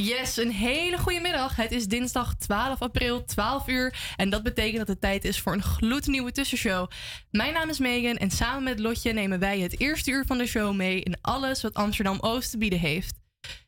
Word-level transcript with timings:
Yes, 0.00 0.36
een 0.36 0.50
hele 0.50 0.98
goede 0.98 1.20
middag. 1.20 1.56
Het 1.56 1.72
is 1.72 1.86
dinsdag 1.86 2.34
12 2.34 2.82
april, 2.82 3.24
12 3.24 3.68
uur. 3.68 4.12
En 4.16 4.30
dat 4.30 4.42
betekent 4.42 4.78
dat 4.78 4.88
het 4.88 5.00
tijd 5.00 5.24
is 5.24 5.40
voor 5.40 5.52
een 5.52 5.62
gloednieuwe 5.62 6.32
tussenshow. 6.32 6.90
Mijn 7.30 7.52
naam 7.52 7.68
is 7.68 7.78
Megan 7.78 8.16
en 8.16 8.30
samen 8.30 8.62
met 8.62 8.78
Lotje 8.78 9.12
nemen 9.12 9.38
wij 9.38 9.58
het 9.58 9.80
eerste 9.80 10.10
uur 10.10 10.24
van 10.26 10.38
de 10.38 10.46
show 10.46 10.74
mee 10.74 11.00
in 11.00 11.16
alles 11.20 11.62
wat 11.62 11.74
Amsterdam 11.74 12.18
Oost 12.20 12.50
te 12.50 12.58
bieden 12.58 12.78
heeft. 12.78 13.14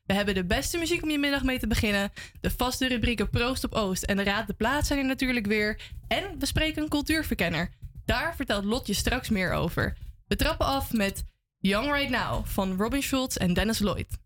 We 0.04 0.14
hebben 0.14 0.34
de 0.34 0.44
beste 0.44 0.78
muziek 0.78 1.02
om 1.02 1.10
je 1.10 1.18
middag 1.18 1.42
mee 1.42 1.58
te 1.58 1.66
beginnen. 1.66 2.12
De 2.40 2.50
vaste 2.50 2.88
rubrieken 2.88 3.30
Proost 3.30 3.64
op 3.64 3.74
Oost 3.74 4.02
en 4.02 4.16
de 4.16 4.22
Raad 4.22 4.46
de 4.46 4.54
Plaats 4.54 4.86
zijn 4.86 4.98
er 4.98 5.04
natuurlijk 5.04 5.46
weer. 5.46 5.80
En 6.08 6.38
we 6.38 6.46
spreken 6.46 6.82
een 6.82 6.88
cultuurverkenner. 6.88 7.70
Daar 8.04 8.36
vertelt 8.36 8.64
Lotje 8.64 8.94
straks 8.94 9.28
meer 9.28 9.52
over. 9.52 9.96
We 10.26 10.36
trappen 10.36 10.66
af 10.66 10.92
met 10.92 11.24
Young 11.58 11.92
Right 11.92 12.10
Now 12.10 12.46
van 12.46 12.76
Robin 12.76 13.02
Schultz 13.02 13.36
en 13.36 13.54
Dennis 13.54 13.78
Lloyd. 13.78 14.18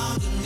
London 0.00 0.39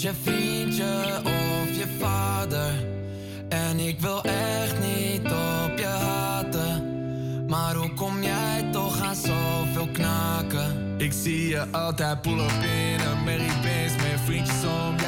je 0.00 0.12
vriendje 0.22 1.20
of 1.24 1.76
je 1.76 1.86
vader. 1.98 2.72
En 3.48 3.78
ik 3.78 4.00
wil 4.00 4.22
echt 4.22 4.78
niet 4.78 5.24
op 5.24 5.78
je 5.78 5.86
haten. 5.86 6.92
Maar 7.48 7.74
hoe 7.74 7.94
kom 7.94 8.22
jij 8.22 8.68
toch 8.72 9.00
aan 9.00 9.14
zoveel 9.14 9.88
knaken? 9.92 10.94
Ik 10.98 11.12
zie 11.12 11.48
je 11.48 11.66
altijd 11.70 12.22
pull 12.22 12.38
up 12.38 12.62
in 12.62 13.00
een 13.06 13.24
Mary 13.24 13.60
Benz 13.62 13.94
met 13.96 14.20
vriendjes 14.24 14.64
om 14.64 15.03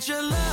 ook, 0.00 0.06
ik 0.06 0.14
vind 0.14 0.49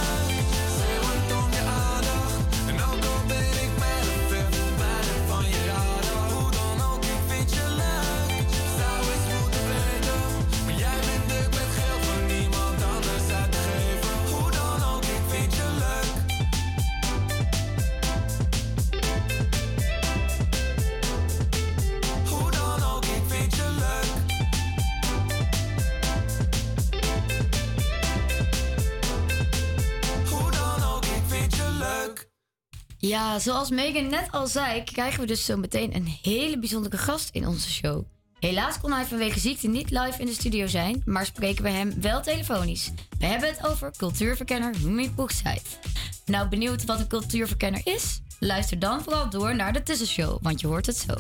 Ja, 33.07 33.39
zoals 33.39 33.69
Megan 33.69 34.09
net 34.09 34.27
al 34.31 34.48
zei, 34.48 34.83
krijgen 34.83 35.19
we 35.19 35.25
dus 35.25 35.45
zo 35.45 35.57
meteen 35.57 35.95
een 35.95 36.18
hele 36.21 36.59
bijzondere 36.59 36.98
gast 36.98 37.30
in 37.31 37.48
onze 37.48 37.71
show. 37.71 38.04
Helaas 38.39 38.80
kon 38.80 38.92
hij 38.92 39.06
vanwege 39.06 39.39
ziekte 39.39 39.68
niet 39.68 39.89
live 39.92 40.19
in 40.19 40.25
de 40.25 40.33
studio 40.33 40.68
zijn, 40.68 41.01
maar 41.06 41.25
spreken 41.25 41.63
we 41.63 41.69
hem 41.69 42.01
wel 42.01 42.21
telefonisch. 42.21 42.92
We 43.19 43.25
hebben 43.25 43.50
het 43.50 43.65
over 43.68 43.92
cultuurverkenner 43.98 44.75
Rumi 44.81 45.12
Poegzijt. 45.12 45.80
Nou, 46.25 46.48
benieuwd 46.48 46.86
wat 46.86 47.00
een 47.00 47.07
cultuurverkenner 47.07 47.81
is? 47.83 48.21
Luister 48.39 48.80
dan 48.80 49.01
vooral 49.01 49.30
door 49.30 49.56
naar 49.56 49.74
de 49.74 49.83
tussenshow, 49.83 50.38
want 50.42 50.62
je 50.62 50.68
hoort 50.68 50.86
het 50.86 50.98
zo. 50.98 51.13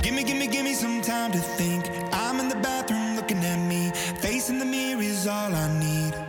Gimme, 0.00 0.26
gimme, 0.26 0.50
gimme 0.50 0.74
some 0.74 1.00
time 1.00 1.30
to 1.30 1.40
think. 1.56 1.86
I'm 2.12 2.40
in 2.40 2.48
the 2.48 2.58
bathroom 2.62 3.14
looking 3.14 3.44
at 3.44 3.58
me. 3.58 3.90
Facing 4.20 4.58
the 4.58 4.64
mirror 4.64 5.02
is 5.02 5.26
all 5.26 5.52
I 5.52 5.78
need. 5.78 6.25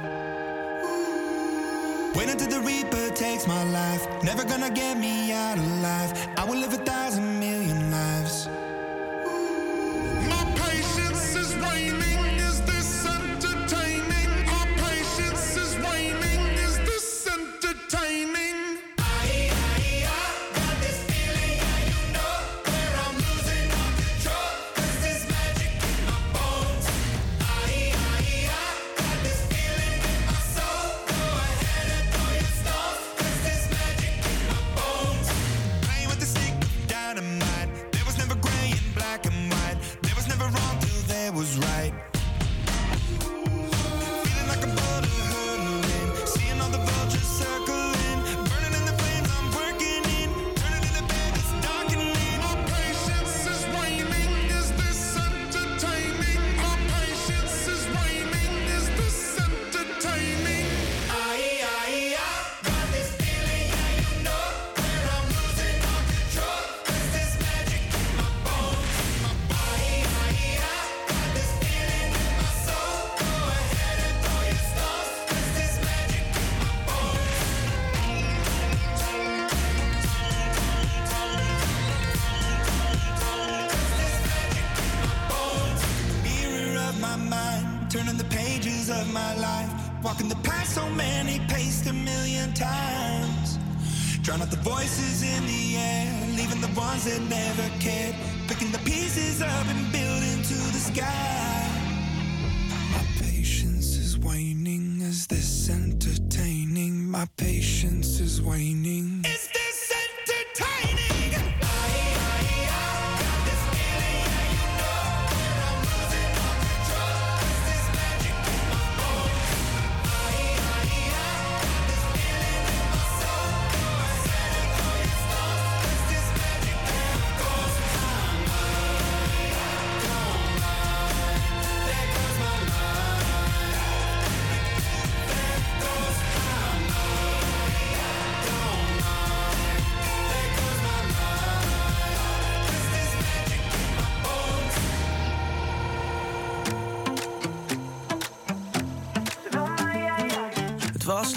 Wait 2.18 2.30
until 2.30 2.48
the 2.48 2.62
Reaper 2.62 3.12
takes 3.12 3.46
my 3.46 3.64
life. 3.66 4.08
Never 4.24 4.44
gonna 4.44 4.72
get 4.72 4.98
me 4.98 5.31
out 5.31 5.60
alive. 5.60 6.12
I 6.36 6.46
will 6.46 6.58
live 6.58 6.74
a 6.74 6.78
thousand 6.78 7.40
million 7.40 7.92
lives. 7.92 8.17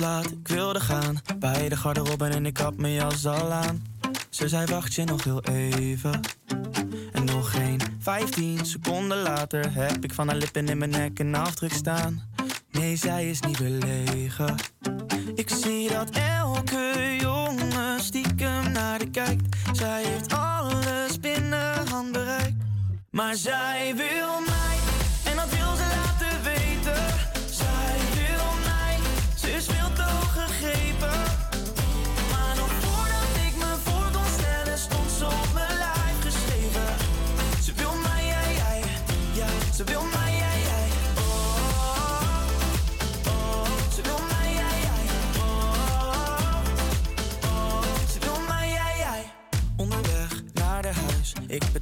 Laat, 0.00 0.30
ik 0.30 0.48
wilde 0.48 0.80
gaan. 0.80 1.20
Bij 1.38 1.68
de 1.68 1.76
garderobe 1.76 2.26
en 2.26 2.46
ik 2.46 2.56
had 2.56 2.76
mijn 2.76 2.92
jas 2.92 3.26
al 3.26 3.52
aan. 3.52 3.82
Ze 4.30 4.48
zei 4.48 4.66
wacht 4.66 4.94
je 4.94 5.04
nog 5.04 5.24
heel 5.24 5.44
even. 5.44 6.20
En 7.12 7.24
nog 7.24 7.50
geen 7.50 7.80
15 7.98 8.66
seconden 8.66 9.22
later 9.22 9.72
heb 9.74 10.04
ik 10.04 10.14
van 10.14 10.28
haar 10.28 10.36
lippen 10.36 10.68
in 10.68 10.78
mijn 10.78 10.90
nek 10.90 11.18
een 11.18 11.34
afdruk 11.34 11.72
staan. 11.72 12.22
Nee, 12.70 12.96
zij 12.96 13.30
is 13.30 13.40
niet 13.40 13.58
belegen. 13.58 14.54
Ik 15.34 15.50
zie 15.50 15.90
dat 15.90 16.10
elke 16.10 17.16
jongen 17.20 18.00
stiekem 18.00 18.72
naar 18.72 18.98
de 18.98 19.10
kijkt. 19.10 19.56
Zij 19.72 20.04
heeft 20.04 20.32
alles 20.34 21.20
binnen 21.20 21.88
handbereik. 21.88 22.54
Maar 23.10 23.34
zij 23.34 23.92
wil 23.96 24.40
mij, 24.46 24.49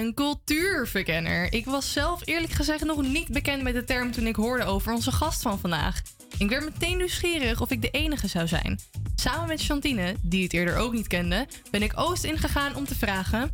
Een 0.00 0.14
cultuurverkenner. 0.14 1.52
Ik 1.52 1.64
was 1.64 1.92
zelf 1.92 2.26
eerlijk 2.26 2.52
gezegd 2.52 2.84
nog 2.84 3.02
niet 3.02 3.28
bekend 3.28 3.62
met 3.62 3.74
de 3.74 3.84
term 3.84 4.10
toen 4.12 4.26
ik 4.26 4.36
hoorde 4.36 4.64
over 4.64 4.92
onze 4.92 5.12
gast 5.12 5.42
van 5.42 5.58
vandaag. 5.58 6.02
Ik 6.38 6.48
werd 6.48 6.64
meteen 6.64 6.96
nieuwsgierig 6.96 7.60
of 7.60 7.70
ik 7.70 7.82
de 7.82 7.90
enige 7.90 8.28
zou 8.28 8.46
zijn. 8.46 8.78
Samen 9.14 9.48
met 9.48 9.62
Chantine, 9.62 10.14
die 10.22 10.42
het 10.42 10.52
eerder 10.52 10.76
ook 10.76 10.92
niet 10.92 11.06
kende, 11.06 11.46
ben 11.70 11.82
ik 11.82 11.92
Oost 11.94 12.24
ingegaan 12.24 12.74
om 12.74 12.84
te 12.84 12.94
vragen: 12.94 13.50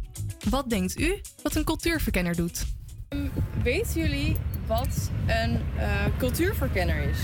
wat 0.51 0.71
denkt 0.71 1.01
u 1.01 1.21
wat 1.43 1.55
een 1.55 1.65
cultuurverkenner 1.65 2.37
doet? 2.37 2.65
Weten 3.63 4.01
jullie 4.01 4.37
wat 4.67 5.11
een 5.27 5.61
eh, 5.79 6.05
cultuurverkenner 6.19 7.09
is? 7.09 7.19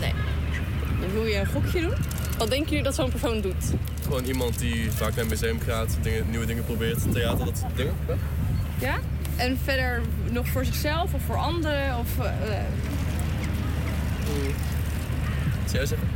Nee. 0.00 0.14
Wil 1.12 1.26
je 1.26 1.36
een 1.36 1.46
gokje 1.46 1.80
doen? 1.80 1.94
Wat 2.38 2.50
denken 2.50 2.68
jullie 2.68 2.84
dat 2.84 2.94
zo'n 2.94 3.10
persoon 3.10 3.40
doet? 3.40 3.64
Gewoon 4.02 4.24
iemand 4.24 4.58
die 4.58 4.90
vaak 4.92 5.10
naar 5.14 5.18
een 5.24 5.30
museum 5.30 5.60
gaat, 5.60 5.96
dingen, 6.02 6.24
nieuwe 6.30 6.46
dingen 6.46 6.64
probeert, 6.64 7.12
theater, 7.12 7.44
dat 7.44 7.58
soort 7.58 7.76
dingen. 7.76 7.94
Ja? 8.08 8.14
Ja? 8.78 8.98
En 9.36 9.58
verder 9.64 10.00
nog 10.30 10.48
voor 10.48 10.64
zichzelf 10.64 11.14
of 11.14 11.22
voor 11.22 11.36
anderen? 11.36 11.98
Of, 11.98 12.18
eh, 12.18 12.26
eh, 12.26 12.64
Wat 15.60 15.70
zou 15.70 15.76
jij 15.76 15.86
zeggen? 15.86 16.08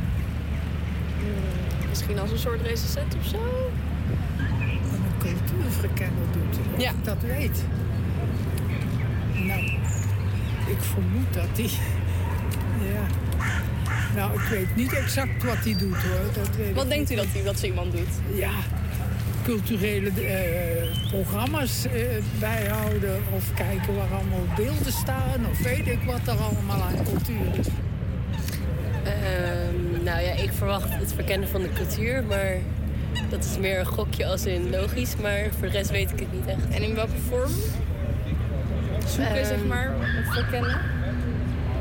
misschien 1.89 2.19
als 2.19 2.31
een 2.31 2.37
soort 2.39 2.61
recensent 2.61 3.15
of 3.15 3.25
zo? 3.25 3.37
een 4.39 4.79
cultuurverkenner 5.19 6.23
doet. 6.31 6.59
Of 6.75 6.81
Ja. 6.81 6.89
ik 6.89 7.03
dat 7.05 7.17
weet. 7.21 7.63
Nou, 9.33 9.61
ik 10.67 10.77
vermoed 10.79 11.33
dat 11.33 11.47
hij... 11.53 11.69
Ja. 12.93 13.05
Nou, 14.15 14.33
ik 14.33 14.47
weet 14.49 14.75
niet 14.75 14.93
exact 14.93 15.43
wat 15.43 15.57
hij 15.63 15.75
doet 15.77 15.95
hoor. 16.03 16.33
Dat 16.33 16.55
weet 16.55 16.73
Wat 16.75 16.89
denkt 16.89 17.11
u 17.11 17.15
dat, 17.15 17.25
die, 17.33 17.43
dat 17.43 17.59
zo 17.59 17.65
iemand 17.65 17.91
doet? 17.91 18.07
Ja, 18.35 18.51
culturele 19.43 20.09
eh, 20.09 21.09
programma's 21.11 21.85
eh, 21.85 22.01
bijhouden 22.39 23.21
of 23.35 23.53
kijken 23.53 23.95
waar 23.95 24.11
allemaal 24.11 24.45
beelden 24.55 24.91
staan 24.91 25.45
of 25.51 25.59
weet 25.61 25.87
ik 25.87 25.99
wat 26.05 26.19
er 26.25 26.41
allemaal 26.41 26.81
aan 26.81 27.03
cultuur 27.03 27.59
is. 27.59 27.67
Ehm, 29.03 30.03
nou 30.03 30.21
ja, 30.21 30.31
ik 30.31 30.51
verwacht 30.53 30.89
het 30.89 31.13
verkennen 31.13 31.49
van 31.49 31.61
de 31.61 31.69
cultuur, 31.73 32.23
maar 32.23 32.55
dat 33.29 33.43
is 33.45 33.57
meer 33.57 33.79
een 33.79 33.85
gokje 33.85 34.25
als 34.25 34.45
in 34.45 34.69
logisch, 34.69 35.15
maar 35.21 35.39
voor 35.59 35.67
de 35.67 35.73
rest 35.73 35.89
weet 35.89 36.11
ik 36.11 36.19
het 36.19 36.33
niet 36.33 36.45
echt. 36.45 36.75
En 36.75 36.81
in 36.81 36.95
welke 36.95 37.17
vorm? 37.29 37.51
Zoeken, 39.07 39.35
Ehm, 39.35 39.45
zeg 39.45 39.63
maar, 39.67 39.95
of 40.25 40.33
verkennen? 40.33 40.77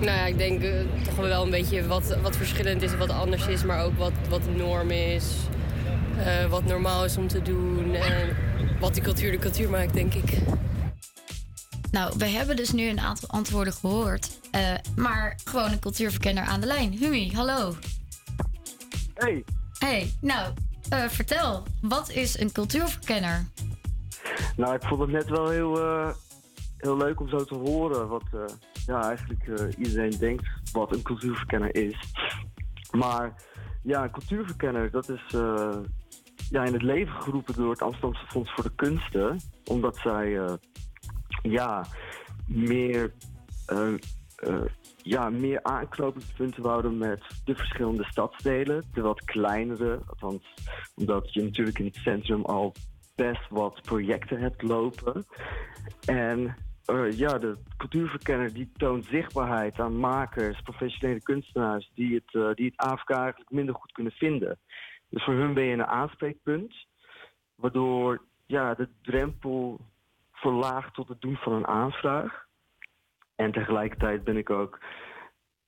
Nou 0.00 0.04
ja, 0.18 0.24
ik 0.26 0.38
denk 0.38 0.62
eh, 0.62 0.80
toch 1.04 1.16
wel 1.16 1.42
een 1.44 1.50
beetje 1.50 1.86
wat, 1.86 2.16
wat 2.22 2.36
verschillend 2.36 2.82
is 2.82 2.92
en 2.92 2.98
wat 2.98 3.10
anders 3.10 3.46
is, 3.46 3.64
maar 3.64 3.84
ook 3.84 3.98
wat, 3.98 4.12
wat 4.28 4.42
de 4.44 4.50
norm 4.50 4.90
is. 4.90 5.24
eh, 6.18 6.44
wat 6.46 6.64
normaal 6.64 7.04
is 7.04 7.16
om 7.16 7.28
te 7.28 7.42
doen 7.42 7.94
en 7.94 8.36
wat 8.80 8.94
die 8.94 9.02
cultuur 9.02 9.30
de 9.30 9.38
cultuur 9.38 9.70
maakt, 9.70 9.92
denk 9.94 10.14
ik. 10.14 10.38
Nou, 11.90 12.12
we 12.18 12.26
hebben 12.26 12.56
dus 12.56 12.72
nu 12.72 12.88
een 12.88 13.00
aantal 13.00 13.28
antwoorden 13.28 13.72
gehoord. 13.72 14.28
eh, 14.50 14.60
maar 14.96 15.38
gewoon 15.44 15.72
een 15.72 15.78
cultuurverkenner 15.78 16.44
aan 16.44 16.60
de 16.60 16.66
lijn. 16.66 16.92
Humi, 16.92 17.32
hallo. 17.34 17.74
Hey, 19.14 19.44
Hey, 19.78 20.14
nou, 20.20 20.52
eh, 20.88 21.08
vertel. 21.08 21.62
Wat 21.80 22.10
is 22.10 22.38
een 22.38 22.52
cultuurverkenner? 22.52 23.44
nou 24.56 24.74
ik 24.74 24.82
vond 24.82 25.00
het 25.00 25.10
net 25.10 25.28
wel 25.28 25.48
heel, 25.48 25.80
eh, 25.80 26.08
heel 26.76 26.96
leuk 26.96 27.20
om 27.20 27.28
zo 27.28 27.44
te 27.44 27.54
horen 27.54 28.08
wat 28.08 28.24
eh, 28.32 28.44
ja, 28.86 29.02
eigenlijk 29.02 29.48
eh, 29.48 29.78
iedereen 29.78 30.18
denkt 30.18 30.46
wat 30.72 30.92
een 30.92 31.02
cultuurverkenner 31.02 31.74
is. 31.74 32.12
Maar 32.90 33.34
ja, 33.82 34.02
een 34.02 34.10
cultuurverkenner, 34.10 34.90
dat 34.90 35.08
is 35.08 35.34
eh, 35.34 35.78
ja, 36.50 36.64
in 36.64 36.72
het 36.72 36.82
leven 36.82 37.22
geroepen 37.22 37.54
door 37.54 37.70
het 37.70 37.82
Amsterdamse 37.82 38.26
Fonds 38.26 38.52
voor 38.54 38.64
de 38.64 38.74
Kunsten. 38.74 39.40
Omdat 39.64 39.96
zij 39.96 40.58
ja, 41.42 41.86
meer, 42.46 43.12
ja, 44.96 45.30
meer 45.30 45.62
aanknopingspunten 45.62 46.62
wouden 46.62 46.98
met 46.98 47.22
de 47.44 47.54
verschillende 47.54 48.04
stadsdelen. 48.04 48.84
De 48.92 49.00
wat 49.00 49.24
kleinere, 49.24 50.00
althans 50.06 50.54
omdat 50.94 51.32
je 51.32 51.42
natuurlijk 51.42 51.78
in 51.78 51.84
het 51.84 51.96
centrum 51.96 52.44
al 52.44 52.74
best 53.16 53.48
wat 53.48 53.82
projecten 53.82 54.40
hebt 54.40 54.62
lopen. 54.62 55.26
En 56.04 56.56
eh, 56.86 57.18
ja, 57.18 57.38
de 57.38 57.56
cultuurverkenner 57.76 58.52
die 58.52 58.70
toont 58.76 59.04
zichtbaarheid 59.04 59.80
aan 59.80 59.96
makers, 59.96 60.60
professionele 60.62 61.22
kunstenaars 61.22 61.90
die 61.94 62.14
het, 62.14 62.34
eh, 62.34 62.54
die 62.54 62.66
het 62.66 62.86
AFK 62.86 63.10
eigenlijk 63.10 63.50
minder 63.50 63.74
goed 63.74 63.92
kunnen 63.92 64.12
vinden. 64.12 64.58
Dus 65.08 65.24
voor 65.24 65.34
hun 65.34 65.54
ben 65.54 65.64
je 65.64 65.72
een 65.72 65.86
aanspreekpunt, 65.86 66.74
waardoor 67.54 68.22
ja, 68.46 68.74
de 68.74 68.88
drempel 69.02 69.80
verlaagt 70.32 70.94
tot 70.94 71.08
het 71.08 71.20
doen 71.20 71.36
van 71.36 71.52
een 71.52 71.66
aanvraag. 71.66 72.46
En 73.34 73.52
tegelijkertijd 73.52 74.24
ben 74.24 74.36
ik 74.36 74.50
ook 74.50 74.78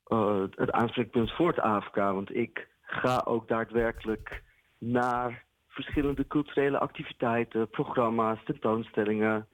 eh, 0.05 0.43
het 0.55 0.71
aanspreekpunt 0.71 1.31
voor 1.31 1.47
het 1.47 1.59
AFK, 1.59 1.95
want 1.95 2.35
ik 2.35 2.67
ga 2.81 3.21
ook 3.25 3.47
daadwerkelijk 3.47 4.43
naar 4.77 5.43
verschillende 5.67 6.27
culturele 6.27 6.79
activiteiten, 6.79 7.69
programma's, 7.69 8.43
tentoonstellingen, 8.43 9.47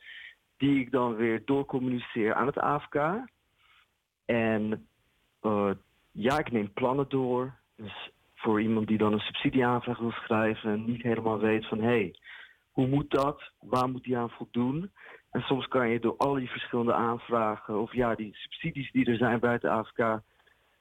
die 0.58 0.80
ik 0.80 0.92
dan 0.92 1.16
weer 1.16 1.42
doorcommuniceer 1.46 2.34
aan 2.34 2.46
het 2.48 2.60
AFK. 2.60 2.96
En 4.26 4.88
eh, 5.42 5.72
ja, 6.12 6.40
ik 6.40 6.52
neem 6.52 6.74
plannen 6.74 7.10
door. 7.10 7.54
Dus 7.76 8.12
voor 8.36 8.62
iemand 8.62 8.88
die 8.88 8.98
dan 8.98 9.14
een 9.14 9.20
subsidieaanvraag 9.20 9.98
wil 9.98 10.12
schrijven 10.12 10.72
en 10.72 10.86
niet 10.86 11.02
helemaal 11.02 11.40
weet 11.40 11.68
van 11.68 11.80
hé, 11.80 11.86
hey, 11.86 12.16
hoe 12.72 12.88
moet 12.88 13.12
dat? 13.12 13.52
Waar 13.60 13.90
moet 13.90 14.04
die 14.04 14.18
aan 14.18 14.30
voldoen? 14.30 14.92
En 15.32 15.42
soms 15.42 15.68
kan 15.68 15.90
je 15.90 16.00
door 16.00 16.18
al 16.18 16.34
die 16.34 16.50
verschillende 16.50 16.94
aanvragen 16.94 17.82
of 17.82 17.94
ja, 17.94 18.16
die 18.16 18.36
subsidies 18.36 18.92
die 18.92 19.06
er 19.06 19.18
zijn 19.18 19.40
het 19.42 19.66
AFK, 19.66 20.22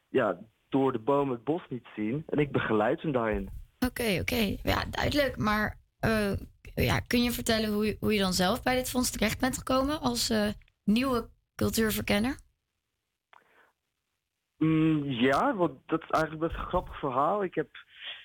ja, 0.08 0.38
door 0.68 0.92
de 0.92 0.98
boom 0.98 1.30
het 1.30 1.44
bos 1.44 1.62
niet 1.68 1.86
zien. 1.96 2.22
En 2.26 2.38
ik 2.38 2.52
begeleid 2.52 3.02
hem 3.02 3.12
daarin. 3.12 3.48
Oké, 3.86 4.18
oké. 4.20 4.56
Ja, 4.62 4.84
duidelijk. 4.90 5.36
Maar 5.36 5.76
eh, 6.00 6.32
ja, 6.74 7.00
kun 7.00 7.22
je 7.22 7.30
vertellen 7.30 7.72
hoe 7.72 7.86
je, 7.86 7.96
hoe 8.00 8.12
je 8.12 8.20
dan 8.20 8.32
zelf 8.32 8.62
bij 8.62 8.74
dit 8.74 8.90
fonds 8.90 9.10
terecht 9.10 9.40
bent 9.40 9.58
gekomen 9.58 10.00
als 10.00 10.30
eh, 10.30 10.48
nieuwe 10.84 11.28
cultuurverkenner? 11.56 12.36
Mm, 14.58 15.02
ja, 15.04 15.54
want 15.54 15.72
dat 15.86 16.02
is 16.02 16.10
eigenlijk 16.10 16.46
best 16.46 16.60
een 16.60 16.68
grappig 16.68 16.98
verhaal. 16.98 17.44
Ik 17.44 17.54
heb 17.54 17.68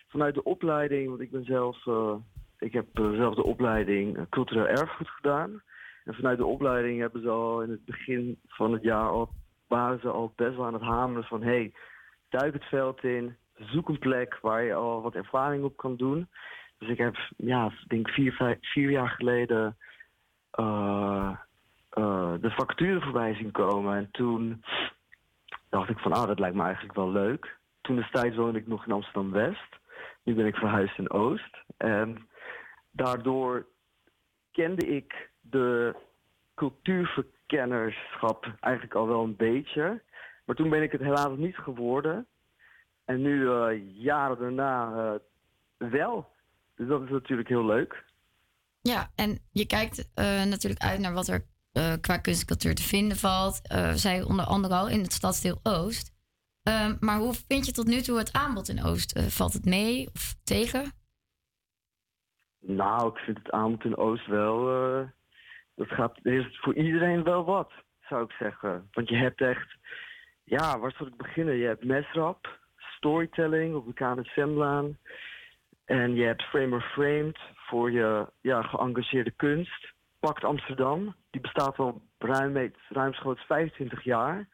vanuit 0.08 0.34
de 0.34 0.44
opleiding, 0.44 1.10
want 1.10 1.22
ik 1.22 1.32
ben 1.32 1.44
zelf, 1.44 1.88
eh, 1.88 2.16
ik 2.60 2.74
heb 2.74 2.86
eh, 2.94 3.12
zelf 3.12 3.36
de 3.36 3.44
opleiding 3.44 4.30
cultureel 4.30 4.68
erfgoed 4.68 5.10
gedaan. 5.10 5.62
En 6.04 6.14
vanuit 6.14 6.38
de 6.38 6.46
opleiding 6.46 7.00
hebben 7.00 7.22
ze 7.22 7.30
al 7.30 7.62
in 7.62 7.70
het 7.70 7.86
begin 7.86 8.40
van 8.48 8.74
het 8.74 8.84
jaar 8.84 9.10
al, 9.10 9.30
waren 9.68 10.00
ze 10.00 10.10
al 10.10 10.34
best 10.36 10.56
wel 10.56 10.66
aan 10.66 10.74
het 10.74 10.82
hameren 10.82 11.24
van 11.24 11.42
hé, 11.42 11.50
hey, 11.50 11.74
duik 12.30 12.54
het 12.54 12.64
veld 12.64 13.04
in, 13.04 13.38
zoek 13.56 13.90
een 13.90 14.00
plek 14.00 14.38
waar 14.42 14.64
je 14.64 14.74
al 14.74 15.02
wat 15.02 15.16
ervaring 15.16 15.64
op 15.64 15.78
kan 15.78 15.96
doen. 15.96 16.28
Dus 16.80 16.90
ik 16.90 16.98
heb, 16.98 17.16
ja, 17.38 17.72
denk 17.88 18.10
vier, 18.10 18.34
vijf, 18.34 18.58
vier 18.62 18.90
jaar 18.90 19.10
geleden 19.10 19.78
eh, 20.52 21.36
eh, 21.90 22.34
de 22.42 22.52
vacature 22.52 23.02
voorbij 23.02 23.50
komen. 23.52 23.98
En 23.98 24.12
toen 24.12 24.64
dacht 25.70 25.90
ik 25.90 26.00
van, 26.00 26.12
ah, 26.12 26.28
dat 26.28 26.40
lijkt 26.40 26.56
me 26.56 26.64
eigenlijk 26.64 26.96
wel 26.96 27.12
leuk. 27.12 27.58
Toen 27.82 27.96
destijds 27.96 28.36
woonde 28.36 28.60
ik 28.60 28.68
nog 28.68 28.86
in 28.86 28.92
Amsterdam-West. 28.92 29.78
Nu 30.24 30.34
ben 30.34 30.46
ik 30.46 30.56
verhuisd 30.56 30.98
in 30.98 31.10
Oost. 31.10 31.58
En 31.78 32.30
daardoor 32.92 33.66
kende 34.52 34.88
ik 34.88 35.30
de 35.42 35.96
cultuurverkennerschap 36.56 38.54
eigenlijk 38.60 38.96
al 38.96 39.08
wel 39.08 39.24
een 39.24 39.36
beetje. 39.36 40.02
Maar 40.46 40.56
toen 40.56 40.70
ben 40.70 40.82
ik 40.82 40.92
het 40.92 41.02
helaas 41.02 41.38
niet 41.38 41.58
geworden. 41.58 42.28
En 43.06 43.22
nu, 43.22 43.50
eh, 43.50 44.02
jaren 44.04 44.40
daarna, 44.40 45.20
wel. 45.78 46.38
Dus 46.80 46.88
dat 46.88 47.02
is 47.02 47.10
natuurlijk 47.10 47.50
heel 47.50 47.66
leuk. 47.66 48.06
Ja, 48.82 49.12
en 49.16 49.40
je 49.52 49.66
kijkt 49.66 50.12
eh, 50.14 50.44
natuurlijk 50.44 50.82
uit 50.82 51.00
naar 51.00 51.14
wat 51.14 51.28
er 51.28 51.46
eh, 51.72 51.94
qua 52.02 52.18
kunst 52.18 52.42
en 52.42 52.48
cultuur 52.48 52.76
te 52.76 52.84
vinden 52.84 53.18
valt. 53.18 53.68
Eh 53.68 53.92
zij 53.94 54.24
onder 54.24 54.46
andere 54.46 54.76
al 54.76 54.90
in 54.90 55.02
het 55.02 55.14
stadsdeel 55.14 55.60
Oost. 55.64 56.12
Ehm, 56.64 56.96
maar 57.00 57.18
hoe 57.18 57.34
vind 57.48 57.66
je 57.66 57.72
tot 57.72 57.88
nu 57.88 58.02
toe 58.02 58.18
het 58.18 58.34
aanbod 58.34 58.70
in 58.70 58.84
Oost? 58.84 59.20
Valt 59.20 59.54
het 59.54 59.66
mee 59.66 60.10
of 60.14 60.36
tegen? 60.44 60.92
Nou, 62.60 63.10
ik 63.10 63.18
vind 63.18 63.38
het 63.38 63.52
aanbod 63.52 63.86
in 63.86 63.98
Oost 63.98 64.28
wel. 64.28 64.66
dat 65.76 65.88
gaat, 65.88 66.20
er 66.24 66.34
is 66.34 66.60
voor 66.62 66.76
iedereen 66.76 67.24
wel 67.24 67.46
wat, 67.46 67.72
zou 68.02 68.24
ik 68.24 68.32
zeggen. 68.32 68.90
Want 68.92 69.10
je 69.10 69.16
hebt 69.16 69.42
echt. 69.42 69.78
Ja, 70.44 70.80
waar 70.80 70.92
zal 70.92 71.08
ik 71.08 71.18
beginnen? 71.18 71.56
Je 71.56 71.66
hebt 71.66 71.84
mesrap, 71.84 72.60
storytelling 72.78 73.76
op 73.76 73.86
de 73.86 73.94
KNSM-laan. 73.94 74.98
En 75.90 76.16
je 76.16 76.24
hebt 76.24 76.44
Framer 76.44 76.82
Framed 76.82 77.40
voor 77.54 77.92
je 77.92 78.28
ja, 78.42 78.62
geëngageerde 78.62 79.32
kunst. 79.32 79.94
Pakt 80.20 80.44
Amsterdam, 80.44 81.16
die 81.30 81.42
bestaat 81.42 81.78
al 81.78 82.02
ruim, 82.18 82.72
ruimschoots 82.90 83.44
25 83.46 84.04
jaar. 84.04 84.48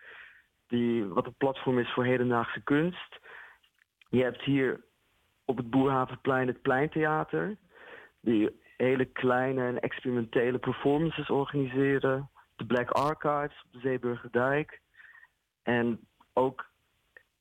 Die, 0.67 1.05
wat 1.05 1.25
een 1.25 1.35
platform 1.37 1.79
is 1.79 1.93
voor 1.93 2.05
hedendaagse 2.05 2.61
kunst. 2.63 3.19
Je 4.09 4.23
hebt 4.23 4.41
hier 4.41 4.83
op 5.45 5.57
het 5.57 5.69
Boerhavenplein 5.69 6.47
het 6.47 6.61
Pleintheater. 6.61 7.57
Die 8.21 8.61
hele 8.77 9.05
kleine 9.05 9.67
en 9.67 9.79
experimentele 9.79 10.57
performances 10.57 11.29
organiseren. 11.29 12.29
De 12.55 12.65
Black 12.65 12.89
Archives 12.89 13.63
op 13.65 13.71
de 13.71 13.79
Zeeburgerdijk. 13.79 14.81
En 15.63 15.99
ook 16.33 16.69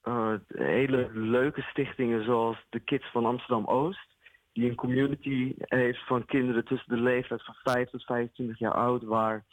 eh, 0.05 0.35
hele 0.49 1.11
leuke 1.13 1.63
stichtingen 1.63 2.25
zoals 2.25 2.67
de 2.71 2.81
Kids 2.81 3.11
van 3.11 3.27
Amsterdam 3.27 3.67
Oost. 3.67 4.13
Die 4.53 4.69
een 4.69 4.75
community 4.75 5.55
heeft 5.59 6.07
van 6.07 6.25
kinderen 6.25 6.65
tussen 6.65 6.97
de 6.97 7.03
leeftijd 7.03 7.45
van 7.45 7.55
5 7.63 7.91
tot 7.91 8.05
25 8.05 8.59
jaar 8.59 8.75
oud. 8.75 9.03
Waar, 9.03 9.45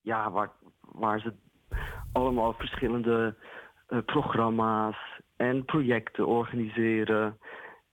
ja, 0.00 0.30
waar, 0.30 0.50
waar 0.80 1.20
ze 1.20 1.32
allemaal 2.12 2.52
verschillende 2.52 3.34
eh, 3.86 3.98
programma's 4.04 4.96
en 5.36 5.64
projecten 5.64 6.26
organiseren. 6.26 7.38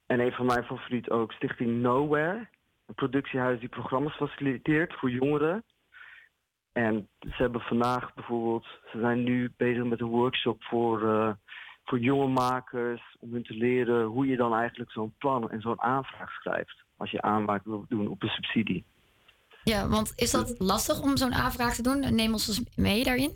En 0.05 0.19
een 0.19 0.31
van 0.31 0.45
mijn 0.45 0.63
favorieten 0.63 1.11
ook 1.11 1.31
Stichting 1.31 1.81
Nowhere. 1.81 2.47
Een 2.85 2.95
productiehuis 2.95 3.59
die 3.59 3.69
programma's 3.69 4.15
faciliteert 4.15 4.93
voor 4.93 5.09
jongeren. 5.09 5.63
En 6.85 7.09
ze 7.19 7.35
hebben 7.35 7.61
vandaag 7.61 8.13
bijvoorbeeld, 8.13 8.65
ze 8.91 8.99
zijn 8.99 9.23
nu 9.23 9.53
bezig 9.57 9.83
met 9.83 10.01
een 10.01 10.07
workshop 10.07 10.63
voor, 10.63 11.09
eh, 11.09 11.31
voor 11.83 11.99
jonge 11.99 12.27
makers. 12.27 13.15
Om 13.19 13.33
hun 13.33 13.43
te 13.43 13.53
leren 13.53 14.05
hoe 14.05 14.27
je 14.27 14.37
dan 14.37 14.53
eigenlijk 14.53 14.91
zo'n 14.91 15.13
plan 15.17 15.51
en 15.51 15.61
zo'n 15.61 15.81
aanvraag 15.81 16.31
schrijft. 16.31 16.83
Als 16.97 17.11
je 17.11 17.21
aanmaak 17.21 17.63
wil 17.63 17.85
doen 17.89 18.07
op 18.07 18.23
een 18.23 18.29
subsidie. 18.29 18.85
Ja, 19.63 19.87
want 19.87 20.13
is 20.15 20.31
dat 20.31 20.55
lastig 20.59 21.01
om 21.01 21.17
zo'n 21.17 21.33
aanvraag 21.33 21.73
te 21.73 21.83
doen? 21.83 22.15
Neem 22.15 22.31
ons 22.31 22.47
eens 22.47 22.75
mee 22.75 23.03
daarin. 23.03 23.35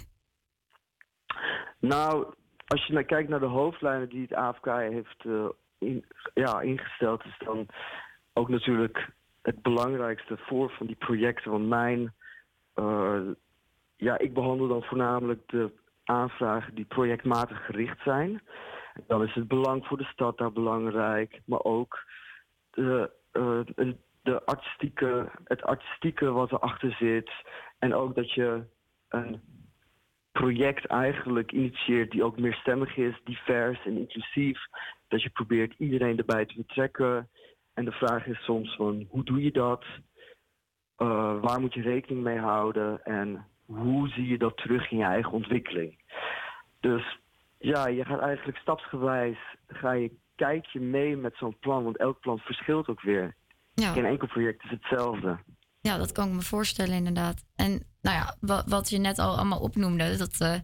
Nou, 1.80 2.34
als 2.68 2.86
je 2.86 2.94
naar 2.94 3.04
kijkt 3.04 3.30
naar 3.30 3.40
de 3.40 3.46
hoofdlijnen 3.46 4.10
die 4.10 4.22
het 4.22 4.34
AFK 4.34 4.66
heeft 4.66 5.26
eh, 5.26 5.46
in, 5.78 6.06
ja, 6.34 6.62
ingesteld, 6.62 7.26
is 7.26 7.38
dan 7.46 7.68
ook 8.34 8.50
natuurlijk 8.50 9.10
het 9.42 9.62
belangrijkste 9.62 10.38
voor 10.38 10.70
van 10.70 10.88
die 10.88 10.96
projecten. 10.96 11.52
Want 11.52 11.68
mijn, 11.68 12.14
ja, 13.96 14.18
ik 14.18 14.34
behandel 14.34 14.68
dan 14.68 14.84
voornamelijk 14.84 15.42
de 15.48 15.72
aanvragen 16.04 16.76
die 16.76 16.86
projectmatig 16.86 17.66
gericht 17.66 18.02
zijn. 18.04 18.42
Dan 19.08 19.24
is 19.24 19.34
het 19.34 19.48
belang 19.48 19.86
voor 19.86 19.98
de 19.98 20.04
stad 20.04 20.38
daar 20.38 20.52
belangrijk, 20.52 21.42
maar 21.46 21.64
ook 21.64 22.04
de, 22.70 23.12
eh, 23.32 23.90
de 24.22 24.46
artistieke, 24.46 25.32
het 25.44 25.64
artistieke 25.64 26.32
wat 26.32 26.52
erachter 26.52 26.92
zit. 26.92 27.32
En 27.80 27.94
ook 27.94 28.16
dat 28.16 28.32
je 28.32 28.64
een 29.10 29.42
project 30.32 30.86
eigenlijk 30.86 31.52
initieert 31.52 32.12
die 32.12 32.24
ook 32.24 32.40
meerstemmig 32.40 32.98
is, 32.98 33.22
divers 33.24 33.86
en 33.86 33.98
inclusief. 33.98 34.60
Dat 35.08 35.22
je 35.22 35.30
probeert 35.30 35.74
iedereen 35.78 36.18
erbij 36.18 36.46
te 36.46 36.56
betrekken. 36.56 37.30
En 37.74 37.86
de 37.86 37.92
vraag 37.92 38.26
is 38.28 38.44
soms 38.44 38.76
van 38.76 39.08
hoe 39.10 39.24
doe 39.24 39.44
je 39.44 39.52
dat? 39.52 39.86
Eh, 41.04 41.42
waar 41.42 41.60
moet 41.60 41.74
je 41.74 41.82
rekening 41.82 42.24
mee 42.24 42.40
houden? 42.40 43.04
En 43.04 43.46
hoe 43.66 44.08
zie 44.08 44.28
je 44.28 44.38
dat 44.38 44.58
terug 44.58 44.92
in 44.92 44.98
je 44.98 45.04
eigen 45.04 45.32
ontwikkeling? 45.32 45.98
Dus 46.80 47.20
ja, 47.58 47.88
je 47.88 48.06
gaat 48.06 48.20
eigenlijk 48.20 48.58
stapsgewijs, 48.58 49.38
ga 49.68 49.92
je, 49.92 50.12
kijk 50.36 50.66
je 50.66 50.80
mee 50.80 51.18
met 51.18 51.36
zo'n 51.36 51.58
plan, 51.60 51.84
want 51.84 51.98
elk 51.98 52.20
plan 52.20 52.38
verschilt 52.38 52.88
ook 52.88 53.02
weer. 53.02 53.36
Ja. 53.74 53.92
Geen 53.92 54.06
enkel 54.06 54.28
project 54.28 54.64
is 54.64 54.70
hetzelfde. 54.70 55.38
Ja, 55.82 55.98
dat 55.98 56.12
kan 56.12 56.28
ik 56.28 56.34
me 56.34 56.42
voorstellen 56.42 56.96
inderdaad. 56.96 57.44
En 57.56 57.72
nou 58.02 58.18
ja, 58.18 58.36
wat, 58.40 58.64
wat 58.68 58.90
je 58.90 58.98
net 58.98 59.20
al 59.20 59.36
allemaal 59.36 59.60
opnoemde, 59.60 60.18
dat 60.18 60.40
eh, 60.40 60.56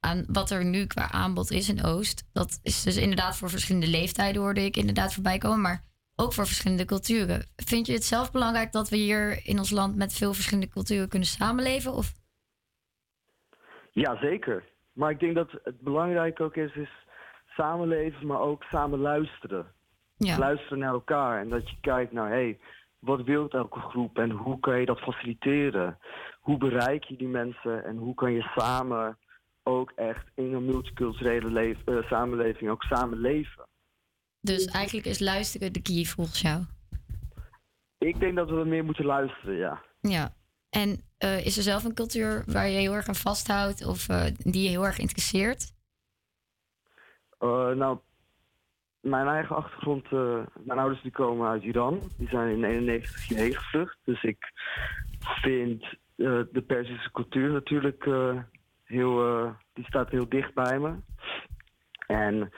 aan 0.00 0.24
wat 0.28 0.50
er 0.50 0.64
nu 0.64 0.86
qua 0.86 1.10
aanbod 1.10 1.50
is 1.50 1.68
in 1.68 1.84
Oost, 1.84 2.28
dat 2.32 2.58
is 2.62 2.82
dus 2.82 2.96
inderdaad 2.96 3.36
voor 3.36 3.50
verschillende 3.50 3.88
leeftijden 3.88 4.42
hoorde 4.42 4.64
ik 4.64 4.76
inderdaad 4.76 5.14
voorbij 5.14 5.38
komen, 5.38 5.60
maar 5.60 5.84
ook 6.16 6.32
voor 6.32 6.46
verschillende 6.46 6.84
culturen. 6.84 7.46
Vind 7.56 7.86
je 7.86 7.92
het 7.92 8.04
zelf 8.04 8.32
belangrijk 8.32 8.72
dat 8.72 8.88
we 8.88 8.96
hier 8.96 9.46
in 9.46 9.58
ons 9.58 9.70
land 9.70 9.96
met 9.96 10.12
veel 10.12 10.34
verschillende 10.34 10.70
culturen 10.70 11.08
kunnen 11.08 11.28
samenleven? 11.28 11.92
Of 11.92 12.12
Ja, 13.90 14.16
zeker. 14.16 14.64
Maar 14.92 15.10
ik 15.10 15.20
denk 15.20 15.34
dat 15.34 15.50
het 15.62 15.80
belangrijk 15.80 16.40
ook 16.40 16.56
is, 16.56 16.74
is 16.74 16.90
samenleven, 17.46 18.26
maar 18.26 18.40
ook 18.40 18.62
samen 18.62 18.98
luisteren. 18.98 19.66
Ja. 20.16 20.38
Luisteren 20.38 20.78
naar 20.78 20.92
elkaar 20.92 21.40
en 21.40 21.48
dat 21.48 21.70
je 21.70 21.76
kijkt 21.80 22.12
naar, 22.12 22.28
hé, 22.28 22.34
hey, 22.34 22.58
wat 22.98 23.22
wil 23.22 23.48
elke 23.48 23.80
groep 23.80 24.18
en 24.18 24.30
hoe 24.30 24.60
kan 24.60 24.80
je 24.80 24.86
dat 24.86 25.00
faciliteren? 25.00 25.98
Hoe 26.40 26.58
bereik 26.58 27.04
je 27.04 27.16
die 27.16 27.28
mensen 27.28 27.84
en 27.84 27.96
hoe 27.96 28.14
kan 28.14 28.32
je 28.32 28.50
samen 28.56 29.18
ook 29.62 29.92
echt 29.96 30.30
in 30.34 30.54
een 30.54 30.64
multiculturele 30.64 31.76
eh, 31.84 32.02
samenleving 32.02 32.70
ook 32.70 32.82
samen 32.82 33.18
leven? 33.18 33.66
Dus 34.44 34.64
eigenlijk 34.64 35.06
is 35.06 35.18
luisteren 35.18 35.72
de 35.72 35.82
key 35.82 36.04
volgens 36.04 36.40
jou? 36.40 36.62
Ik 37.98 38.20
denk 38.20 38.36
dat 38.36 38.48
we 38.48 38.54
wat 38.54 38.66
meer 38.66 38.84
moeten 38.84 39.04
luisteren, 39.04 39.56
ja. 39.56 39.82
Ja. 40.00 40.34
En 40.70 41.00
eh, 41.18 41.46
is 41.46 41.56
er 41.56 41.62
zelf 41.62 41.84
een 41.84 41.94
cultuur 41.94 42.44
waar 42.46 42.68
je 42.68 42.78
heel 42.78 42.92
erg 42.92 43.08
aan 43.08 43.14
vasthoudt 43.14 43.86
of 43.86 44.08
eh, 44.08 44.24
die 44.38 44.62
je 44.62 44.68
heel 44.68 44.84
erg 44.84 44.98
interesseert? 44.98 45.72
Eh, 47.38 47.70
nou, 47.70 47.98
mijn 49.00 49.26
eigen 49.26 49.56
achtergrond, 49.56 50.10
mijn 50.64 50.78
ouders 50.78 51.02
die 51.02 51.10
komen 51.10 51.48
uit 51.48 51.62
Iran. 51.62 52.00
Die 52.16 52.28
zijn 52.28 52.56
in 52.56 52.64
91 52.64 53.28
hierheen 53.28 53.54
gevlucht. 53.54 53.98
Dus 54.04 54.22
ik 54.22 54.52
vind 55.42 55.84
de 56.16 56.64
Perzische 56.66 57.10
cultuur 57.10 57.50
natuurlijk 57.50 58.04
heel, 58.84 59.52
die 59.72 59.84
staat 59.84 60.10
heel 60.10 60.28
dicht 60.28 60.54
bij 60.54 60.78
me. 60.78 60.94
En 62.06 62.52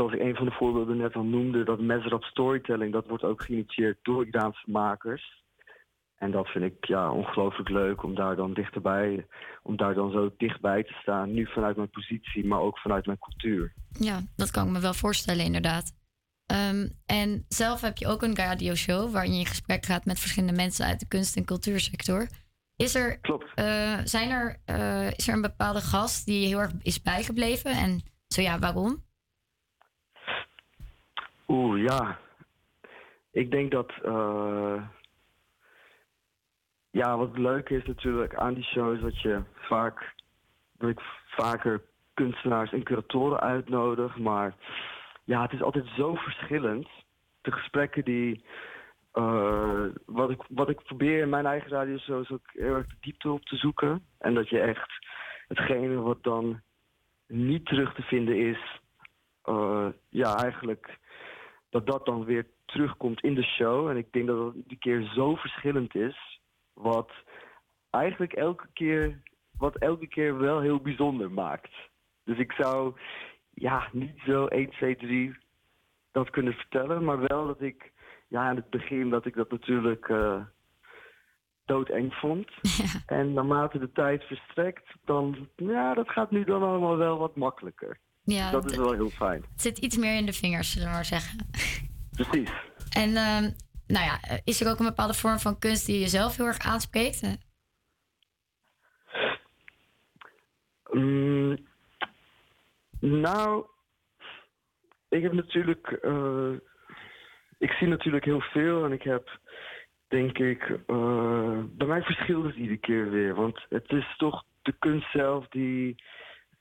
zoals 0.00 0.14
ik 0.14 0.20
een 0.20 0.36
van 0.36 0.44
de 0.44 0.52
voorbeelden 0.52 0.96
net 0.96 1.14
al 1.14 1.22
noemde, 1.22 1.64
dat 1.64 1.80
Mesrap 1.80 2.24
Storytelling, 2.24 2.92
dat 2.92 3.06
wordt 3.06 3.24
ook 3.24 3.42
geïnitieerd 3.42 3.98
door 4.02 4.26
Iraanse 4.26 4.70
makers. 4.70 5.42
En 6.16 6.30
dat 6.30 6.48
vind 6.48 6.64
ik 6.64 6.84
ja, 6.84 7.12
ongelooflijk 7.12 7.68
leuk 7.68 8.02
om 8.02 8.14
daar 8.14 8.36
dan 8.36 8.54
dichterbij, 8.54 9.26
om 9.62 9.76
daar 9.76 9.94
dan 9.94 10.10
zo 10.10 10.34
dichtbij 10.36 10.82
te 10.82 10.92
staan. 10.92 11.32
Nu 11.32 11.46
vanuit 11.46 11.76
mijn 11.76 11.90
positie, 11.90 12.46
maar 12.46 12.60
ook 12.60 12.78
vanuit 12.78 13.06
mijn 13.06 13.18
cultuur. 13.18 13.72
Ja, 13.98 14.20
dat 14.36 14.50
kan 14.50 14.66
ik 14.66 14.72
me 14.72 14.80
wel 14.80 14.94
voorstellen, 14.94 15.44
inderdaad. 15.44 15.92
Ehm, 16.46 16.88
en 17.06 17.44
zelf 17.48 17.80
heb 17.80 17.96
je 17.96 18.06
ook 18.06 18.22
een 18.22 18.36
radioshow 18.36 19.12
waarin 19.12 19.32
je 19.32 19.38
in 19.38 19.46
gesprek 19.46 19.84
gaat 19.84 20.04
met 20.04 20.20
verschillende 20.20 20.56
mensen 20.56 20.86
uit 20.86 21.00
de 21.00 21.08
kunst- 21.08 21.36
en 21.36 21.44
cultuursector. 21.44 22.28
Is 22.76 22.94
er, 22.94 23.18
eh, 23.54 23.98
zijn 24.04 24.30
er, 24.30 24.60
eh, 24.64 25.10
is 25.10 25.28
er 25.28 25.34
een 25.34 25.40
bepaalde 25.40 25.80
gast 25.80 26.26
die 26.26 26.46
heel 26.46 26.58
erg 26.58 26.72
is 26.82 27.02
bijgebleven? 27.02 27.70
En 27.70 28.02
zo 28.28 28.40
ja, 28.40 28.58
waarom? 28.58 29.08
Oeh, 31.50 31.82
ja. 31.82 32.18
Ik 33.32 33.50
denk 33.50 33.70
dat. 33.70 33.92
eh, 34.02 34.82
ja, 36.90 37.16
wat 37.16 37.38
leuk 37.38 37.68
is 37.68 37.84
natuurlijk 37.84 38.34
aan 38.34 38.54
die 38.54 38.64
show 38.64 38.94
is 38.94 39.00
dat 39.00 39.20
je 39.20 39.42
vaak. 39.54 40.14
dat 40.78 40.90
ik 40.90 41.00
vaker 41.26 41.82
kunstenaars 42.14 42.72
en 42.72 42.82
curatoren 42.82 43.40
uitnodig. 43.40 44.16
Maar 44.18 44.54
ja, 45.24 45.42
het 45.42 45.52
is 45.52 45.62
altijd 45.62 45.86
zo 45.96 46.14
verschillend. 46.14 46.88
De 47.40 47.52
gesprekken 47.52 48.04
die. 48.04 48.44
eh, 49.12 49.84
wat, 50.06 50.30
ik, 50.30 50.42
wat 50.48 50.68
ik 50.68 50.82
probeer 50.82 51.20
in 51.22 51.28
mijn 51.28 51.46
eigen 51.46 51.70
radio 51.70 51.98
show 51.98 52.22
is 52.22 52.30
ook 52.30 52.50
heel 52.52 52.74
erg 52.74 52.86
de 52.86 52.96
diepte 53.00 53.30
op 53.30 53.44
te 53.44 53.56
zoeken. 53.56 54.04
En 54.18 54.34
dat 54.34 54.48
je 54.48 54.60
echt 54.60 54.90
hetgene 55.48 55.94
wat 56.00 56.22
dan 56.22 56.60
niet 57.26 57.66
terug 57.66 57.94
te 57.94 58.02
vinden 58.02 58.36
is, 58.36 58.80
eh, 59.42 59.88
ja, 60.08 60.36
eigenlijk 60.36 60.98
dat 61.70 61.86
dat 61.86 62.06
dan 62.06 62.24
weer 62.24 62.46
terugkomt 62.64 63.22
in 63.22 63.34
de 63.34 63.42
show. 63.42 63.88
En 63.88 63.96
ik 63.96 64.12
denk 64.12 64.26
dat 64.26 64.36
dat 64.36 64.54
die 64.66 64.78
keer 64.78 65.02
zo 65.02 65.34
verschillend 65.34 65.94
is, 65.94 66.40
wat 66.72 67.10
eigenlijk 67.90 68.32
elke 68.32 68.66
keer, 68.72 69.22
wat 69.58 69.76
elke 69.76 70.06
keer 70.06 70.38
wel 70.38 70.60
heel 70.60 70.80
bijzonder 70.80 71.30
maakt. 71.30 71.72
Dus 72.24 72.38
ik 72.38 72.52
zou 72.52 72.94
ja, 73.50 73.88
niet 73.92 74.20
zo 74.26 74.46
1, 74.46 74.70
2, 74.70 74.96
3 74.96 75.36
dat 76.12 76.30
kunnen 76.30 76.54
vertellen, 76.54 77.04
maar 77.04 77.18
wel 77.18 77.46
dat 77.46 77.60
ik 77.60 77.92
ja, 78.28 78.50
in 78.50 78.56
het 78.56 78.70
begin 78.70 79.10
dat 79.10 79.26
ik 79.26 79.34
dat 79.34 79.50
natuurlijk 79.50 80.08
eh 80.08 80.42
doodeng 81.64 82.14
vond. 82.14 82.50
En 83.06 83.32
naarmate 83.32 83.78
de 83.78 83.92
tijd 83.92 84.22
verstrekt, 84.24 84.94
dan 85.04 85.48
ja, 85.56 85.94
dat 85.94 86.08
gaat 86.08 86.30
nu 86.30 86.44
dan 86.44 86.62
allemaal 86.62 86.96
wel 86.96 87.18
wat 87.18 87.36
makkelijker. 87.36 87.98
Ja, 88.24 88.50
dat 88.50 88.70
is 88.70 88.76
wel 88.76 88.92
heel 88.92 89.10
fijn. 89.10 89.44
Het 89.52 89.62
zit 89.62 89.78
iets 89.78 89.96
meer 89.96 90.16
in 90.16 90.26
de 90.26 90.32
vingers, 90.32 90.72
zullen 90.72 90.88
we 90.88 90.94
maar 90.94 91.04
zeggen. 91.04 91.38
Precies. 92.10 92.50
En 92.90 93.16
ehm, 93.16 93.50
nou 93.86 94.04
ja, 94.04 94.20
is 94.44 94.60
er 94.60 94.70
ook 94.70 94.78
een 94.78 94.86
bepaalde 94.86 95.14
vorm 95.14 95.38
van 95.38 95.58
kunst 95.58 95.86
die 95.86 95.98
jezelf 96.00 96.36
heel 96.36 96.46
erg 96.46 96.58
aanspreekt? 96.58 97.38
Mm, 100.92 101.56
nou, 103.00 103.66
ik 105.08 105.22
heb 105.22 105.32
natuurlijk. 105.32 105.86
eh, 105.86 106.52
ik 107.58 107.70
zie 107.70 107.88
natuurlijk 107.88 108.24
heel 108.24 108.40
veel 108.40 108.84
en 108.84 108.92
ik 108.92 109.02
heb, 109.02 109.38
denk 110.08 110.38
ik. 110.38 110.62
eh, 110.86 111.58
bij 111.68 111.86
mij 111.86 112.02
verschilt 112.02 112.44
het 112.44 112.54
iedere 112.56 112.78
keer 112.78 113.10
weer. 113.10 113.34
Want 113.34 113.66
het 113.68 113.90
is 113.90 114.16
toch 114.16 114.44
de 114.62 114.74
kunst 114.78 115.10
zelf 115.10 115.48
die, 115.48 116.02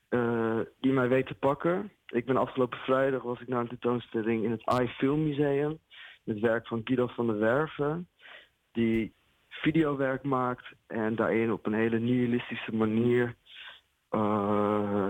eh, 0.09 0.59
die 0.79 0.91
mij 0.91 1.07
weet 1.07 1.27
te 1.27 1.35
pakken. 1.35 1.91
Ik 2.05 2.25
ben 2.25 2.37
afgelopen 2.37 2.77
vrijdag 2.77 3.21
was 3.23 3.41
ik 3.41 3.47
naar 3.47 3.59
een 3.59 3.67
tentoonstelling 3.67 4.43
in 4.43 4.51
het 4.51 4.81
iFilm 4.81 5.23
Museum. 5.23 5.79
Het 6.25 6.39
werk 6.39 6.67
van 6.67 6.81
Guido 6.83 7.07
van 7.07 7.27
der 7.27 7.39
Werven. 7.39 8.07
Die 8.71 9.13
videowerk 9.49 10.23
maakt 10.23 10.65
en 10.87 11.15
daarin 11.15 11.51
op 11.51 11.65
een 11.65 11.73
hele 11.73 11.99
nihilistische 11.99 12.75
manier 12.75 13.35
eh, 14.09 15.09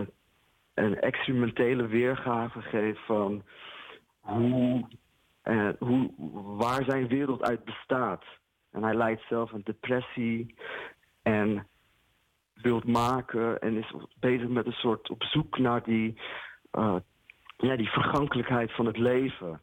een 0.73 0.99
experimentele 0.99 1.87
weergave 1.87 2.61
geeft 2.61 3.05
van 3.05 3.43
hoe, 4.19 4.87
eh, 5.41 5.69
hoe, 5.79 6.11
waar 6.57 6.83
zijn 6.83 7.07
wereld 7.07 7.41
uit 7.41 7.63
bestaat. 7.63 8.23
En 8.71 8.83
hij 8.83 8.93
lijdt 8.93 9.21
zelf 9.29 9.53
aan 9.53 9.61
depressie 9.63 10.55
en 11.21 11.67
wilt 12.61 12.85
maken 12.85 13.59
en 13.59 13.77
is 13.77 13.93
bezig 14.19 14.47
met 14.47 14.65
een 14.65 14.71
soort 14.71 15.09
op 15.09 15.23
zoek 15.23 15.57
naar 15.57 15.83
die, 15.83 16.21
eh, 16.71 16.95
ja, 17.57 17.75
die 17.75 17.89
vergankelijkheid 17.89 18.71
van 18.75 18.85
het 18.85 18.97
leven. 18.97 19.61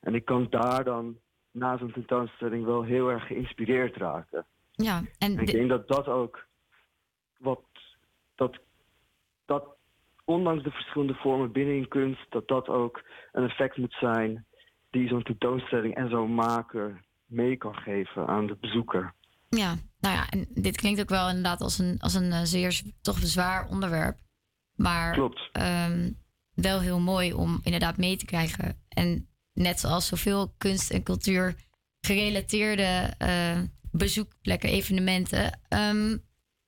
En 0.00 0.14
ik 0.14 0.24
kan 0.24 0.46
daar 0.50 0.84
dan 0.84 1.18
na 1.50 1.78
zo'n 1.78 1.92
tentoonstelling 1.92 2.64
wel 2.64 2.82
heel 2.82 3.10
erg 3.10 3.26
geïnspireerd 3.26 3.96
raken. 3.96 4.46
ja, 4.70 5.02
en 5.18 5.36
En 5.36 5.38
ik 5.38 5.52
denk 5.52 5.68
dat 5.68 5.88
dat 5.88 6.06
ook 6.06 6.46
wat 7.38 7.62
dat, 8.34 8.58
dat 9.44 9.76
ondanks 10.24 10.64
de 10.64 10.70
verschillende 10.70 11.14
vormen 11.14 11.52
binnen 11.52 11.76
in 11.76 11.88
kunst, 11.88 12.26
dat 12.30 12.48
dat 12.48 12.68
ook 12.68 13.02
een 13.32 13.44
effect 13.44 13.76
moet 13.76 13.96
zijn 14.00 14.46
die 14.90 15.08
zo'n 15.08 15.22
tentoonstelling 15.22 15.94
en 15.94 16.08
zo'n 16.08 16.34
maker 16.34 17.04
mee 17.26 17.56
kan 17.56 17.74
geven 17.74 18.26
aan 18.26 18.46
de 18.46 18.56
bezoeker. 18.60 19.14
Ja, 19.56 19.78
nou 20.00 20.14
ja, 20.14 20.30
en 20.30 20.46
dit 20.54 20.76
klinkt 20.76 21.00
ook 21.00 21.08
wel 21.08 21.28
inderdaad 21.28 21.60
als 21.60 21.78
een, 21.78 21.96
als 22.00 22.14
een 22.14 22.32
eh, 22.32 22.40
zeer 22.42 22.82
toch 23.00 23.18
zwaar 23.22 23.68
onderwerp. 23.68 24.18
Maar 24.74 25.12
Klopt. 25.12 25.48
ehm, 25.52 26.10
wel 26.54 26.80
heel 26.80 27.00
mooi 27.00 27.32
om 27.32 27.60
inderdaad 27.62 27.96
mee 27.96 28.16
te 28.16 28.24
krijgen. 28.24 28.84
En 28.88 29.28
net 29.52 29.80
zoals 29.80 30.06
zoveel 30.06 30.54
kunst 30.58 30.90
en 30.90 31.02
cultuur 31.02 31.54
gerelateerde 32.00 33.14
eh, 33.18 33.58
bezoekplekken, 33.90 34.70
evenementen. 34.70 35.60
ehm, 35.68 36.16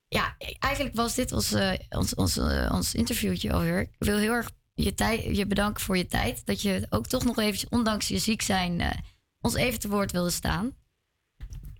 ja, 0.07 0.35
eigenlijk 0.59 0.95
was 0.95 1.15
dit 1.15 1.31
ons, 1.31 1.51
eh, 1.51 1.73
ons, 1.89 2.15
ons, 2.15 2.37
ons 2.71 2.95
interviewtje 2.95 3.53
alweer. 3.53 3.81
Ik 3.81 3.95
wil 3.99 4.17
heel 4.17 4.33
erg 4.33 4.51
je, 4.73 4.93
tijd, 4.93 5.37
je 5.37 5.45
bedanken 5.45 5.83
voor 5.83 5.97
je 5.97 6.07
tijd. 6.07 6.45
Dat 6.45 6.61
je 6.61 6.85
ook 6.89 7.07
toch 7.07 7.25
nog 7.25 7.37
eventjes, 7.39 7.69
ondanks 7.69 8.07
je 8.07 8.17
ziek 8.17 8.41
zijn, 8.41 9.03
ons 9.41 9.55
even 9.55 9.79
te 9.79 9.89
woord 9.89 10.11
wilde 10.11 10.29
staan. 10.29 10.75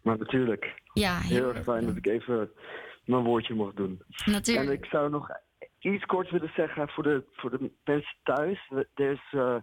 Maar 0.03 0.17
natuurlijk, 0.17 0.78
Ja, 0.93 1.19
heel 1.19 1.37
heel 1.37 1.53
erg 1.53 1.63
fijn 1.63 1.85
dat 1.85 1.95
ik 1.95 2.05
even 2.05 2.51
mijn 3.05 3.23
woordje 3.23 3.53
mocht 3.53 3.75
doen. 3.75 4.01
Natuurlijk. 4.25 4.67
En 4.67 4.73
ik 4.73 4.85
zou 4.85 5.09
nog 5.09 5.29
iets 5.79 6.05
kort 6.05 6.29
willen 6.29 6.51
zeggen 6.55 6.89
voor 6.89 7.03
de, 7.03 7.23
voor 7.31 7.49
de 7.49 7.71
mensen 7.83 8.17
thuis. 8.23 8.71
Er 8.93 9.11
is 9.11 9.21
eh, 9.31 9.55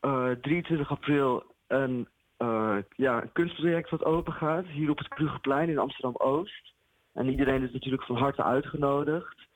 eh, 0.00 0.30
23 0.40 0.90
april 0.90 1.54
een, 1.66 2.08
eh, 2.36 2.76
ja, 2.96 3.22
een 3.22 3.32
kunstproject 3.32 3.90
wat 3.90 4.04
open 4.04 4.32
gaat. 4.32 4.66
Hier 4.66 4.90
op 4.90 4.98
het 4.98 5.08
Krugerplein 5.08 5.68
in 5.68 5.78
Amsterdam-Oost. 5.78 6.74
En 7.12 7.28
iedereen 7.28 7.62
is 7.62 7.72
natuurlijk 7.72 8.04
van 8.04 8.16
harte 8.16 8.42
uitgenodigd. 8.42 9.48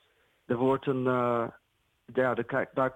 Er 0.45 0.57
wordt 0.57 0.87
een... 0.87 1.07
eh, 1.07 1.47
ja, 2.13 2.33
de, 2.33 2.67
daar, 2.73 2.95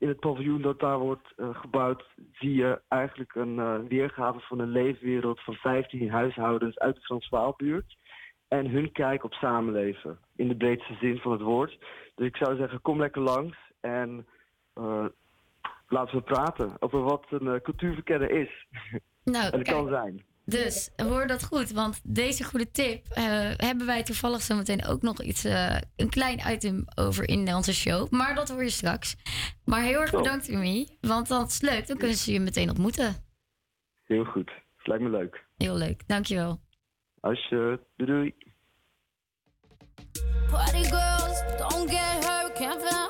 in 0.00 0.08
het 0.08 0.20
paviljoen 0.20 0.62
dat 0.62 0.80
daar 0.80 0.98
wordt 0.98 1.32
eh, 1.36 1.48
gebouwd... 1.54 2.04
zie 2.32 2.54
je 2.54 2.80
eigenlijk 2.88 3.34
een 3.34 3.58
eh, 3.58 3.78
weergave 3.88 4.40
van 4.40 4.58
een 4.58 4.70
leefwereld 4.70 5.40
van 5.40 5.54
15 5.54 6.10
huishoudens 6.10 6.78
uit 6.78 6.94
de 6.94 7.00
Transvaalbuurt 7.00 7.96
en 8.48 8.70
hun 8.70 8.92
kijk 8.92 9.24
op 9.24 9.32
samenleven. 9.32 10.18
In 10.36 10.48
de 10.48 10.56
breedste 10.56 10.94
zin 11.00 11.18
van 11.18 11.32
het 11.32 11.40
woord. 11.40 11.78
Dus 12.14 12.26
ik 12.26 12.36
zou 12.36 12.56
zeggen, 12.56 12.82
kom 12.82 12.98
lekker 12.98 13.22
langs 13.22 13.56
en 13.80 14.26
eh, 14.74 15.06
laten 15.88 16.16
we 16.16 16.22
praten 16.22 16.76
over 16.78 17.02
wat 17.02 17.26
een 17.28 17.62
cultuurverkenner 17.62 18.30
is. 18.30 18.66
Nou, 19.24 19.44
en 19.52 19.58
het 19.58 19.68
kan 19.68 19.88
zijn. 19.88 20.24
Dus 20.50 20.90
hoor 20.96 21.26
dat 21.26 21.44
goed, 21.44 21.70
want 21.70 22.00
deze 22.04 22.44
goede 22.44 22.70
tip 22.70 23.06
eh, 23.06 23.24
hebben 23.56 23.86
wij 23.86 24.02
toevallig 24.02 24.42
zometeen 24.42 24.84
ook 24.84 25.02
nog 25.02 25.22
iets, 25.22 25.44
eh, 25.44 25.76
een 25.96 26.10
klein 26.10 26.40
item 26.46 26.84
over 26.94 27.28
in 27.28 27.54
onze 27.54 27.74
show. 27.74 28.10
Maar 28.10 28.34
dat 28.34 28.48
hoor 28.48 28.62
je 28.62 28.70
straks. 28.70 29.16
Maar 29.64 29.82
heel 29.82 30.00
erg 30.00 30.10
Top. 30.10 30.22
bedankt, 30.22 30.48
Umi. 30.48 30.86
Want 31.00 31.28
dat 31.28 31.48
is 31.48 31.60
leuk, 31.60 31.86
dan 31.86 31.96
kunnen 31.96 32.16
ze 32.16 32.32
je 32.32 32.40
meteen 32.40 32.68
ontmoeten. 32.68 33.14
Heel 34.04 34.24
goed. 34.24 34.50
Lijkt 34.82 35.02
me 35.02 35.10
leuk. 35.10 35.44
Heel 35.56 35.76
leuk, 35.76 36.02
dankjewel. 36.06 36.60
Als 37.20 37.48
je... 37.48 37.80
Doei 37.96 38.10
doei. 38.10 38.34
Party 40.50 40.82
girls, 40.82 41.56
don't 41.58 41.90
get 41.90 42.24
hurt, 42.24 42.52
can't 42.52 43.09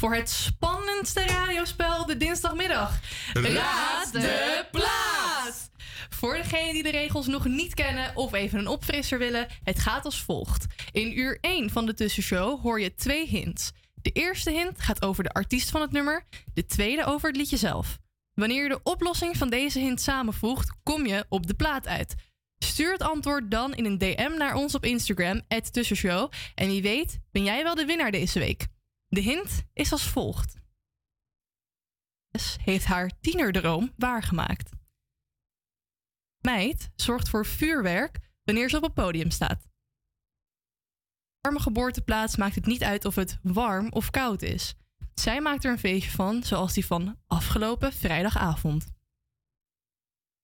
voor 0.00 0.14
het 0.14 0.30
spannendste 0.30 1.20
radiospel 1.20 2.06
de 2.06 2.16
dinsdagmiddag. 2.16 3.00
Raad 3.32 4.12
de 4.12 4.64
plaats! 4.70 5.70
Voor 6.10 6.36
degenen 6.36 6.72
die 6.72 6.82
de 6.82 6.90
regels 6.90 7.26
nog 7.26 7.44
niet 7.44 7.74
kennen 7.74 8.16
of 8.16 8.32
even 8.32 8.58
een 8.58 8.68
opfrisser 8.68 9.18
willen, 9.18 9.46
het 9.62 9.78
gaat 9.78 10.04
als 10.04 10.22
volgt. 10.22 10.66
In 10.92 11.18
uur 11.18 11.38
1 11.40 11.70
van 11.70 11.86
de 11.86 11.94
tussenshow 11.94 12.60
hoor 12.60 12.80
je 12.80 12.94
twee 12.94 13.26
hints. 13.26 13.70
De 13.94 14.10
eerste 14.10 14.50
hint 14.50 14.80
gaat 14.80 15.02
over 15.02 15.22
de 15.22 15.32
artiest 15.32 15.70
van 15.70 15.80
het 15.80 15.92
nummer, 15.92 16.24
de 16.54 16.66
tweede 16.66 17.04
over 17.04 17.28
het 17.28 17.36
liedje 17.36 17.56
zelf. 17.56 17.98
Wanneer 18.34 18.62
je 18.62 18.68
de 18.68 18.82
oplossing 18.82 19.36
van 19.36 19.50
deze 19.50 19.78
hint 19.78 20.00
samenvoegt, 20.00 20.72
kom 20.82 21.06
je 21.06 21.24
op 21.28 21.46
de 21.46 21.54
plaat 21.54 21.86
uit. 21.86 22.14
Stuur 22.58 22.92
het 22.92 23.02
antwoord 23.02 23.50
dan 23.50 23.74
in 23.74 23.84
een 23.84 23.98
DM 23.98 24.36
naar 24.36 24.54
ons 24.54 24.74
op 24.74 24.84
Instagram, 24.84 25.42
tussenshow. 25.70 26.32
En 26.54 26.68
wie 26.68 26.82
weet, 26.82 27.18
ben 27.32 27.44
jij 27.44 27.62
wel 27.62 27.74
de 27.74 27.84
winnaar 27.84 28.10
deze 28.10 28.38
week. 28.38 28.66
De 29.12 29.20
hint 29.20 29.62
is 29.72 29.92
als 29.92 30.08
volgt. 30.08 30.54
Heeft 32.64 32.84
haar 32.84 33.10
tienerdroom 33.20 33.92
waargemaakt. 33.96 34.70
Meid 36.38 36.90
zorgt 36.96 37.28
voor 37.28 37.46
vuurwerk 37.46 38.18
wanneer 38.44 38.68
ze 38.70 38.76
op 38.76 38.82
het 38.82 38.94
podium 38.94 39.30
staat. 39.30 39.68
Warme 41.40 41.60
geboorteplaats 41.60 42.36
maakt 42.36 42.54
het 42.54 42.66
niet 42.66 42.82
uit 42.82 43.04
of 43.04 43.14
het 43.14 43.38
warm 43.42 43.92
of 43.92 44.10
koud 44.10 44.42
is. 44.42 44.74
Zij 45.14 45.40
maakt 45.40 45.64
er 45.64 45.70
een 45.70 45.78
feestje 45.78 46.10
van, 46.10 46.42
zoals 46.42 46.72
die 46.72 46.86
van 46.86 47.18
afgelopen 47.26 47.92
vrijdagavond. 47.92 48.86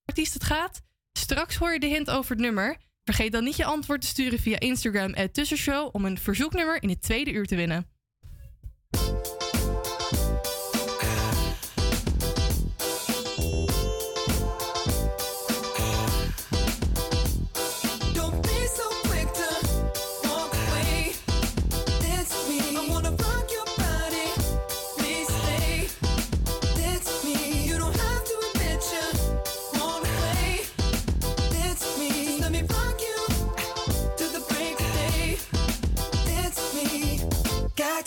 Artiest 0.05 0.35
het 0.35 0.45
gaat? 0.45 0.83
Straks 1.13 1.57
hoor 1.57 1.73
je 1.73 1.81
de 1.81 1.87
hint 1.87 2.11
over 2.11 2.31
het 2.31 2.41
nummer. 2.41 2.77
Vergeet 3.05 3.33
dan 3.33 3.45
niet 3.45 3.57
je 3.57 3.65
antwoord 3.65 4.01
te 4.01 4.07
sturen 4.07 4.39
via 4.39 4.59
Instagram 4.59 5.15
at 5.15 5.35
Tussenshow 5.35 5.95
om 5.95 6.05
een 6.05 6.19
verzoeknummer 6.19 6.83
in 6.83 6.89
het 6.89 7.03
tweede 7.03 7.33
uur 7.33 7.47
te 7.47 7.57
winnen. 7.57 7.96
Thank 8.97 9.11
you 9.11 9.26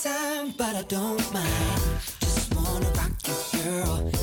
time, 0.03 0.53
but 0.57 0.75
I 0.75 0.83
don't 0.83 1.33
mind. 1.33 1.81
Just 2.21 2.55
wanna 2.55 2.89
rock 2.91 3.11
you, 3.27 3.59
girl. 3.61 4.18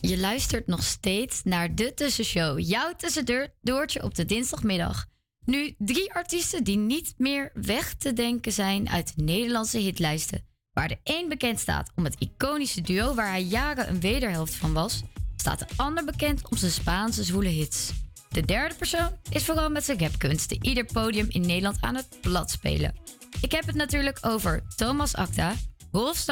Je 0.00 0.18
luistert 0.18 0.66
nog 0.66 0.82
steeds 0.82 1.40
naar 1.44 1.74
De 1.74 1.94
Tussenshow, 1.94 2.58
jouw 2.58 2.92
tussendoortje 2.96 4.02
op 4.02 4.14
de 4.14 4.24
dinsdagmiddag. 4.24 5.06
Nu 5.44 5.74
drie 5.78 6.12
artiesten 6.14 6.64
die 6.64 6.76
niet 6.76 7.14
meer 7.16 7.50
weg 7.54 7.94
te 7.94 8.12
denken 8.12 8.52
zijn 8.52 8.88
uit 8.88 9.16
de 9.16 9.22
Nederlandse 9.22 9.78
hitlijsten. 9.78 10.44
Waar 10.72 10.88
de 10.88 10.98
een 11.04 11.28
bekend 11.28 11.60
staat 11.60 11.90
om 11.94 12.04
het 12.04 12.16
iconische 12.18 12.80
duo 12.80 13.14
waar 13.14 13.28
hij 13.28 13.42
jaren 13.42 13.88
een 13.88 14.00
wederhelft 14.00 14.54
van 14.54 14.72
was, 14.72 15.02
staat 15.36 15.58
de 15.58 15.66
ander 15.76 16.04
bekend 16.04 16.48
om 16.48 16.56
zijn 16.56 16.72
Spaanse 16.72 17.24
zwoele 17.24 17.48
hits. 17.48 17.90
De 18.28 18.44
derde 18.44 18.74
persoon 18.74 19.10
is 19.30 19.44
vooral 19.44 19.70
met 19.70 19.84
zijn 19.84 19.98
gapkunsten 19.98 20.64
ieder 20.64 20.84
podium 20.84 21.26
in 21.28 21.40
Nederland 21.40 21.76
aan 21.80 21.96
het 21.96 22.08
plat 22.20 22.50
spelen. 22.50 22.94
Ik 23.40 23.52
heb 23.52 23.66
het 23.66 23.74
natuurlijk 23.74 24.18
over 24.20 24.62
Thomas 24.76 25.14
Acta, 25.14 25.54
Rolf 25.92 26.26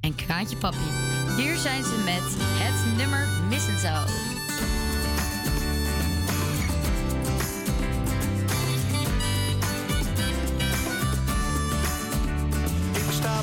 en 0.00 0.14
Kraantje 0.14 0.56
Papi. 0.56 0.76
Hier 1.36 1.56
zijn 1.56 1.84
ze 1.84 2.02
met 2.04 2.36
het 2.38 2.96
nummer 2.96 3.28
Missen. 3.48 4.29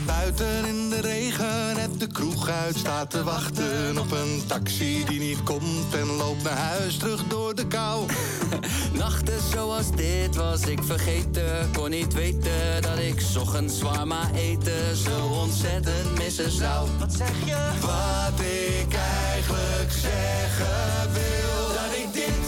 Buiten 0.08 0.66
in 0.66 0.89
de 0.89 1.01
regen, 1.01 1.78
heb 1.78 1.99
de 1.99 2.08
kroeg 2.08 2.49
uit, 2.49 2.78
sta 2.78 3.05
te 3.05 3.24
wachten 3.24 3.97
op 3.97 4.12
een 4.12 4.43
taxi 4.47 5.05
die 5.05 5.20
niet 5.20 5.43
komt 5.43 5.95
en 5.95 6.05
loop 6.05 6.43
naar 6.43 6.58
huis 6.58 6.97
terug 6.97 7.24
door 7.28 7.55
de 7.55 7.68
kou. 7.68 8.05
Nachten 8.93 9.39
zoals 9.51 9.91
dit 9.91 10.36
was 10.36 10.62
ik 10.62 10.84
vergeten. 10.84 11.72
Kon 11.74 11.89
niet 11.89 12.14
weten 12.14 12.82
dat 12.82 12.97
ik 12.97 13.20
's 13.20 13.36
ochtends 13.36 13.78
zwaar 13.78 14.34
eten 14.34 14.95
zo 14.95 15.26
ontzettend 15.26 16.18
missen 16.18 16.51
zou. 16.51 16.89
Wat 16.99 17.14
zeg 17.14 17.45
je? 17.45 17.70
Wat 17.82 18.39
ik 18.39 18.93
eigenlijk 19.34 19.91
zeggen 19.91 21.12
wil. 21.14 21.68
Dat 21.68 21.93
ik 21.95 22.14
dit, 22.14 22.45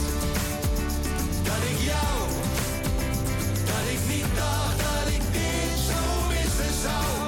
dat 1.44 1.62
ik 1.72 1.80
jou, 1.86 2.30
dat 3.66 3.86
ik 3.92 4.00
niet 4.16 4.36
dacht 4.36 4.78
dat 4.78 5.14
ik 5.14 5.22
dit 5.32 5.78
zo 5.88 6.28
missen 6.28 6.82
zou. 6.82 7.19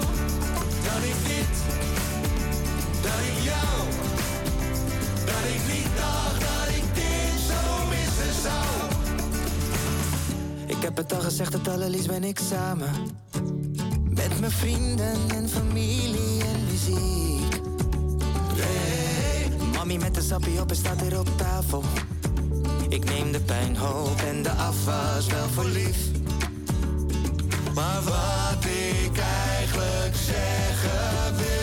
Ik 10.81 10.87
heb 10.87 10.97
het 10.97 11.13
al 11.13 11.21
gezegd, 11.21 11.53
het 11.53 11.67
allerliefst 11.67 12.07
ben 12.07 12.23
ik 12.23 12.39
samen. 12.39 12.89
Met 14.09 14.39
mijn 14.39 14.51
vrienden 14.51 15.15
en 15.33 15.49
familie 15.49 16.41
en 16.41 16.65
muziek. 16.69 17.61
Hey, 18.55 19.51
mami 19.73 19.97
met 19.97 20.15
de 20.15 20.21
sappie 20.21 20.61
op 20.61 20.69
en 20.69 20.75
staat 20.75 21.01
hier 21.01 21.19
op 21.19 21.37
tafel. 21.37 21.83
Ik 22.89 23.05
neem 23.05 23.31
de 23.31 23.39
pijn 23.39 23.77
hoop 23.77 24.21
en 24.21 24.43
de 24.43 24.51
afwas 24.51 25.27
wel 25.27 25.47
voor 25.47 25.65
lief. 25.65 25.97
Maar 27.73 28.01
wat 28.03 28.65
ik 28.65 29.17
eigenlijk 29.17 30.15
zeggen 30.15 31.35
wil. 31.35 31.60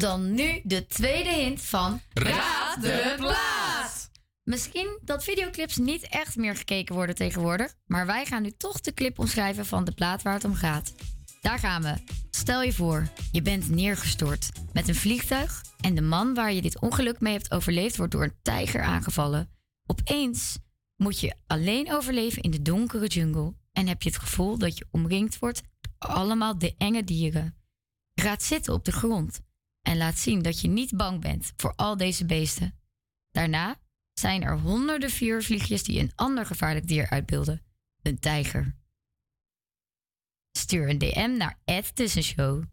Dan 0.00 0.34
nu 0.34 0.60
de 0.62 0.86
tweede 0.86 1.32
hint 1.32 1.62
van 1.62 2.00
Raad 2.12 2.82
de 2.82 3.14
Plaats. 3.16 4.08
Misschien 4.42 4.98
dat 5.04 5.24
videoclips 5.24 5.76
niet 5.76 6.08
echt 6.08 6.36
meer 6.36 6.56
gekeken 6.56 6.94
worden 6.94 7.14
tegenwoordig, 7.14 7.74
maar 7.86 8.06
wij 8.06 8.26
gaan 8.26 8.42
nu 8.42 8.50
toch 8.50 8.80
de 8.80 8.94
clip 8.94 9.18
omschrijven 9.18 9.66
van 9.66 9.84
de 9.84 9.92
plaat 9.92 10.22
waar 10.22 10.34
het 10.34 10.44
om 10.44 10.54
gaat. 10.54 10.94
Daar 11.40 11.58
gaan 11.58 11.82
we. 11.82 11.94
Stel 12.30 12.62
je 12.62 12.72
voor, 12.72 13.08
je 13.32 13.42
bent 13.42 13.68
neergestort 13.68 14.48
met 14.72 14.88
een 14.88 14.94
vliegtuig 14.94 15.62
en 15.80 15.94
de 15.94 16.02
man 16.02 16.34
waar 16.34 16.52
je 16.52 16.62
dit 16.62 16.80
ongeluk 16.80 17.20
mee 17.20 17.32
hebt 17.32 17.52
overleefd 17.52 17.96
wordt 17.96 18.12
door 18.12 18.22
een 18.22 18.38
tijger 18.42 18.82
aangevallen. 18.82 19.50
Opeens 19.86 20.58
moet 20.96 21.20
je 21.20 21.34
alleen 21.46 21.92
overleven 21.92 22.42
in 22.42 22.50
de 22.50 22.62
donkere 22.62 23.06
jungle 23.06 23.54
en 23.72 23.86
heb 23.86 24.02
je 24.02 24.08
het 24.08 24.18
gevoel 24.18 24.58
dat 24.58 24.78
je 24.78 24.86
omringd 24.90 25.38
wordt 25.38 25.62
door 25.98 26.10
allemaal 26.10 26.58
de 26.58 26.74
enge 26.78 27.04
dieren. 27.04 27.54
Je 28.14 28.34
zitten 28.38 28.74
op 28.74 28.84
de 28.84 28.92
grond 28.92 29.40
en 29.82 29.96
laat 29.96 30.18
zien 30.18 30.42
dat 30.42 30.60
je 30.60 30.68
niet 30.68 30.96
bang 30.96 31.20
bent 31.20 31.52
voor 31.56 31.72
al 31.76 31.96
deze 31.96 32.26
beesten. 32.26 32.78
Daarna 33.30 33.80
zijn 34.12 34.42
er 34.42 34.58
honderden 34.58 35.10
vuurvliegjes 35.10 35.82
die 35.82 36.00
een 36.00 36.12
ander 36.14 36.46
gevaarlijk 36.46 36.88
dier 36.88 37.10
uitbeelden: 37.10 37.62
een 38.02 38.18
tijger. 38.18 38.76
Stuur 40.58 40.88
een 40.88 40.98
DM 40.98 41.36
naar 41.36 41.60
Ed 41.64 41.94
Tussenshow 41.94 42.64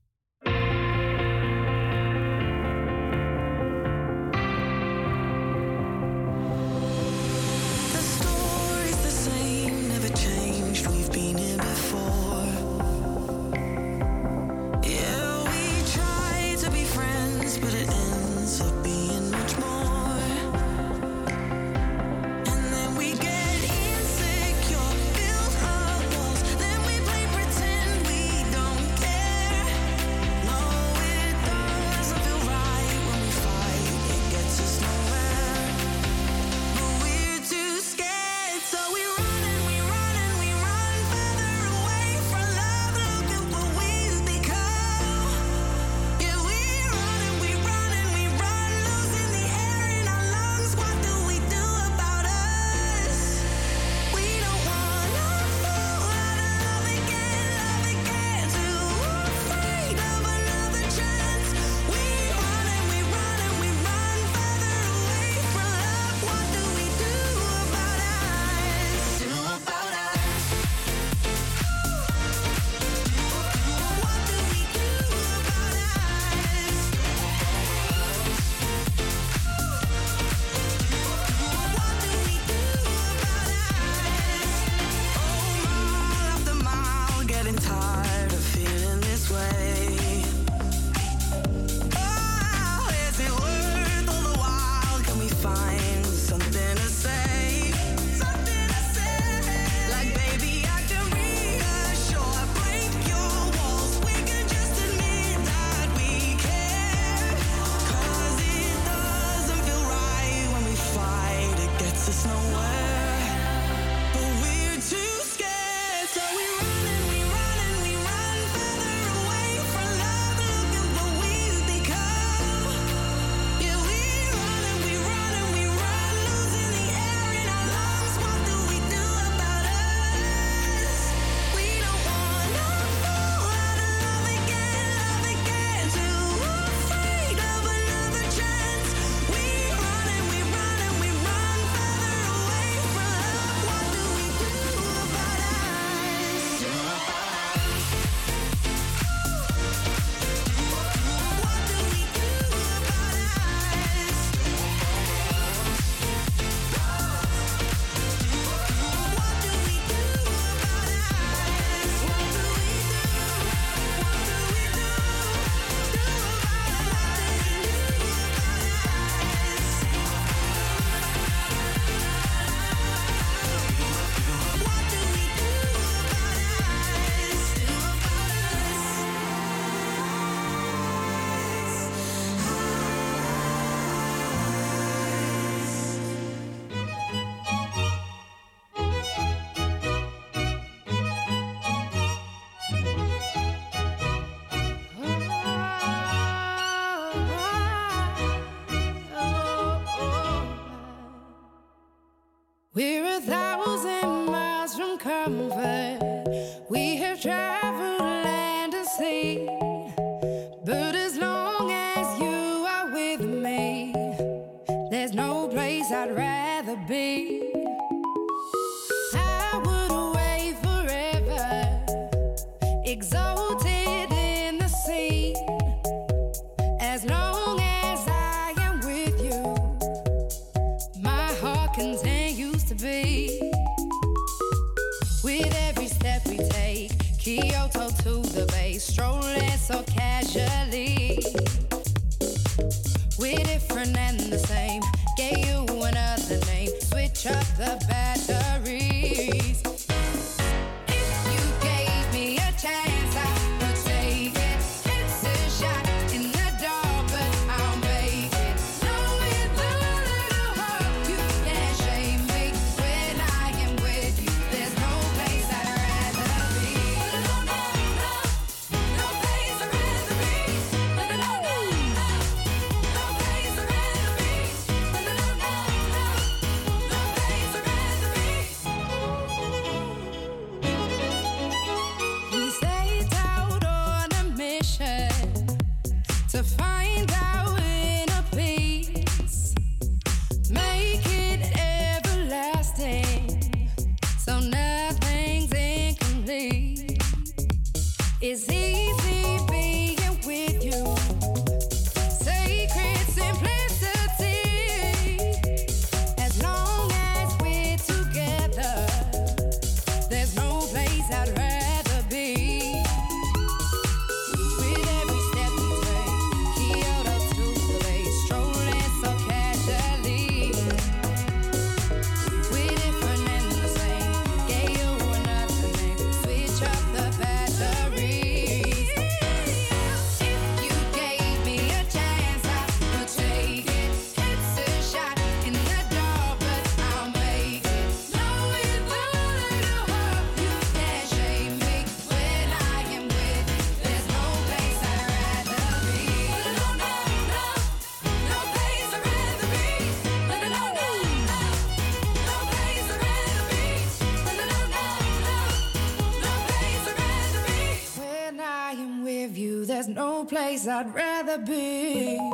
place 360.57 360.67
I'd 360.67 360.93
rather 360.93 361.37
be. 361.37 362.26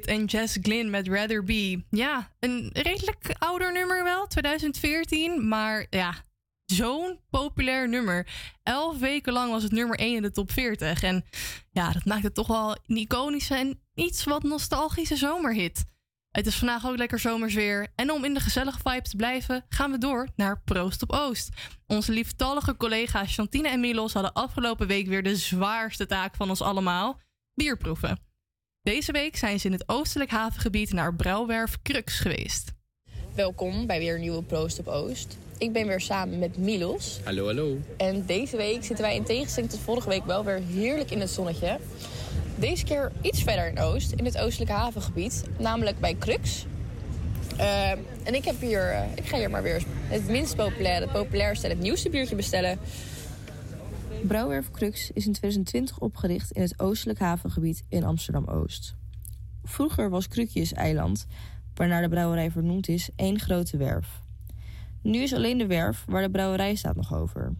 En 0.00 0.24
Jess 0.24 0.58
Glynn 0.62 0.90
met 0.90 1.08
Rather 1.08 1.44
Be. 1.44 1.84
Ja, 1.90 2.32
een 2.40 2.70
redelijk 2.72 3.34
ouder 3.38 3.72
nummer 3.72 4.04
wel, 4.04 4.26
2014. 4.26 5.48
Maar 5.48 5.86
ja, 5.90 6.14
zo'n 6.64 7.18
populair 7.30 7.88
nummer. 7.88 8.26
Elf 8.62 8.98
weken 8.98 9.32
lang 9.32 9.50
was 9.50 9.62
het 9.62 9.72
nummer 9.72 9.98
1 9.98 10.16
in 10.16 10.22
de 10.22 10.30
top 10.30 10.52
40. 10.52 11.02
En 11.02 11.24
ja, 11.70 11.92
dat 11.92 12.04
maakt 12.04 12.22
het 12.22 12.34
toch 12.34 12.46
wel 12.46 12.76
een 12.86 12.96
iconische 12.96 13.54
en 13.54 13.80
iets 13.94 14.24
wat 14.24 14.42
nostalgische 14.42 15.16
zomerhit. 15.16 15.84
Het 16.30 16.46
is 16.46 16.56
vandaag 16.56 16.86
ook 16.86 16.96
lekker 16.96 17.18
zomers 17.18 17.54
weer. 17.54 17.92
En 17.94 18.10
om 18.10 18.24
in 18.24 18.34
de 18.34 18.40
gezellige 18.40 18.80
vibe 18.82 19.08
te 19.08 19.16
blijven, 19.16 19.64
gaan 19.68 19.90
we 19.90 19.98
door 19.98 20.28
naar 20.36 20.62
Proost 20.62 21.02
op 21.02 21.12
Oost. 21.12 21.48
Onze 21.86 22.12
lieftallige 22.12 22.76
collega's 22.76 23.34
Chantine 23.34 23.68
en 23.68 23.80
Milos 23.80 24.12
hadden 24.12 24.32
afgelopen 24.32 24.86
week 24.86 25.06
weer 25.06 25.22
de 25.22 25.36
zwaarste 25.36 26.06
taak 26.06 26.36
van 26.36 26.48
ons 26.48 26.62
allemaal: 26.62 27.20
bierproeven. 27.54 28.31
Deze 28.82 29.12
week 29.12 29.36
zijn 29.36 29.60
ze 29.60 29.66
in 29.66 29.72
het 29.72 29.84
oostelijk 29.86 30.30
havengebied 30.30 30.92
naar 30.92 31.14
Brouwwerf 31.14 31.78
Crux 31.82 32.18
geweest. 32.18 32.72
Welkom 33.34 33.86
bij 33.86 33.98
weer 33.98 34.14
een 34.14 34.20
nieuwe 34.20 34.42
Proost 34.42 34.78
op 34.78 34.88
Oost. 34.88 35.36
Ik 35.58 35.72
ben 35.72 35.86
weer 35.86 36.00
samen 36.00 36.38
met 36.38 36.56
Milos. 36.56 37.20
Hallo, 37.24 37.44
hallo. 37.44 37.78
En 37.96 38.26
deze 38.26 38.56
week 38.56 38.84
zitten 38.84 39.04
wij 39.04 39.14
in 39.14 39.24
tegenstelling 39.24 39.72
tot 39.72 39.80
vorige 39.80 40.08
week 40.08 40.24
wel 40.24 40.44
weer 40.44 40.60
heerlijk 40.72 41.10
in 41.10 41.20
het 41.20 41.30
zonnetje. 41.30 41.78
Deze 42.54 42.84
keer 42.84 43.12
iets 43.20 43.42
verder 43.42 43.66
in 43.66 43.78
Oost, 43.78 44.12
in 44.12 44.24
het 44.24 44.38
oostelijke 44.38 44.74
havengebied. 44.74 45.44
Namelijk 45.58 45.98
bij 45.98 46.16
Crux. 46.18 46.66
Eh, 47.56 47.90
en 48.22 48.34
ik, 48.34 48.44
heb 48.44 48.60
hier, 48.60 48.90
eh, 48.90 49.02
ik 49.14 49.24
ga 49.24 49.36
hier 49.36 49.50
maar 49.50 49.62
weer 49.62 49.82
het 50.08 50.28
minst 50.28 50.56
populaire, 50.56 51.04
het 51.04 51.12
populairste 51.12 51.66
en 51.66 51.72
het 51.72 51.82
nieuwste 51.82 52.10
biertje 52.10 52.36
bestellen. 52.36 52.78
Brouwerf 54.26 54.70
Crux 54.70 55.10
is 55.10 55.26
in 55.26 55.32
2020 55.32 55.98
opgericht 55.98 56.50
in 56.50 56.62
het 56.62 56.80
oostelijk 56.80 57.18
havengebied 57.18 57.84
in 57.88 58.04
Amsterdam-Oost. 58.04 58.94
Vroeger 59.64 60.10
was 60.10 60.28
Krukjes 60.28 60.72
eiland, 60.72 61.26
waarnaar 61.74 62.02
de 62.02 62.08
brouwerij 62.08 62.50
vernoemd 62.50 62.88
is, 62.88 63.10
één 63.16 63.38
grote 63.38 63.76
werf. 63.76 64.20
Nu 65.02 65.18
is 65.18 65.34
alleen 65.34 65.58
de 65.58 65.66
werf 65.66 66.04
waar 66.08 66.22
de 66.22 66.30
brouwerij 66.30 66.74
staat 66.74 66.96
nog 66.96 67.14
over. 67.14 67.54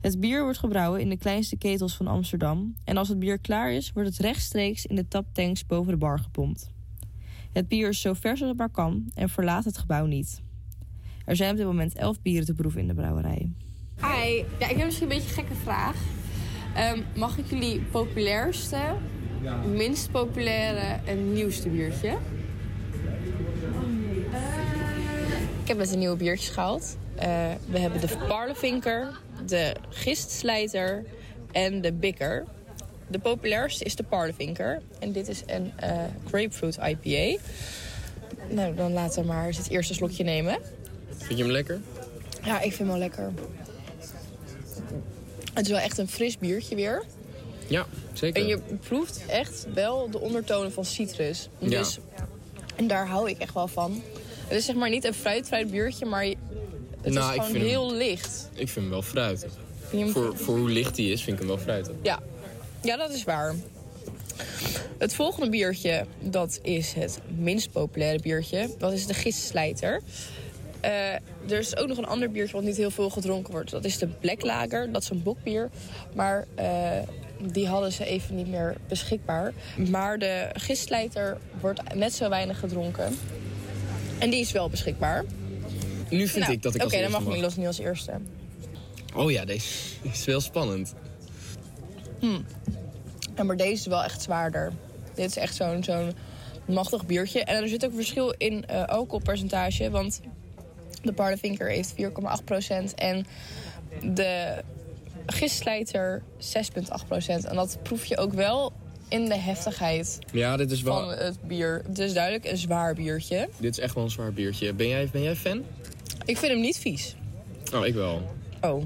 Het 0.00 0.20
bier 0.20 0.42
wordt 0.42 0.58
gebrouwen 0.58 1.00
in 1.00 1.08
de 1.08 1.16
kleinste 1.16 1.56
ketels 1.56 1.96
van 1.96 2.06
Amsterdam 2.06 2.74
en 2.84 2.96
als 2.96 3.08
het 3.08 3.18
bier 3.18 3.38
klaar 3.38 3.72
is, 3.72 3.92
wordt 3.92 4.08
het 4.08 4.18
rechtstreeks 4.18 4.86
in 4.86 4.96
de 4.96 5.08
taptanks 5.08 5.66
boven 5.66 5.92
de 5.92 5.98
bar 5.98 6.18
gepompt. 6.18 6.70
Het 7.52 7.68
bier 7.68 7.88
is 7.88 8.00
zo 8.00 8.12
vers 8.12 8.40
als 8.40 8.48
het 8.48 8.58
maar 8.58 8.70
kan 8.70 9.10
en 9.14 9.28
verlaat 9.28 9.64
het 9.64 9.78
gebouw 9.78 10.06
niet. 10.06 10.42
Er 11.24 11.36
zijn 11.36 11.50
op 11.50 11.56
dit 11.56 11.66
moment 11.66 11.94
elf 11.94 12.22
bieren 12.22 12.46
te 12.46 12.54
proeven 12.54 12.80
in 12.80 12.88
de 12.88 12.94
brouwerij. 12.94 13.52
Hi, 14.00 14.44
ja, 14.58 14.68
ik 14.68 14.76
heb 14.76 14.84
misschien 14.84 15.10
een 15.10 15.16
beetje 15.16 15.28
een 15.28 15.34
gekke 15.34 15.60
vraag. 15.62 15.96
Ehm, 16.74 17.00
mag 17.14 17.38
ik 17.38 17.44
jullie 17.46 17.80
populairste, 17.80 18.78
minst 19.72 20.10
populaire 20.10 21.00
en 21.04 21.32
nieuwste 21.32 21.68
biertje? 21.68 22.18
Ik 25.62 25.68
heb 25.70 25.76
met 25.76 25.92
een 25.92 25.98
nieuwe 25.98 26.16
biertjes 26.16 26.48
gehaald. 26.48 26.96
Eh, 27.14 27.26
we 27.66 27.78
hebben 27.78 28.00
de 28.00 28.08
Parlevinker, 28.28 29.20
de 29.46 29.74
Gistslijter 29.88 31.04
en 31.52 31.80
de 31.80 31.92
Bikker. 31.92 32.44
De 33.08 33.18
populairste 33.18 33.84
is 33.84 33.96
de 33.96 34.02
Parlevinker. 34.02 34.82
En 34.98 35.12
dit 35.12 35.28
is 35.28 35.42
een 35.46 35.72
eh, 35.76 35.96
grapefruit 36.26 36.76
IPA. 36.76 37.42
Nou, 38.48 38.74
dan 38.74 38.92
laten 38.92 39.22
we 39.22 39.28
maar 39.28 39.46
eens 39.46 39.56
het 39.56 39.70
eerste 39.70 39.94
slokje 39.94 40.24
nemen. 40.24 40.58
Vind 41.16 41.38
je 41.38 41.44
hem 41.44 41.52
lekker? 41.52 41.80
Ja, 42.42 42.56
ik 42.56 42.72
vind 42.72 42.78
hem 42.78 42.88
wel 42.88 42.98
lekker. 42.98 43.32
Het 45.54 45.64
is 45.64 45.70
wel 45.70 45.80
echt 45.80 45.98
een 45.98 46.08
fris 46.08 46.38
biertje 46.38 46.74
weer. 46.74 47.02
Ja, 47.66 47.86
zeker. 48.12 48.42
En 48.42 48.48
je 48.48 48.58
proeft 48.80 49.20
echt 49.26 49.66
wel 49.74 50.10
de 50.10 50.20
ondertonen 50.20 50.72
van 50.72 50.84
citrus. 50.84 51.48
Dus, 51.58 51.98
En 52.76 52.86
daar 52.86 53.06
hou 53.06 53.30
ik 53.30 53.38
echt 53.38 53.54
wel 53.54 53.68
van. 53.68 54.02
Het 54.46 54.58
is 54.58 54.64
zeg 54.64 54.74
maar 54.74 54.90
niet 54.90 55.04
een 55.04 55.14
fruitvrij 55.14 55.66
biertje, 55.66 56.04
maar 56.06 56.24
het 56.24 56.36
Nou, 57.12 57.30
is 57.30 57.36
ik 57.36 57.42
gewoon 57.42 57.66
heel 57.66 57.88
hem- 57.88 57.96
licht. 57.96 58.48
Ik 58.52 58.68
vind 58.68 58.74
hem 58.74 58.90
wel 58.90 59.02
fruitig. 59.02 59.52
Hem- 59.90 60.08
Voor, 60.08 60.36
voor 60.36 60.58
hoe 60.58 60.68
licht 60.70 60.96
hij 60.96 61.06
is, 61.06 61.22
vind 61.22 61.32
ik 61.32 61.38
hem 61.38 61.48
wel 61.48 61.58
fruitig. 61.58 61.94
Ja. 62.02 62.20
ja, 62.82 62.96
dat 62.96 63.10
is 63.10 63.24
waar. 63.24 63.54
Het 64.98 65.14
volgende 65.14 65.50
biertje, 65.50 66.06
dat 66.20 66.58
is 66.62 66.92
het 66.92 67.18
minst 67.38 67.72
populaire 67.72 68.18
biertje. 68.22 68.70
Dat 68.78 68.92
is 68.92 69.06
de 69.06 69.14
Gistslijter. 69.14 70.00
Eh, 70.84 71.52
er 71.52 71.58
is 71.58 71.76
ook 71.76 71.88
nog 71.88 71.98
een 71.98 72.06
ander 72.06 72.30
biertje 72.30 72.54
wat 72.54 72.64
niet 72.64 72.76
heel 72.76 72.90
veel 72.90 73.10
gedronken 73.10 73.52
wordt. 73.52 73.70
Dat 73.70 73.84
is 73.84 73.98
de 73.98 74.06
Black 74.06 74.42
Lager. 74.42 74.92
Dat 74.92 75.02
is 75.02 75.10
een 75.10 75.22
bokbier. 75.22 75.70
Maar 76.14 76.46
eh, 76.54 76.98
die 77.52 77.68
hadden 77.68 77.92
ze 77.92 78.04
even 78.04 78.34
niet 78.36 78.48
meer 78.48 78.76
beschikbaar. 78.88 79.52
Maar 79.90 80.18
de 80.18 80.50
Gistslijter 80.52 81.38
wordt 81.60 81.94
net 81.94 82.14
zo 82.14 82.28
weinig 82.28 82.58
gedronken. 82.58 83.18
En 84.18 84.30
die 84.30 84.40
is 84.40 84.52
wel 84.52 84.68
beschikbaar. 84.68 85.24
Nu 86.10 86.28
vind 86.28 86.44
Nou, 86.44 86.52
ik 86.52 86.62
dat 86.62 86.74
ik 86.74 86.82
Oké, 86.82 87.02
als 87.02 87.12
dan 87.12 87.24
mag. 87.24 87.34
Milos 87.34 87.56
nu 87.56 87.66
als 87.66 87.78
eerste. 87.78 88.12
Oh 89.14 89.30
ja, 89.30 89.44
deze 89.44 89.68
is 90.02 90.24
wel 90.24 90.40
spannend. 90.40 90.94
Hm. 92.20 92.40
Ja, 93.36 93.42
maar 93.42 93.56
deze 93.56 93.72
is 93.72 93.86
wel 93.86 94.02
echt 94.02 94.22
zwaarder. 94.22 94.72
Dit 95.14 95.26
is 95.26 95.36
echt 95.36 95.54
zo'n 95.54 95.84
zo'n 95.84 96.12
machtig 96.66 97.06
biertje. 97.06 97.44
En 97.44 97.62
er 97.62 97.68
zit 97.68 97.84
ook 97.84 97.94
verschil 97.94 98.34
in 98.38 98.66
eh 98.66 98.84
alcoholpercentage. 98.84 99.90
Want 99.90 100.20
de 101.04 101.12
Parlevinker 101.12 101.68
heeft 101.68 101.94
4,8% 102.02 102.94
en 102.94 103.26
de 104.14 104.62
Gistslijter 105.26 106.22
6,8%. 106.38 107.26
En 107.26 107.54
dat 107.54 107.78
proef 107.82 108.04
je 108.04 108.16
ook 108.16 108.32
wel 108.32 108.72
in 109.08 109.24
de 109.24 109.38
heftigheid 109.38 110.18
Ja, 110.32 110.56
dit 110.56 110.70
is 110.70 110.82
wel... 110.82 110.94
van 110.94 111.08
het 111.08 111.42
bier. 111.42 111.82
Het 111.86 111.98
is 111.98 112.12
duidelijk 112.12 112.44
een 112.44 112.56
zwaar 112.56 112.94
biertje. 112.94 113.48
Dit 113.58 113.70
is 113.70 113.78
echt 113.78 113.94
wel 113.94 114.04
een 114.04 114.10
zwaar 114.10 114.32
biertje. 114.32 114.72
Ben 114.72 114.88
jij, 114.88 115.08
ben 115.12 115.22
jij 115.22 115.36
fan? 115.36 115.62
Ik 116.24 116.38
vind 116.38 116.52
hem 116.52 116.60
niet 116.60 116.78
vies. 116.78 117.16
Oh, 117.74 117.86
ik 117.86 117.94
wel. 117.94 118.22
Oh. 118.60 118.84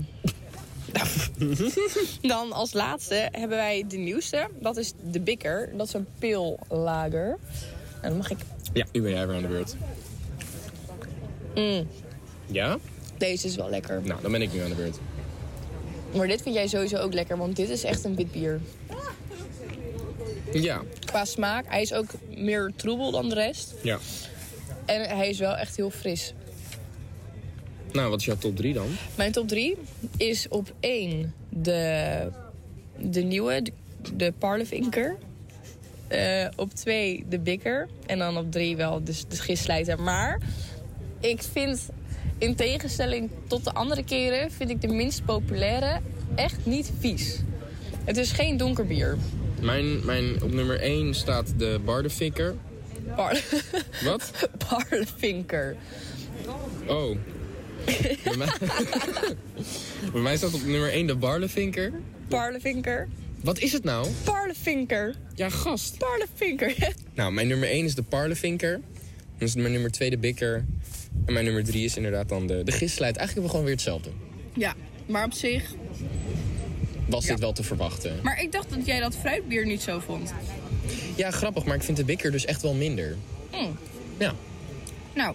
Dan 2.20 2.52
als 2.52 2.72
laatste 2.72 3.28
hebben 3.32 3.56
wij 3.56 3.84
de 3.88 3.96
nieuwste. 3.96 4.48
Dat 4.60 4.76
is 4.76 4.92
de 5.10 5.20
Bikker. 5.20 5.70
Dat 5.76 5.86
is 5.86 5.92
een 5.92 6.06
peellager. 6.18 7.38
En 8.00 8.08
dan 8.08 8.16
mag 8.16 8.30
ik... 8.30 8.38
Ja, 8.72 8.86
nu 8.92 9.02
ben 9.02 9.10
jij 9.10 9.26
weer 9.26 9.36
aan 9.36 9.42
de 9.42 9.48
beurt. 9.48 9.76
Mm, 11.54 11.88
Ja? 12.50 12.78
deze 13.18 13.46
is 13.46 13.56
wel 13.56 13.70
lekker. 13.70 14.02
Nou, 14.04 14.22
dan 14.22 14.32
ben 14.32 14.42
ik 14.42 14.52
nu 14.52 14.60
aan 14.60 14.68
de 14.68 14.74
beurt. 14.74 14.98
Maar 16.14 16.26
dit 16.26 16.42
vind 16.42 16.54
jij 16.54 16.66
sowieso 16.66 16.96
ook 16.96 17.14
lekker, 17.14 17.36
want 17.36 17.56
dit 17.56 17.68
is 17.68 17.84
echt 17.84 18.04
een 18.04 18.16
wit 18.16 18.32
bier. 18.32 18.60
Ja. 20.52 20.82
Qua 21.04 21.24
smaak, 21.24 21.64
hij 21.68 21.82
is 21.82 21.92
ook 21.92 22.06
meer 22.36 22.72
troebel 22.76 23.10
dan 23.10 23.28
de 23.28 23.34
rest. 23.34 23.74
Ja. 23.82 23.98
En 24.84 25.16
hij 25.16 25.28
is 25.28 25.38
wel 25.38 25.56
echt 25.56 25.76
heel 25.76 25.90
fris. 25.90 26.34
Nou, 27.92 28.10
wat 28.10 28.20
is 28.20 28.26
jouw 28.26 28.36
top 28.36 28.56
3 28.56 28.74
dan? 28.74 28.86
Mijn 29.14 29.32
top 29.32 29.48
3 29.48 29.76
is 30.16 30.48
op 30.48 30.72
1 30.80 31.34
de, 31.48 32.30
de 32.96 33.20
nieuwe, 33.20 33.62
de, 33.62 33.72
de 34.16 34.32
Parlevinker. 34.38 35.16
Eh, 36.08 36.46
op 36.56 36.74
2 36.74 37.24
de 37.28 37.38
Bikker. 37.38 37.88
En 38.06 38.18
dan 38.18 38.36
op 38.36 38.52
3 38.52 38.76
wel 38.76 39.04
dus 39.04 39.24
de 39.28 39.36
Gistslijter. 39.36 40.00
Maar 40.00 40.40
ik 41.20 41.42
vind, 41.42 41.88
in 42.38 42.54
tegenstelling 42.54 43.30
tot 43.46 43.64
de 43.64 43.72
andere 43.72 44.04
keren... 44.04 44.50
vind 44.50 44.70
ik 44.70 44.80
de 44.80 44.88
minst 44.88 45.24
populaire 45.24 46.00
echt 46.34 46.66
niet 46.66 46.90
vies. 46.98 47.40
Het 48.04 48.16
is 48.16 48.32
geen 48.32 48.56
donker 48.56 48.86
bier. 48.86 49.16
Mijn, 49.60 50.04
mijn, 50.04 50.42
op 50.42 50.52
nummer 50.52 50.80
1 50.80 51.14
staat 51.14 51.52
de 51.56 51.80
Bardefikker. 51.84 52.54
Par 53.16 53.42
Wat? 54.04 54.48
Parlevinker. 54.68 55.76
Oh. 56.86 57.16
bij, 58.24 58.36
mij, 58.36 58.48
bij 60.12 60.20
mij 60.20 60.36
staat 60.36 60.54
op 60.54 60.64
nummer 60.64 60.92
1 60.92 61.06
de 61.06 61.14
Barlevinker. 61.14 61.92
Parlevinker. 62.28 63.08
Wat 63.40 63.58
is 63.58 63.72
het 63.72 63.84
nou? 63.84 64.08
Parlevinker. 64.24 65.14
Ja, 65.34 65.48
gast. 65.48 65.98
Parlevinker. 65.98 66.74
Nou, 67.14 67.32
mijn 67.32 67.48
nummer 67.48 67.68
1 67.68 67.84
is 67.84 67.94
de 67.94 68.02
Parlevinker. 68.02 68.80
Dan 69.38 69.48
is 69.48 69.54
mijn 69.54 69.72
nummer 69.72 69.90
2 69.90 70.10
de 70.10 70.18
Bikker. 70.18 70.64
En 71.26 71.32
mijn 71.32 71.44
nummer 71.44 71.64
3 71.64 71.84
is 71.84 71.96
inderdaad 71.96 72.28
dan 72.28 72.46
de, 72.46 72.62
de 72.64 72.72
Gislijt. 72.72 73.16
Eigenlijk 73.16 73.22
hebben 73.26 73.42
we 73.42 73.48
gewoon 73.48 73.64
weer 73.64 73.74
hetzelfde. 73.74 74.10
Ja, 74.54 74.74
maar 75.06 75.24
op 75.24 75.32
zich. 75.32 75.74
Was 77.08 77.24
Ja. 77.24 77.30
dit 77.30 77.40
wel 77.40 77.52
te 77.52 77.62
verwachten? 77.62 78.12
Maar 78.22 78.42
ik 78.42 78.52
dacht 78.52 78.70
dat 78.70 78.86
jij 78.86 79.00
dat 79.00 79.16
fruitbier 79.16 79.66
niet 79.66 79.82
zo 79.82 79.98
vond. 79.98 80.32
Ja, 81.16 81.30
grappig, 81.30 81.64
maar 81.64 81.76
ik 81.76 81.82
vind 81.82 81.96
de 81.96 82.04
Bikker 82.04 82.30
dus 82.30 82.44
echt 82.44 82.62
wel 82.62 82.74
minder. 82.74 83.16
Mm. 83.52 83.76
Ja. 84.18 84.34
Nou, 85.14 85.34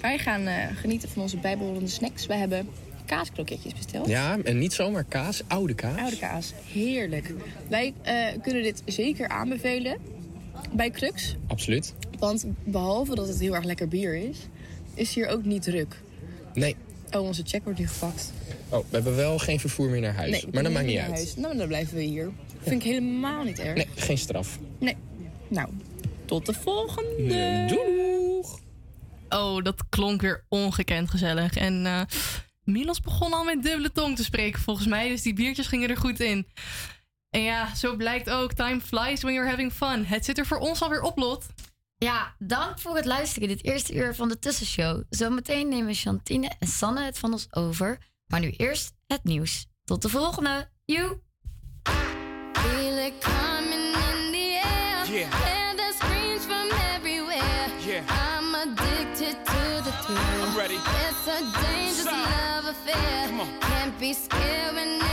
wij 0.00 0.18
gaan 0.18 0.46
eh, 0.46 0.54
genieten 0.76 1.08
van 1.08 1.22
onze 1.22 1.36
bijbehorende 1.36 1.88
snacks. 1.90 2.26
We 2.26 2.34
hebben 2.34 2.68
kaaskroketjes 3.04 3.74
besteld. 3.74 4.08
Ja, 4.08 4.38
en 4.44 4.58
niet 4.58 4.72
zomaar 4.72 5.04
kaas, 5.04 5.42
oude 5.46 5.74
kaas. 5.74 5.98
Oude 6.00 6.18
kaas. 6.18 6.52
Heerlijk. 6.72 7.32
Wij 7.68 7.94
eh, 8.02 8.14
kunnen 8.42 8.62
dit 8.62 8.82
zeker 8.84 9.28
aanbevelen 9.28 9.96
bij 10.72 10.90
Crux. 10.90 11.36
Absoluut. 11.46 11.94
Want 12.18 12.44
behalve 12.64 13.14
dat 13.14 13.28
het 13.28 13.40
heel 13.40 13.54
erg 13.54 13.64
lekker 13.64 13.88
bier 13.88 14.14
is, 14.14 14.38
is 14.96 15.14
hier 15.14 15.26
ook 15.28 15.44
niet 15.44 15.62
druk. 15.62 16.02
Nee. 16.54 16.76
Oh, 17.10 17.22
onze 17.22 17.42
check 17.44 17.64
wordt 17.64 17.78
nu 17.78 17.88
gepakt. 17.88 18.32
Oh, 18.68 18.78
we 18.78 18.94
hebben 18.94 19.16
wel 19.16 19.38
geen 19.38 19.60
vervoer 19.60 19.90
meer 19.90 20.00
naar 20.00 20.14
huis. 20.14 20.30
Nee, 20.30 20.44
maar 20.52 20.62
dat 20.62 20.72
maakt 20.72 20.86
niet 20.86 20.96
naar 20.96 21.04
uit. 21.04 21.14
huis. 21.14 21.36
Nou, 21.36 21.56
dan 21.56 21.66
blijven 21.66 21.96
we 21.96 22.02
hier. 22.02 22.30
Vind 22.60 22.82
ik 22.84 22.90
helemaal 22.90 23.44
niet 23.44 23.58
erg. 23.58 23.76
Nee, 23.76 23.88
geen 23.94 24.18
straf. 24.18 24.58
Nee. 24.78 24.96
Nou, 25.48 25.68
tot 26.24 26.46
de 26.46 26.52
volgende. 26.52 27.64
Doeg! 27.68 28.60
Oh, 29.28 29.62
dat 29.62 29.82
klonk 29.88 30.20
weer 30.20 30.44
ongekend 30.48 31.10
gezellig. 31.10 31.56
En 31.56 31.86
eh 31.86 32.00
Milos 32.66 33.00
begon 33.00 33.32
al 33.32 33.44
met 33.44 33.62
dubbele 33.62 33.92
tong 33.92 34.16
te 34.16 34.24
spreken 34.24 34.60
volgens 34.60 34.86
mij. 34.86 35.08
Dus 35.08 35.22
die 35.22 35.34
biertjes 35.34 35.66
gingen 35.66 35.90
er 35.90 35.96
goed 35.96 36.20
in. 36.20 36.46
En 37.30 37.42
ja, 37.42 37.74
zo 37.74 37.96
blijkt 37.96 38.30
ook. 38.30 38.52
Time 38.52 38.80
flies 38.80 39.22
when 39.22 39.34
you're 39.34 39.50
having 39.50 39.72
fun. 39.72 40.04
Het 40.04 40.24
zit 40.24 40.38
er 40.38 40.46
voor 40.46 40.58
ons 40.58 40.82
alweer 40.82 41.00
op, 41.00 41.18
Lot. 41.18 41.46
Ja, 41.98 42.34
dank 42.38 42.78
voor 42.78 42.96
het 42.96 43.04
luisteren 43.04 43.48
dit 43.48 43.64
eerste 43.64 43.94
uur 43.94 44.14
van 44.14 44.28
de 44.28 44.38
Tussenshow. 44.38 45.02
Zometeen 45.10 45.68
nemen 45.68 45.94
Chantine 45.94 46.52
en 46.58 46.66
Sanne 46.68 47.04
het 47.04 47.18
van 47.18 47.32
ons 47.32 47.46
over. 47.50 47.98
Maar 48.26 48.40
nu 48.40 48.50
eerst 48.50 48.92
het 49.06 49.24
nieuws. 49.24 49.66
Tot 49.84 50.02
de 50.02 50.08
volgende. 50.08 50.68
Joe! 50.84 51.20
Feel 52.52 53.06
it 53.06 53.12
coming 53.20 53.94
in 53.94 54.32
the 54.32 54.60
air. 54.64 55.18
Yeah. 55.18 55.30
Hear 55.30 55.76
the 55.76 55.94
screams 55.98 56.44
from 56.44 56.70
everywhere. 56.94 57.68
Yeah. 57.86 58.02
I'm 58.08 58.54
addicted 58.54 59.36
to 59.44 59.82
the 59.82 59.92
thrill. 60.02 60.48
I'm 60.48 60.56
ready. 60.56 60.74
It's 60.74 61.26
a 61.28 61.40
dangerous 61.62 62.04
love 62.04 62.66
affair. 62.68 63.26
Come 63.26 63.40
on. 63.40 63.60
Can't 63.60 63.98
be 63.98 64.12
scared 64.12 64.74
when 64.74 65.05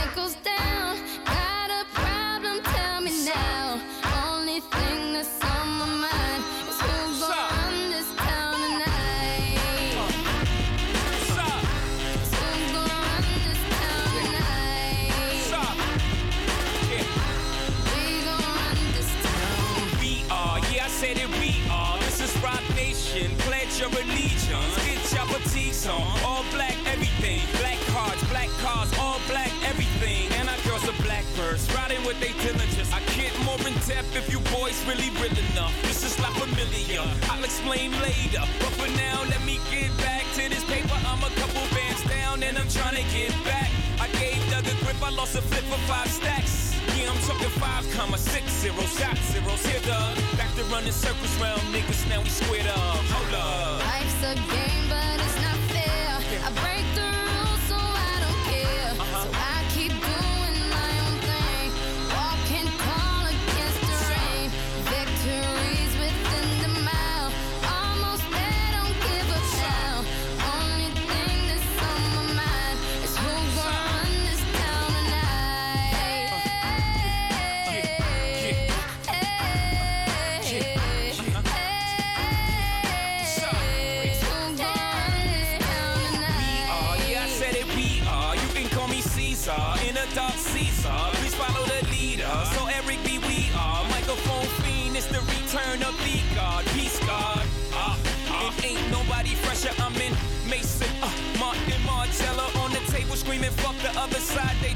with 32.04 32.20
they 32.20 32.32
diligence. 32.44 32.92
I 32.92 33.00
more 33.44 33.60
in 33.66 33.74
depth 33.88 34.16
if 34.16 34.30
you 34.32 34.40
boys 34.52 34.76
really 34.86 35.10
real 35.20 35.36
enough. 35.52 35.74
This 35.82 36.04
is 36.04 36.16
not 36.18 36.32
familiar. 36.36 37.04
I'll 37.30 37.44
explain 37.44 37.92
later. 38.00 38.44
But 38.60 38.72
for 38.78 38.90
now, 38.96 39.24
let 39.28 39.42
me 39.44 39.58
get 39.70 39.90
back 39.98 40.24
to 40.36 40.48
this 40.48 40.64
paper. 40.64 40.96
I'm 41.08 41.22
a 41.22 41.32
couple 41.40 41.64
bands 41.76 42.02
down 42.08 42.42
and 42.42 42.58
I'm 42.58 42.68
trying 42.68 42.96
to 42.96 43.06
get 43.12 43.32
back. 43.44 43.70
I 44.00 44.08
gave 44.20 44.38
Doug 44.50 44.66
a 44.66 44.74
grip, 44.84 45.00
I 45.02 45.10
lost 45.10 45.34
a 45.36 45.42
flip 45.42 45.64
for 45.64 45.80
five 45.90 46.10
stacks. 46.10 46.74
Yeah, 46.96 47.10
I'm 47.10 47.20
talking 47.28 47.52
five 47.60 47.84
comma 47.96 48.18
six 48.18 48.52
zero 48.52 48.84
shot 48.98 49.16
zeros. 49.32 49.64
Here, 49.66 49.80
Doug. 49.86 50.16
Back 50.36 50.54
to 50.56 50.64
running 50.64 50.92
circles 50.92 51.34
round 51.40 51.60
niggas, 51.72 52.08
now 52.08 52.20
we 52.22 52.28
squared 52.28 52.66
up. 52.66 53.00
Hold 53.14 53.34
up. 53.34 53.80
Life's 53.80 54.22
a 54.22 54.34
game, 54.52 54.73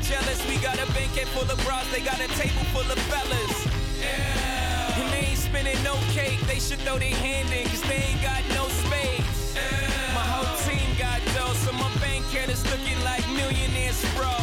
jealous. 0.08 0.40
We 0.48 0.56
got 0.56 0.76
a 0.80 0.86
banquet 0.92 1.28
full 1.28 1.48
of 1.50 1.58
bras, 1.64 1.86
they 1.92 2.00
got 2.00 2.18
a 2.18 2.28
table 2.40 2.64
full 2.72 2.88
of 2.90 2.98
fellas. 3.12 3.56
Yeah. 4.00 5.00
And 5.00 5.12
they 5.12 5.30
ain't 5.30 5.38
spinning 5.38 5.80
no 5.84 5.94
cake, 6.16 6.40
they 6.46 6.58
should 6.58 6.80
throw 6.80 6.98
their 6.98 7.14
hand 7.14 7.52
in, 7.52 7.68
cause 7.68 7.82
they 7.82 8.00
ain't 8.08 8.22
got 8.22 8.42
no 8.56 8.68
space. 8.68 9.54
My 10.14 10.24
whole 10.32 10.56
team 10.64 10.88
got 10.98 11.20
dough, 11.34 11.52
so 11.64 11.72
my 11.72 11.90
bank 12.00 12.24
account 12.26 12.50
is 12.50 12.64
looking 12.70 12.98
like 13.04 13.24
millionaires, 13.28 14.00
bro. 14.16 14.37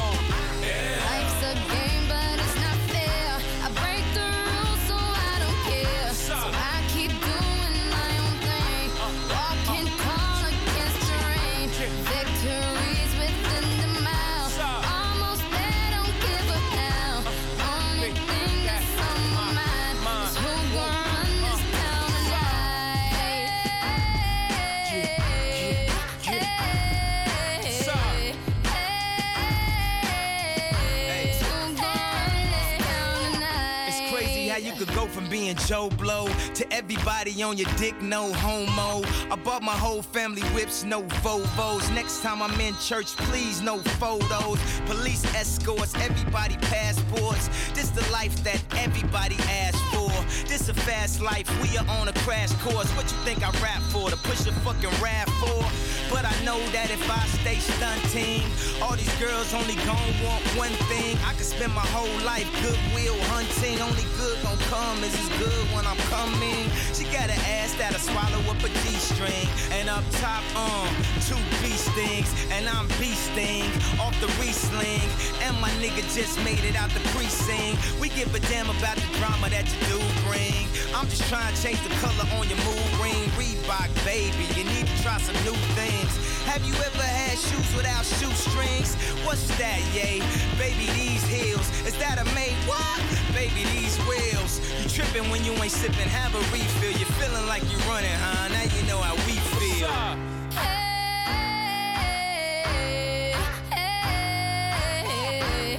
Joe 35.65 35.89
Blow 35.97 36.27
to 36.53 36.71
everybody 36.71 37.41
on 37.41 37.57
your 37.57 37.69
dick, 37.75 37.99
no 37.99 38.31
homo. 38.33 39.03
I 39.31 39.35
bought 39.35 39.63
my 39.63 39.73
whole 39.73 40.03
family 40.03 40.43
whips, 40.53 40.83
no 40.83 41.01
Vovos. 41.23 41.91
Next 41.95 42.21
time 42.21 42.43
I'm 42.43 42.59
in 42.61 42.75
church, 42.77 43.07
please, 43.17 43.61
no 43.61 43.79
photos. 43.97 44.59
Police 44.85 45.25
escorts, 45.33 45.95
everybody 45.95 46.57
passports. 46.57 47.49
This 47.73 47.89
the 47.89 48.07
life 48.11 48.43
that 48.43 48.63
everybody 48.77 49.37
asked 49.49 49.83
for. 49.85 50.11
This 50.47 50.69
a 50.69 50.73
fast 50.75 51.19
life, 51.19 51.44
we 51.61 51.77
are 51.77 51.87
on 51.99 52.07
a 52.07 52.13
crash 52.25 52.51
course. 52.63 52.89
What 52.95 53.05
you 53.11 53.17
think 53.23 53.43
I 53.43 53.51
rap 53.61 53.81
for? 53.93 54.09
To 54.09 54.17
push 54.17 54.45
a 54.47 54.53
fucking 54.65 54.93
rap 55.01 55.29
for? 55.41 55.63
But 56.09 56.25
I 56.25 56.33
know 56.43 56.59
that 56.71 56.89
if 56.91 57.01
I 57.09 57.21
stay 57.41 57.57
stunting, 57.59 58.45
all 58.81 58.95
these 58.95 59.13
girls 59.19 59.53
only 59.53 59.75
gon' 59.85 60.11
want 60.23 60.43
one 60.55 60.75
thing. 60.89 61.17
I 61.25 61.33
could 61.33 61.45
spend 61.45 61.73
my 61.73 61.85
whole 61.93 62.17
life 62.25 62.47
goodwill 62.61 63.17
hunting. 63.33 63.81
Only 63.81 64.05
good 64.17 64.37
gon' 64.43 64.57
come 64.69 65.03
is 65.03 65.13
as 65.13 65.29
good 65.37 65.65
when 65.73 65.85
I'm 65.85 65.99
coming. 66.13 66.69
She 66.93 67.05
got 67.05 67.29
an 67.29 67.41
ass 67.59 67.73
that'll 67.75 67.99
swallow 67.99 68.41
up 68.49 68.61
a 68.63 68.69
D 68.69 68.85
string. 68.97 69.47
And 69.71 69.89
up 69.89 70.03
top, 70.21 70.43
um, 70.55 70.89
two 71.25 71.41
beast 71.61 71.89
things. 71.97 72.29
And 72.51 72.67
I'm 72.69 72.87
beasting 73.01 73.69
off 73.99 74.15
the 74.21 74.27
re-sling. 74.39 75.09
And 75.41 75.59
my 75.59 75.69
nigga 75.81 76.03
just 76.13 76.37
made 76.43 76.63
it 76.63 76.75
out 76.75 76.89
the 76.91 77.03
precinct. 77.13 77.81
We 77.99 78.09
give 78.09 78.33
a 78.35 78.39
damn 78.51 78.69
about 78.69 78.97
the 78.97 79.09
drama 79.17 79.49
that 79.49 79.65
you 79.69 79.97
do 79.97 79.99
bring. 80.27 80.69
I'm 80.95 81.07
just 81.09 81.27
trying 81.29 81.44
to 81.53 81.61
change 81.61 81.81
the 81.83 81.89
color 81.95 82.25
on 82.37 82.47
your 82.49 82.57
mood 82.65 82.91
ring. 83.01 83.29
Reebok, 83.37 83.89
baby, 84.05 84.45
you 84.55 84.63
need 84.63 84.87
to 84.87 85.03
try 85.03 85.17
some 85.17 85.35
new 85.43 85.57
things. 85.75 86.11
Have 86.45 86.63
you 86.63 86.73
ever 86.73 87.03
had 87.03 87.37
shoes 87.37 87.75
without 87.75 88.05
shoestrings? 88.05 88.95
What's 89.25 89.47
that, 89.57 89.81
yay? 89.93 90.21
Baby, 90.57 90.85
these 90.93 91.23
heels. 91.25 91.67
Is 91.85 91.97
that 91.97 92.17
a 92.19 92.25
made 92.33 92.55
what? 92.65 93.01
Baby, 93.33 93.65
these 93.73 93.97
wheels. 94.07 94.59
You 94.81 94.89
tripping 94.89 95.29
when 95.29 95.43
you 95.43 95.51
ain't 95.53 95.71
sipping, 95.71 96.09
have 96.09 96.33
a 96.33 96.39
refill. 96.53 96.91
You're 96.91 97.15
feeling 97.19 97.45
like 97.47 97.63
you're 97.71 97.85
running, 97.91 98.11
huh? 98.11 98.47
Now 98.49 98.63
you 98.63 98.81
know 98.87 98.99
how 98.99 99.15
we 99.27 99.33
feel. 99.57 99.89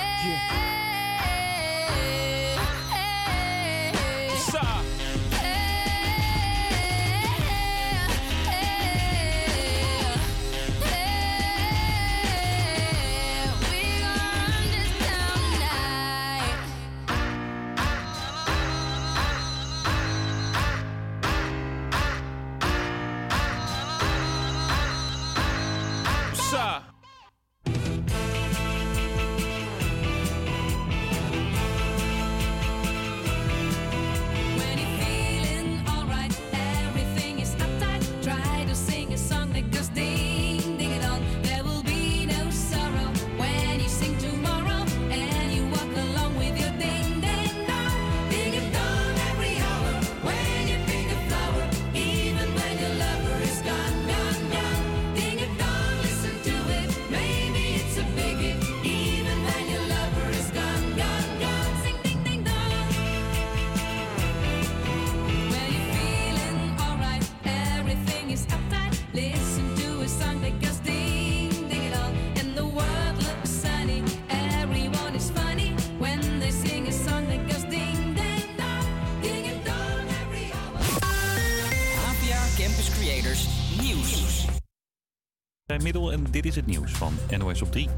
Middel 85.65 86.11
en 86.11 86.23
dit 86.31 86.45
is 86.45 86.55
het 86.55 86.65
nieuws 86.65 86.91
van 86.91 87.13
NOS 87.37 87.61
op 87.61 87.71
3. 87.71 87.89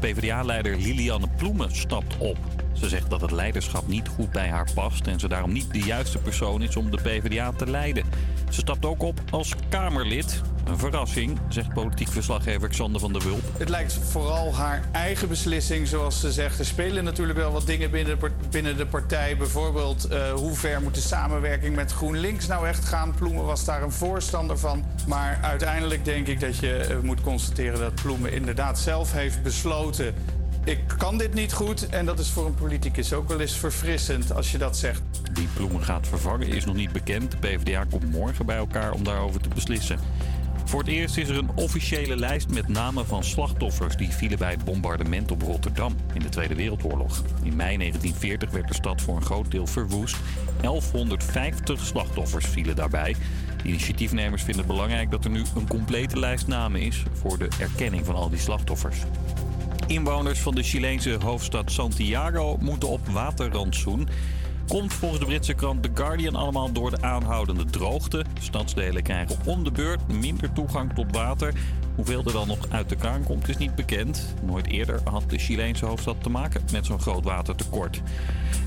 PvdA-leider 0.00 0.76
Lilianne 0.76 1.28
Ploemen 1.36 1.76
stapt 1.76 2.16
op. 2.18 2.36
Ze 2.72 2.88
zegt 2.88 3.10
dat 3.10 3.20
het 3.20 3.30
leiderschap 3.30 3.86
niet 3.86 4.08
goed 4.08 4.30
bij 4.30 4.48
haar 4.48 4.68
past 4.74 5.06
en 5.06 5.20
ze 5.20 5.28
daarom 5.28 5.52
niet 5.52 5.72
de 5.72 5.78
juiste 5.78 6.18
persoon 6.18 6.62
is 6.62 6.76
om 6.76 6.90
de 6.90 6.96
PvdA 6.96 7.52
te 7.52 7.70
leiden. 7.70 8.04
Ze 8.50 8.60
stapt 8.60 8.84
ook 8.84 9.02
op 9.02 9.20
als 9.30 9.54
Kamerlid. 9.68 10.42
Een 10.64 10.78
verrassing, 10.78 11.38
zegt 11.48 11.72
politiek 11.72 12.08
verslaggever 12.08 12.68
Xander 12.68 13.00
van 13.00 13.12
der 13.12 13.22
Wulp. 13.22 13.42
Het 13.58 13.68
lijkt 13.68 13.92
vooral 13.92 14.54
haar 14.54 14.82
eigen 14.92 15.28
beslissing, 15.28 15.88
zoals 15.88 16.20
ze 16.20 16.32
zegt. 16.32 16.58
Er 16.58 16.64
spelen 16.64 17.04
natuurlijk 17.04 17.38
wel 17.38 17.52
wat 17.52 17.66
dingen 17.66 17.90
binnen 17.90 18.18
de, 18.18 18.30
binnen 18.50 18.76
de 18.76 18.86
partij. 18.86 19.36
Bijvoorbeeld, 19.36 20.04
eh, 20.04 20.32
hoe 20.32 20.54
ver 20.54 20.82
moet 20.82 20.94
de 20.94 21.00
samenwerking 21.00 21.76
met 21.76 21.92
GroenLinks 21.92 22.46
nou 22.46 22.68
echt 22.68 22.84
gaan? 22.84 23.14
Ploemen 23.14 23.44
was 23.44 23.64
daar 23.64 23.82
een 23.82 23.92
voorstander 23.92 24.58
van. 24.58 24.84
Maar 25.06 25.38
uiteindelijk 25.42 26.04
denk 26.04 26.26
ik 26.26 26.40
dat 26.40 26.56
je 26.56 26.76
eh, 26.76 26.98
moet 27.02 27.20
constateren 27.20 27.78
dat 27.78 27.94
Ploemen 27.94 28.32
inderdaad 28.32 28.78
zelf 28.78 29.12
heeft 29.12 29.42
besloten. 29.42 30.14
Ik 30.64 30.78
kan 30.98 31.18
dit 31.18 31.34
niet 31.34 31.52
goed. 31.52 31.88
En 31.88 32.06
dat 32.06 32.18
is 32.18 32.28
voor 32.28 32.46
een 32.46 32.54
politicus 32.54 33.12
ook 33.12 33.28
wel 33.28 33.40
eens 33.40 33.56
verfrissend 33.56 34.34
als 34.34 34.52
je 34.52 34.58
dat 34.58 34.76
zegt. 34.76 35.02
Die 35.32 35.48
Ploemen 35.54 35.84
gaat 35.84 36.06
vervangen 36.06 36.48
is 36.48 36.64
nog 36.64 36.74
niet 36.74 36.92
bekend. 36.92 37.30
De 37.30 37.36
PvdA 37.36 37.84
komt 37.90 38.10
morgen 38.10 38.46
bij 38.46 38.56
elkaar 38.56 38.92
om 38.92 39.04
daarover 39.04 39.40
te 39.40 39.48
beslissen. 39.48 39.98
Voor 40.74 40.82
het 40.82 40.92
eerst 40.92 41.16
is 41.16 41.28
er 41.28 41.38
een 41.38 41.50
officiële 41.54 42.16
lijst 42.16 42.48
met 42.50 42.68
namen 42.68 43.06
van 43.06 43.24
slachtoffers 43.24 43.96
die 43.96 44.08
vielen 44.08 44.38
bij 44.38 44.50
het 44.50 44.64
bombardement 44.64 45.30
op 45.30 45.42
Rotterdam 45.42 45.96
in 46.14 46.20
de 46.20 46.28
Tweede 46.28 46.54
Wereldoorlog. 46.54 47.22
In 47.42 47.56
mei 47.56 47.76
1940 47.76 48.50
werd 48.50 48.68
de 48.68 48.74
stad 48.74 49.02
voor 49.02 49.16
een 49.16 49.24
groot 49.24 49.50
deel 49.50 49.66
verwoest. 49.66 50.16
1150 50.60 51.80
slachtoffers 51.80 52.46
vielen 52.46 52.76
daarbij. 52.76 53.16
De 53.62 53.68
initiatiefnemers 53.68 54.42
vinden 54.42 54.64
het 54.64 54.72
belangrijk 54.72 55.10
dat 55.10 55.24
er 55.24 55.30
nu 55.30 55.42
een 55.56 55.68
complete 55.68 56.18
lijst 56.18 56.46
namen 56.46 56.80
is 56.80 57.02
voor 57.12 57.38
de 57.38 57.48
erkenning 57.58 58.06
van 58.06 58.14
al 58.14 58.30
die 58.30 58.38
slachtoffers. 58.38 58.98
Inwoners 59.86 60.40
van 60.40 60.54
de 60.54 60.62
Chileense 60.62 61.18
hoofdstad 61.22 61.70
Santiago 61.70 62.56
moeten 62.60 62.88
op 62.88 63.08
waterrantsoen. 63.08 64.08
Komt 64.68 64.92
volgens 64.92 65.20
de 65.20 65.26
Britse 65.26 65.54
krant 65.54 65.82
The 65.82 65.90
Guardian 65.94 66.34
allemaal 66.34 66.72
door 66.72 66.90
de 66.90 67.02
aanhoudende 67.02 67.64
droogte. 67.64 68.24
Stadsdelen 68.40 69.02
krijgen 69.02 69.36
om 69.44 69.64
de 69.64 69.70
beurt 69.70 70.08
minder 70.08 70.52
toegang 70.52 70.94
tot 70.94 71.06
water. 71.12 71.54
Hoeveel 71.94 72.22
er 72.24 72.32
dan 72.32 72.48
nog 72.48 72.58
uit 72.68 72.88
de 72.88 72.96
kraan 72.96 73.24
komt 73.24 73.48
is 73.48 73.56
niet 73.56 73.74
bekend. 73.74 74.34
Nooit 74.42 74.66
eerder 74.66 75.00
had 75.04 75.30
de 75.30 75.38
Chileense 75.38 75.86
hoofdstad 75.86 76.16
te 76.22 76.30
maken 76.30 76.62
met 76.72 76.86
zo'n 76.86 77.00
groot 77.00 77.24
watertekort. 77.24 78.00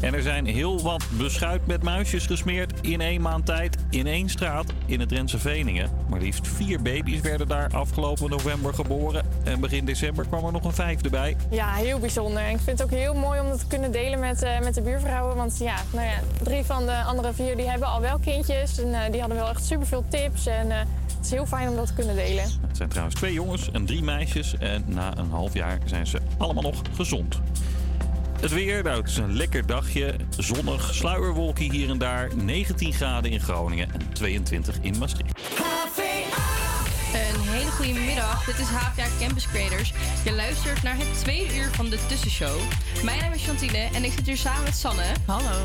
En 0.01 0.13
er 0.13 0.21
zijn 0.21 0.45
heel 0.45 0.81
wat 0.81 1.03
beschuit 1.17 1.67
met 1.67 1.83
muisjes 1.83 2.25
gesmeerd 2.25 2.73
in 2.81 3.01
één 3.01 3.21
maand 3.21 3.45
tijd 3.45 3.77
in 3.89 4.07
één 4.07 4.29
straat 4.29 4.65
in 4.85 4.99
het 4.99 5.09
Drentse 5.09 5.39
Veningen. 5.39 5.89
Maar 6.09 6.19
liefst 6.19 6.47
vier 6.47 6.81
baby's 6.81 7.21
werden 7.21 7.47
daar 7.47 7.69
afgelopen 7.73 8.29
november 8.29 8.73
geboren. 8.73 9.25
En 9.43 9.59
begin 9.59 9.85
december 9.85 10.25
kwam 10.27 10.45
er 10.45 10.51
nog 10.51 10.63
een 10.63 10.73
vijfde 10.73 11.09
bij. 11.09 11.35
Ja, 11.49 11.73
heel 11.73 11.99
bijzonder. 11.99 12.43
En 12.43 12.49
ik 12.49 12.59
vind 12.59 12.79
het 12.79 12.83
ook 12.83 12.97
heel 12.97 13.13
mooi 13.13 13.39
om 13.39 13.47
dat 13.49 13.59
te 13.59 13.67
kunnen 13.67 13.91
delen 13.91 14.19
met, 14.19 14.41
eh, 14.41 14.59
met 14.59 14.73
de 14.73 14.81
buurvrouwen. 14.81 15.35
Want 15.35 15.57
ja, 15.57 15.75
nou 15.93 16.05
ja, 16.05 16.19
drie 16.43 16.63
van 16.63 16.85
de 16.85 17.01
andere 17.03 17.33
vier 17.33 17.55
die 17.55 17.69
hebben 17.69 17.87
al 17.87 18.01
wel 18.01 18.19
kindjes. 18.19 18.79
En 18.79 18.93
eh, 18.93 19.11
die 19.11 19.19
hadden 19.19 19.37
wel 19.37 19.49
echt 19.49 19.65
superveel 19.65 20.03
tips. 20.09 20.45
En 20.45 20.71
eh, 20.71 20.77
het 21.17 21.25
is 21.25 21.31
heel 21.31 21.45
fijn 21.45 21.69
om 21.69 21.75
dat 21.75 21.87
te 21.87 21.93
kunnen 21.93 22.15
delen. 22.15 22.43
Het 22.43 22.77
zijn 22.77 22.89
trouwens 22.89 23.15
twee 23.15 23.33
jongens 23.33 23.71
en 23.71 23.85
drie 23.85 24.03
meisjes. 24.03 24.57
En 24.57 24.83
na 24.87 25.17
een 25.17 25.29
half 25.29 25.53
jaar 25.53 25.79
zijn 25.85 26.07
ze 26.07 26.19
allemaal 26.37 26.63
nog 26.63 26.81
gezond. 26.95 27.39
Het 28.41 28.51
weer, 28.51 28.83
nou, 28.83 28.97
het 28.97 29.09
is 29.09 29.17
een 29.17 29.35
lekker 29.35 29.65
dagje. 29.65 30.15
Zonnig, 30.37 30.93
sluierwolken 30.93 31.71
hier 31.71 31.89
en 31.89 31.97
daar. 31.97 32.29
19 32.35 32.93
graden 32.93 33.31
in 33.31 33.39
Groningen 33.39 33.93
en 33.93 34.13
22 34.13 34.77
in 34.81 34.97
Maastricht. 34.97 35.39
Een 37.13 37.41
hele 37.41 37.71
goede 37.71 37.93
middag. 37.93 38.45
Dit 38.45 38.59
is 38.59 38.67
HVA 38.67 39.05
Campus 39.19 39.47
Creators. 39.47 39.93
Je 40.23 40.33
luistert 40.33 40.83
naar 40.83 40.97
het 40.97 41.19
tweede 41.19 41.55
uur 41.55 41.69
van 41.73 41.89
de 41.89 41.97
Tussenshow. 42.07 42.59
Mijn 43.03 43.19
naam 43.19 43.33
is 43.33 43.45
Chantine 43.45 43.89
en 43.93 44.03
ik 44.03 44.11
zit 44.11 44.25
hier 44.25 44.37
samen 44.37 44.63
met 44.63 44.75
Sanne. 44.75 45.03
Hallo. 45.25 45.61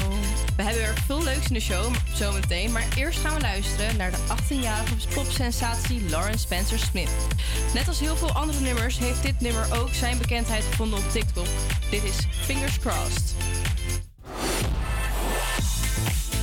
We 0.56 0.62
hebben 0.62 0.82
er 0.82 0.94
veel 1.06 1.22
leuks 1.22 1.48
in 1.48 1.54
de 1.54 1.60
show, 1.60 1.94
zometeen. 2.14 2.72
Maar 2.72 2.86
eerst 2.96 3.18
gaan 3.18 3.34
we 3.34 3.40
luisteren 3.40 3.96
naar 3.96 4.10
de 4.10 4.16
18-jarige 4.16 5.08
popsensatie 5.14 6.08
Lauren 6.08 6.38
Spencer 6.38 6.78
Smith. 6.78 7.26
Net 7.74 7.88
als 7.88 8.00
heel 8.00 8.16
veel 8.16 8.32
andere 8.32 8.60
nummers 8.60 8.98
heeft 8.98 9.22
dit 9.22 9.40
nummer 9.40 9.66
ook 9.80 9.90
zijn 9.90 10.18
bekendheid 10.18 10.64
gevonden 10.64 10.98
op 10.98 11.10
TikTok. 11.10 11.46
Dit 11.90 12.02
is 12.04 12.16
Fingers 12.44 12.78
Crossed. 12.78 13.34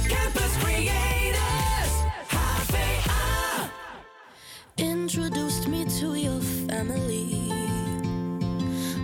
Campus 0.08 0.52
Creators, 0.64 1.19
Introduced 5.12 5.68
me 5.68 5.86
to 5.86 6.14
your 6.14 6.40
family. 6.40 7.52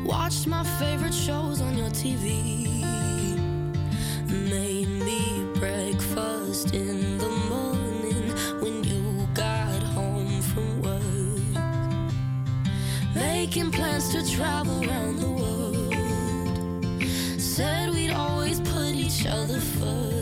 Watched 0.05 0.45
my 0.45 0.63
favorite 0.77 1.15
shows 1.15 1.61
on 1.61 1.75
your 1.75 1.89
TV. 1.89 2.83
Made 4.29 4.87
me 4.87 5.47
breakfast 5.55 6.75
in 6.75 7.17
the 7.17 7.29
morning 7.49 8.29
when 8.61 8.83
you 8.83 9.27
got 9.33 9.81
home 9.81 10.43
from 10.43 10.83
work. 10.83 11.01
Making 13.15 13.71
plans 13.71 14.09
to 14.09 14.21
travel 14.31 14.87
around 14.87 15.17
the 15.17 15.31
world. 15.31 15.95
Said 17.41 17.89
we'd 17.89 18.11
always 18.11 18.59
put 18.59 18.93
each 18.93 19.25
other 19.25 19.59
first. 19.59 20.14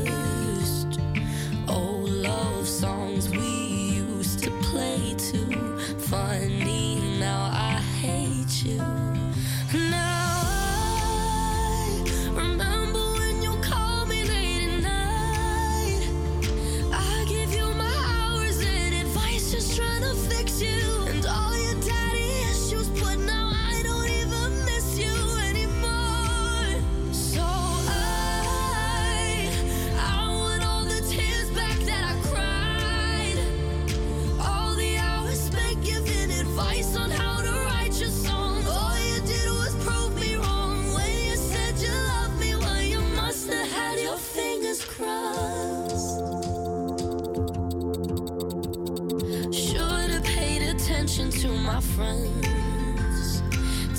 attention 51.14 51.42
to 51.42 51.48
my 51.60 51.80
friends, 51.80 53.44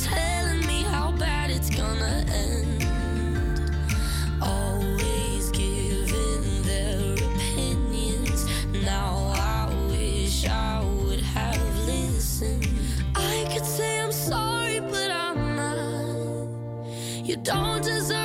telling 0.05 0.67
me 0.67 0.83
how 0.83 1.12
bad 1.12 1.49
it's 1.49 1.71
gonna 1.71 2.25
end. 2.29 2.85
Always 4.43 5.49
giving 5.51 6.62
their 6.62 7.12
opinions. 7.12 8.47
Now 8.83 9.33
I 9.37 9.73
wish 9.91 10.45
I 10.49 10.83
would 10.83 11.21
have 11.21 11.79
listened. 11.87 12.67
I 13.15 13.49
could 13.53 13.65
say 13.65 14.01
I'm 14.01 14.11
sorry, 14.11 14.81
but 14.81 15.12
I'm 15.12 15.55
not. 15.55 15.79
You 17.25 17.37
don't 17.37 17.85
deserve. 17.85 18.24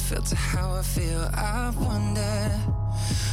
feel 0.00 0.22
to 0.22 0.36
how 0.36 0.74
I 0.74 0.82
feel. 0.82 1.22
I 1.34 1.72
wonder, 1.76 2.50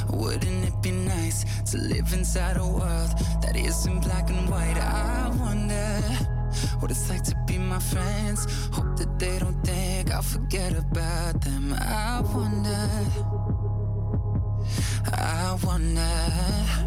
wouldn't 0.10 0.66
it 0.66 0.82
be 0.82 0.92
nice 0.92 1.46
to 1.72 1.78
live 1.78 2.14
inside 2.14 2.58
a 2.58 2.66
world 2.66 3.12
that 3.42 3.56
isn't 3.56 4.00
black 4.02 4.30
and 4.30 4.50
white? 4.50 4.78
I 4.78 5.30
wonder 5.40 6.02
what 6.80 6.92
it's 6.92 7.10
like 7.10 7.24
to 7.24 7.36
be 7.48 7.58
my 7.58 7.80
friends. 7.80 8.48
Hope 8.72 8.98
that 8.98 9.18
they 9.18 9.40
don't 9.40 9.62
think 9.64 10.12
I'll 10.12 10.22
forget 10.22 10.74
about 10.78 11.42
them. 11.42 11.74
I 11.74 12.22
wonder, 12.22 12.90
I 15.14 15.58
wonder. 15.64 16.87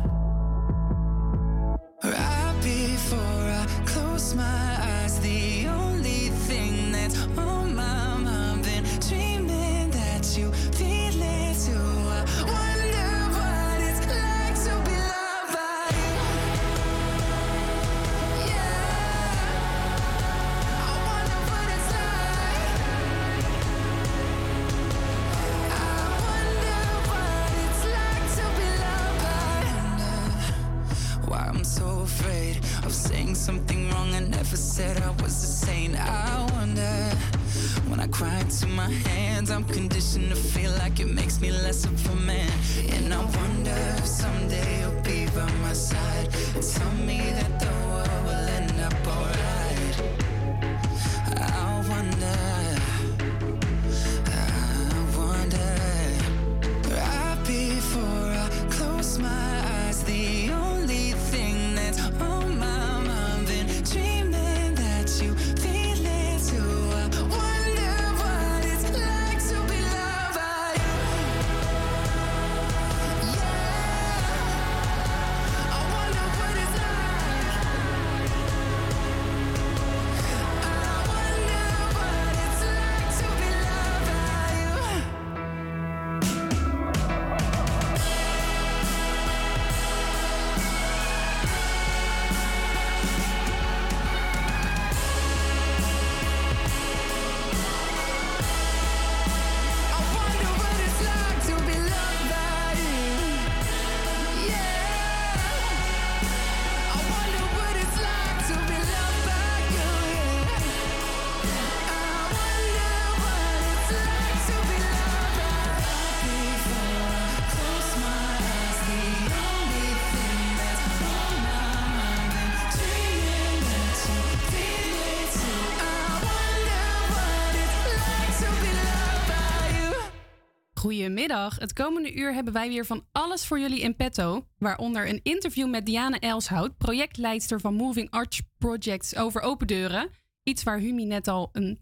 Goedemiddag. 130.80 131.58
Het 131.58 131.72
komende 131.72 132.14
uur 132.14 132.34
hebben 132.34 132.52
wij 132.52 132.68
weer 132.68 132.86
van 132.86 133.06
alles 133.12 133.46
voor 133.46 133.60
jullie 133.60 133.80
in 133.80 133.96
petto. 133.96 134.46
Waaronder 134.58 135.08
een 135.08 135.20
interview 135.22 135.68
met 135.68 135.86
Diana 135.86 136.18
Elshout, 136.18 136.76
projectleidster 136.76 137.60
van 137.60 137.74
Moving 137.74 138.10
Arch 138.10 138.40
Projects 138.58 139.16
over 139.16 139.40
open 139.40 139.66
deuren. 139.66 140.10
Iets 140.42 140.62
waar 140.62 140.78
Humi 140.78 141.04
net 141.04 141.28
al 141.28 141.48
een... 141.52 141.80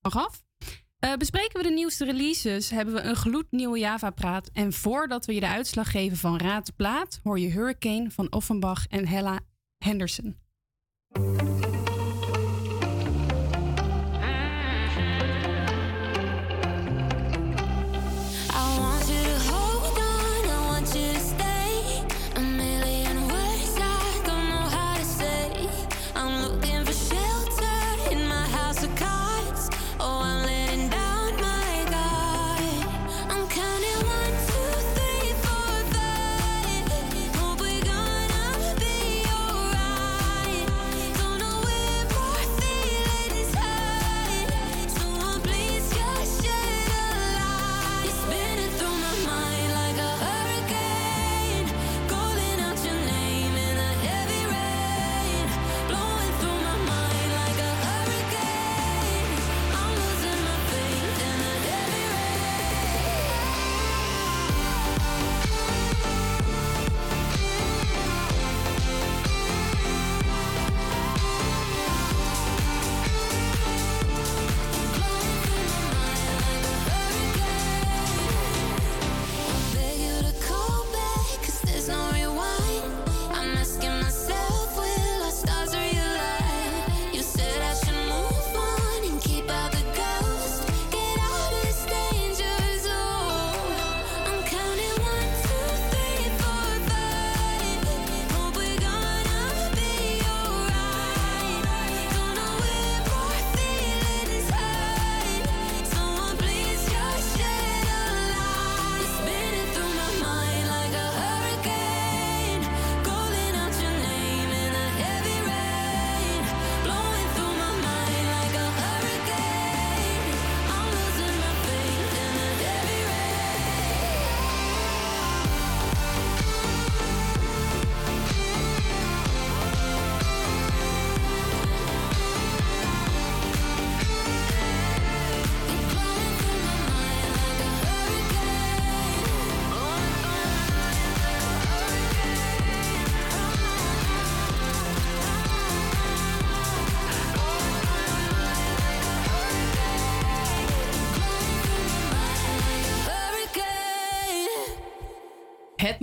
gaf. 0.00 0.42
Uh, 1.04 1.14
bespreken 1.14 1.56
we 1.56 1.68
de 1.68 1.74
nieuwste 1.74 2.04
releases, 2.04 2.70
hebben 2.70 2.94
we 2.94 3.00
een 3.00 3.16
gloednieuwe 3.16 3.78
Java-praat. 3.78 4.50
En 4.52 4.72
voordat 4.72 5.26
we 5.26 5.34
je 5.34 5.40
de 5.40 5.48
uitslag 5.48 5.90
geven 5.90 6.16
van 6.16 6.38
Raad 6.38 6.76
Plaat, 6.76 7.20
hoor 7.22 7.38
je 7.38 7.48
Hurricane 7.48 8.10
van 8.10 8.32
Offenbach 8.32 8.86
en 8.86 9.06
Hella 9.06 9.40
Henderson. 9.78 10.36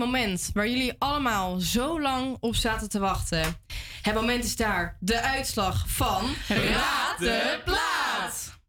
Moment 0.07 0.49
waar 0.53 0.69
jullie 0.69 0.95
allemaal 0.97 1.59
zo 1.59 2.01
lang 2.01 2.37
op 2.39 2.55
zaten 2.55 2.89
te 2.89 2.99
wachten. 2.99 3.55
Het 4.01 4.13
moment 4.13 4.43
is 4.43 4.55
daar. 4.55 4.97
De 4.99 5.21
uitslag 5.21 5.89
van 5.89 6.25
Raad 6.47 7.19
de 7.19 7.61
Plaat. 7.65 8.59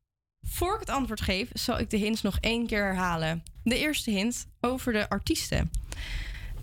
Voor 0.46 0.74
ik 0.74 0.80
het 0.80 0.90
antwoord 0.90 1.20
geef, 1.20 1.48
zal 1.52 1.78
ik 1.78 1.90
de 1.90 1.96
hints 1.96 2.22
nog 2.22 2.38
één 2.40 2.66
keer 2.66 2.84
herhalen. 2.84 3.42
De 3.62 3.78
eerste 3.78 4.10
hint 4.10 4.46
over 4.60 4.92
de 4.92 5.08
artiesten. 5.08 5.70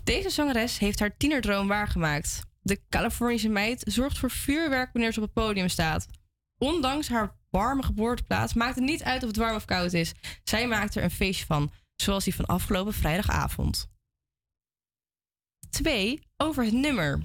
Deze 0.04 0.30
zangeres 0.30 0.78
heeft 0.78 1.00
haar 1.00 1.16
tienerdroom 1.16 1.68
waargemaakt. 1.68 2.42
De 2.62 2.80
Californische 2.88 3.48
meid 3.48 3.82
zorgt 3.86 4.18
voor 4.18 4.30
vuurwerk 4.30 4.92
wanneer 4.92 5.12
ze 5.12 5.20
op 5.20 5.24
het 5.24 5.44
podium 5.44 5.68
staat. 5.68 6.06
Ondanks 6.58 7.08
haar 7.08 7.36
warme 7.50 7.82
geboorteplaats 7.82 8.54
maakt 8.54 8.74
het 8.74 8.84
niet 8.84 9.02
uit 9.02 9.22
of 9.22 9.28
het 9.28 9.36
warm 9.36 9.54
of 9.54 9.64
koud 9.64 9.92
is. 9.92 10.12
Zij 10.44 10.66
maakt 10.66 10.94
er 10.94 11.02
een 11.02 11.10
feestje 11.10 11.46
van, 11.46 11.72
zoals 11.96 12.24
die 12.24 12.34
van 12.34 12.46
afgelopen 12.46 12.92
vrijdagavond. 12.92 13.94
2. 15.76 16.20
Over 16.36 16.64
het 16.64 16.72
nummer. 16.72 17.22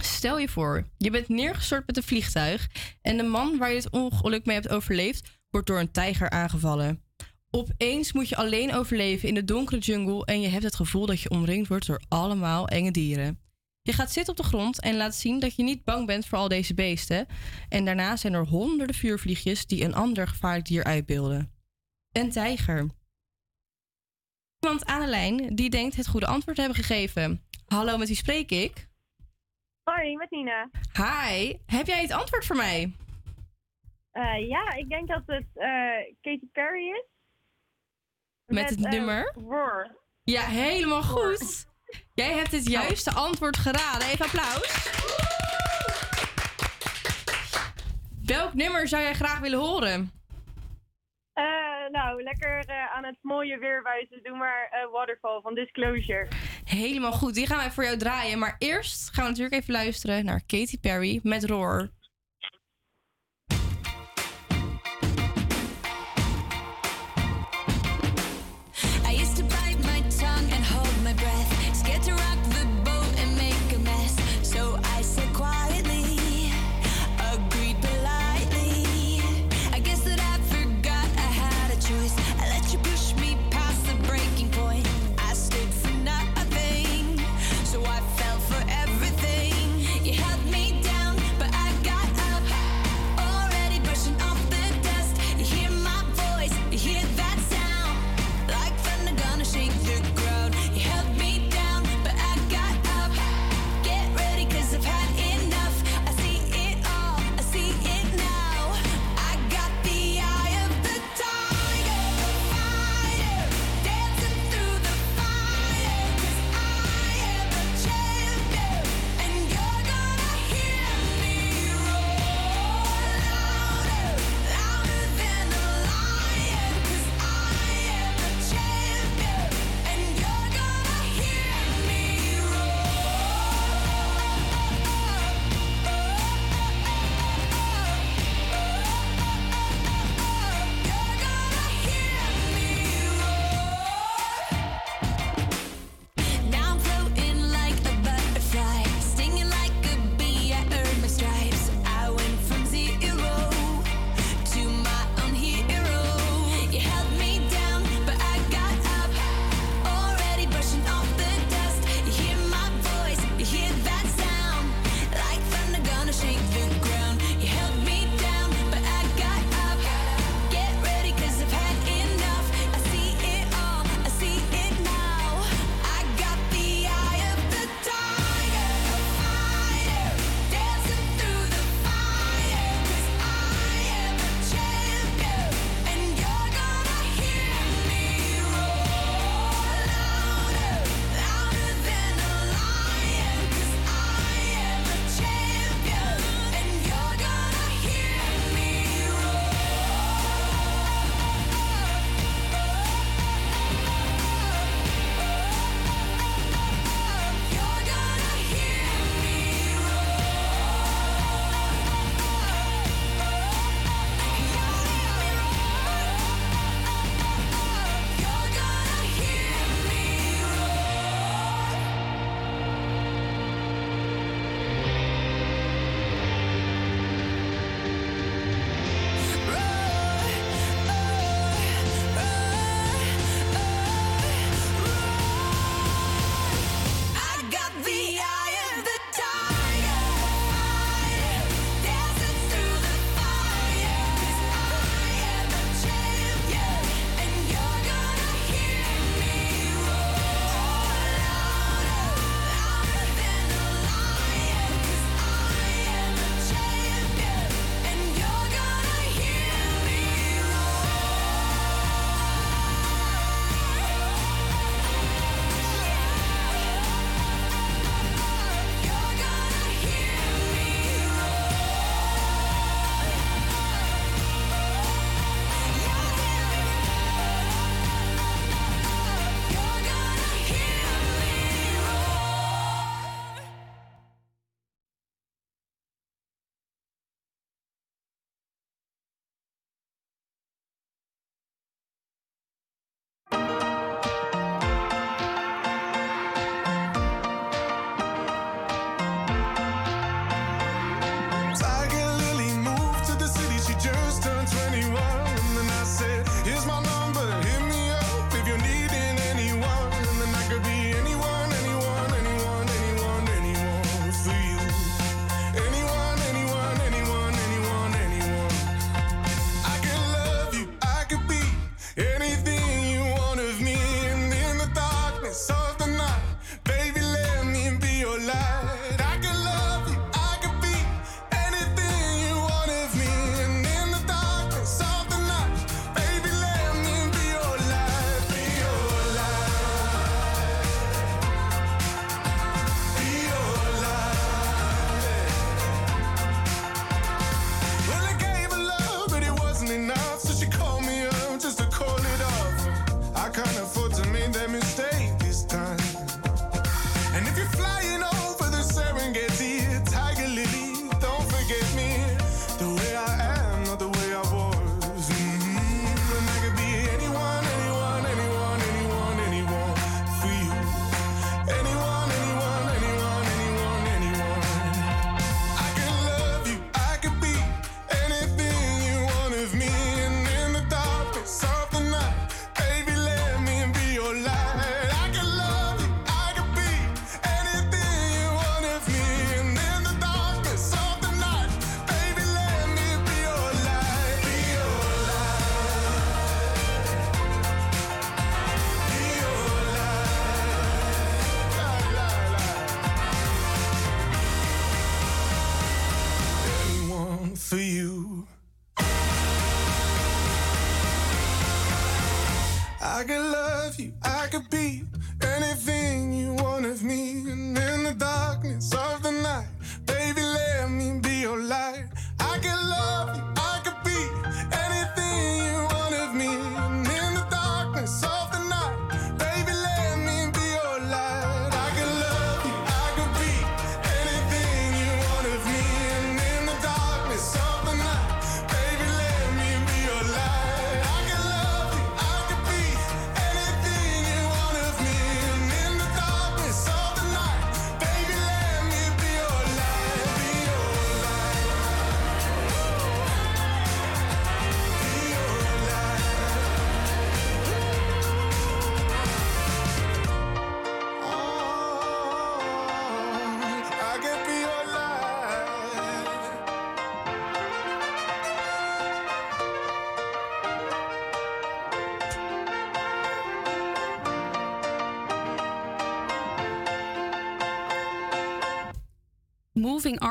Stel 0.00 0.38
je 0.38 0.48
voor, 0.48 0.86
je 0.96 1.10
bent 1.10 1.28
neergestort 1.28 1.86
met 1.86 1.96
een 1.96 2.02
vliegtuig 2.02 2.68
en 3.02 3.16
de 3.16 3.22
man 3.22 3.58
waar 3.58 3.70
je 3.70 3.76
het 3.76 3.90
ongeluk 3.90 4.46
mee 4.46 4.56
hebt 4.56 4.68
overleefd 4.68 5.40
wordt 5.50 5.66
door 5.66 5.78
een 5.78 5.90
tijger 5.90 6.30
aangevallen. 6.30 7.02
Opeens 7.50 8.12
moet 8.12 8.28
je 8.28 8.36
alleen 8.36 8.74
overleven 8.74 9.28
in 9.28 9.34
de 9.34 9.44
donkere 9.44 9.80
jungle 9.80 10.24
en 10.24 10.40
je 10.40 10.48
hebt 10.48 10.62
het 10.62 10.74
gevoel 10.74 11.06
dat 11.06 11.20
je 11.20 11.30
omringd 11.30 11.68
wordt 11.68 11.86
door 11.86 12.02
allemaal 12.08 12.68
enge 12.68 12.90
dieren. 12.90 13.40
Je 13.82 13.92
gaat 13.92 14.12
zitten 14.12 14.36
op 14.36 14.42
de 14.42 14.48
grond 14.48 14.80
en 14.80 14.96
laat 14.96 15.14
zien 15.14 15.40
dat 15.40 15.56
je 15.56 15.62
niet 15.62 15.84
bang 15.84 16.06
bent 16.06 16.26
voor 16.26 16.38
al 16.38 16.48
deze 16.48 16.74
beesten. 16.74 17.26
En 17.68 17.84
daarna 17.84 18.16
zijn 18.16 18.32
er 18.32 18.46
honderden 18.46 18.96
vuurvliegjes 18.96 19.66
die 19.66 19.84
een 19.84 19.94
ander 19.94 20.28
gevaarlijk 20.28 20.66
dier 20.66 20.84
uitbeelden. 20.84 21.52
Een 22.12 22.30
tijger. 22.30 22.90
Iemand 24.66 24.86
aan 24.86 25.00
de 25.00 25.06
lijn 25.06 25.54
die 25.54 25.70
denkt 25.70 25.96
het 25.96 26.08
goede 26.08 26.26
antwoord 26.26 26.56
te 26.56 26.62
hebben 26.62 26.84
gegeven. 26.84 27.42
Hallo, 27.66 27.96
met 27.96 28.08
wie 28.08 28.16
spreek 28.16 28.50
ik? 28.50 28.88
Hoi, 29.82 30.16
met 30.16 30.30
Nina. 30.30 30.70
Hi, 30.92 31.54
heb 31.66 31.86
jij 31.86 32.02
het 32.02 32.12
antwoord 32.12 32.44
voor 32.44 32.56
mij? 32.56 32.92
Eh, 34.10 34.48
ja, 34.48 34.74
ik 34.74 34.88
denk 34.88 35.08
dat 35.08 35.22
het 35.26 35.46
eh, 35.54 36.14
Katy 36.20 36.46
Perry 36.52 36.88
is. 36.88 37.04
Met 38.46 38.70
het 38.70 38.84
eh, 38.84 38.90
nummer? 38.90 39.32
Roar. 39.48 39.96
Ja, 40.22 40.42
helemaal 40.42 41.02
goed. 41.02 41.66
Jij 42.14 42.32
hebt 42.32 42.52
het 42.52 42.68
juiste 42.68 43.10
antwoord 43.10 43.56
geraden. 43.56 44.08
Even 44.08 44.24
applaus. 44.24 44.88
Welk 48.24 48.54
nummer 48.54 48.88
zou 48.88 49.02
jij 49.02 49.14
graag 49.14 49.38
willen 49.38 49.58
horen? 49.58 50.15
Eh, 51.36 51.44
nou, 51.92 52.22
lekker 52.22 52.64
eh, 52.66 52.96
aan 52.96 53.04
het 53.04 53.16
mooie 53.22 53.58
weer 53.58 53.82
wijzen. 53.82 54.22
Doe 54.22 54.36
maar 54.36 54.68
eh, 54.70 54.92
Waterfall 54.92 55.40
van 55.42 55.54
Disclosure. 55.54 56.28
Helemaal 56.64 57.12
goed, 57.12 57.34
die 57.34 57.46
gaan 57.46 57.56
wij 57.56 57.70
voor 57.70 57.84
jou 57.84 57.96
draaien. 57.96 58.38
Maar 58.38 58.56
eerst 58.58 59.10
gaan 59.14 59.24
we 59.24 59.30
natuurlijk 59.30 59.62
even 59.62 59.72
luisteren 59.72 60.24
naar 60.24 60.40
Katy 60.46 60.80
Perry 60.80 61.20
met 61.22 61.44
Roar. 61.44 61.88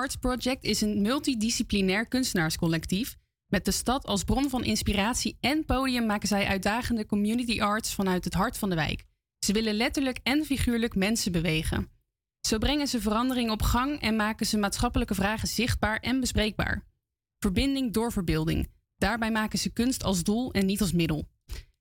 Arts 0.06 0.18
Project 0.18 0.64
is 0.64 0.82
een 0.82 1.02
multidisciplinair 1.02 2.08
kunstenaarscollectief. 2.08 3.16
Met 3.48 3.66
de 3.66 3.72
stad 3.72 4.06
als 4.06 4.24
bron 4.24 4.50
van 4.50 4.64
inspiratie 4.64 5.38
en 5.40 5.66
podium 5.66 6.06
maken 6.06 6.28
zij 6.28 6.46
uitdagende 6.48 7.06
community 7.06 7.62
arts 7.62 7.94
vanuit 7.94 8.24
het 8.24 8.34
hart 8.34 8.58
van 8.58 8.70
de 8.70 8.76
wijk. 8.76 9.04
Ze 9.40 9.54
willen 9.54 9.74
letterlijk 9.74 10.20
en 10.24 10.46
figuurlijk 10.46 10.96
mensen 10.96 11.32
bewegen. 11.32 11.90
Zo 12.48 12.58
brengen 12.58 12.88
ze 12.88 13.02
verandering 13.02 13.52
op 13.52 13.62
gang 13.62 14.02
en 14.02 14.16
maken 14.16 14.46
ze 14.46 14.58
maatschappelijke 14.58 15.16
vragen 15.16 15.48
zichtbaar 15.48 16.00
en 16.00 16.20
bespreekbaar. 16.20 16.86
Verbinding 17.40 17.94
door 17.94 18.12
verbeelding. 18.12 18.72
Daarbij 18.96 19.32
maken 19.32 19.60
ze 19.60 19.70
kunst 19.70 20.04
als 20.04 20.24
doel 20.24 20.52
en 20.54 20.66
niet 20.66 20.82
als 20.82 20.92
middel. 20.92 21.28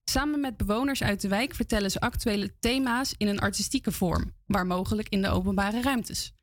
Samen 0.04 0.40
met 0.40 0.56
bewoners 0.56 1.02
uit 1.02 1.20
de 1.20 1.28
wijk 1.28 1.54
vertellen 1.54 1.90
ze 1.90 2.00
actuele 2.00 2.58
thema's 2.58 3.14
in 3.16 3.28
een 3.28 3.40
artistieke 3.40 3.92
vorm, 3.92 4.34
waar 4.46 4.66
mogelijk 4.66 5.08
in 5.08 5.22
de 5.22 5.28
openbare 5.28 5.82
ruimtes. 5.82 6.33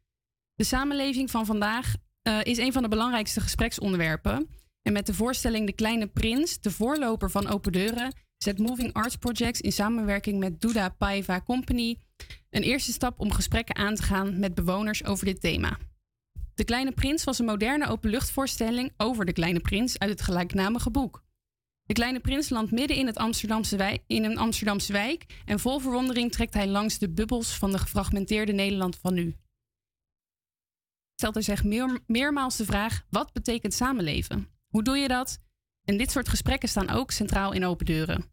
De 0.61 0.67
samenleving 0.67 1.31
van 1.31 1.45
vandaag 1.45 1.95
eh, 2.21 2.39
is 2.43 2.57
een 2.57 2.73
van 2.73 2.81
de 2.81 2.89
belangrijkste 2.89 3.41
gespreksonderwerpen. 3.41 4.49
En 4.81 4.93
met 4.93 5.05
de 5.05 5.13
voorstelling 5.13 5.65
De 5.65 5.73
Kleine 5.73 6.07
Prins, 6.07 6.59
de 6.59 6.71
voorloper 6.71 7.31
van 7.31 7.47
Open 7.47 7.71
Deuren, 7.71 8.13
zet 8.37 8.59
Moving 8.59 8.93
Arts 8.93 9.15
Projects 9.15 9.61
in 9.61 9.71
samenwerking 9.71 10.39
met 10.39 10.61
Duda 10.61 10.89
Paiva 10.89 11.41
Company 11.41 11.97
een 12.49 12.61
eerste 12.61 12.91
stap 12.91 13.19
om 13.19 13.31
gesprekken 13.31 13.75
aan 13.75 13.95
te 13.95 14.03
gaan 14.03 14.39
met 14.39 14.55
bewoners 14.55 15.05
over 15.05 15.25
dit 15.25 15.41
thema. 15.41 15.77
De 16.53 16.63
Kleine 16.63 16.91
Prins 16.91 17.23
was 17.23 17.39
een 17.39 17.45
moderne 17.45 17.87
openluchtvoorstelling 17.87 18.93
over 18.97 19.25
de 19.25 19.33
Kleine 19.33 19.59
Prins 19.59 19.99
uit 19.99 20.09
het 20.09 20.21
gelijknamige 20.21 20.91
boek. 20.91 21.23
De 21.83 21.93
Kleine 21.93 22.19
Prins 22.19 22.49
landt 22.49 22.71
midden 22.71 22.97
in, 22.97 23.07
het 23.07 23.17
Amsterdamse 23.17 23.77
wijk, 23.77 24.03
in 24.07 24.23
een 24.23 24.37
Amsterdamse 24.37 24.93
wijk 24.93 25.25
en 25.45 25.59
vol 25.59 25.79
verwondering 25.79 26.31
trekt 26.31 26.53
hij 26.53 26.67
langs 26.67 26.97
de 26.97 27.09
bubbels 27.09 27.57
van 27.57 27.71
de 27.71 27.77
gefragmenteerde 27.77 28.51
Nederland 28.51 28.97
van 28.97 29.13
nu. 29.13 29.35
Stelt 31.21 31.35
hij 31.35 31.43
zich 31.43 31.63
meer, 31.63 31.99
meermaals 32.07 32.57
de 32.57 32.65
vraag: 32.65 33.05
wat 33.09 33.33
betekent 33.33 33.73
samenleven? 33.73 34.47
Hoe 34.67 34.83
doe 34.83 34.97
je 34.97 35.07
dat? 35.07 35.39
En 35.83 35.97
dit 35.97 36.11
soort 36.11 36.29
gesprekken 36.29 36.69
staan 36.69 36.89
ook 36.89 37.11
centraal 37.11 37.51
in 37.51 37.65
Open 37.65 37.85
Deuren. 37.85 38.25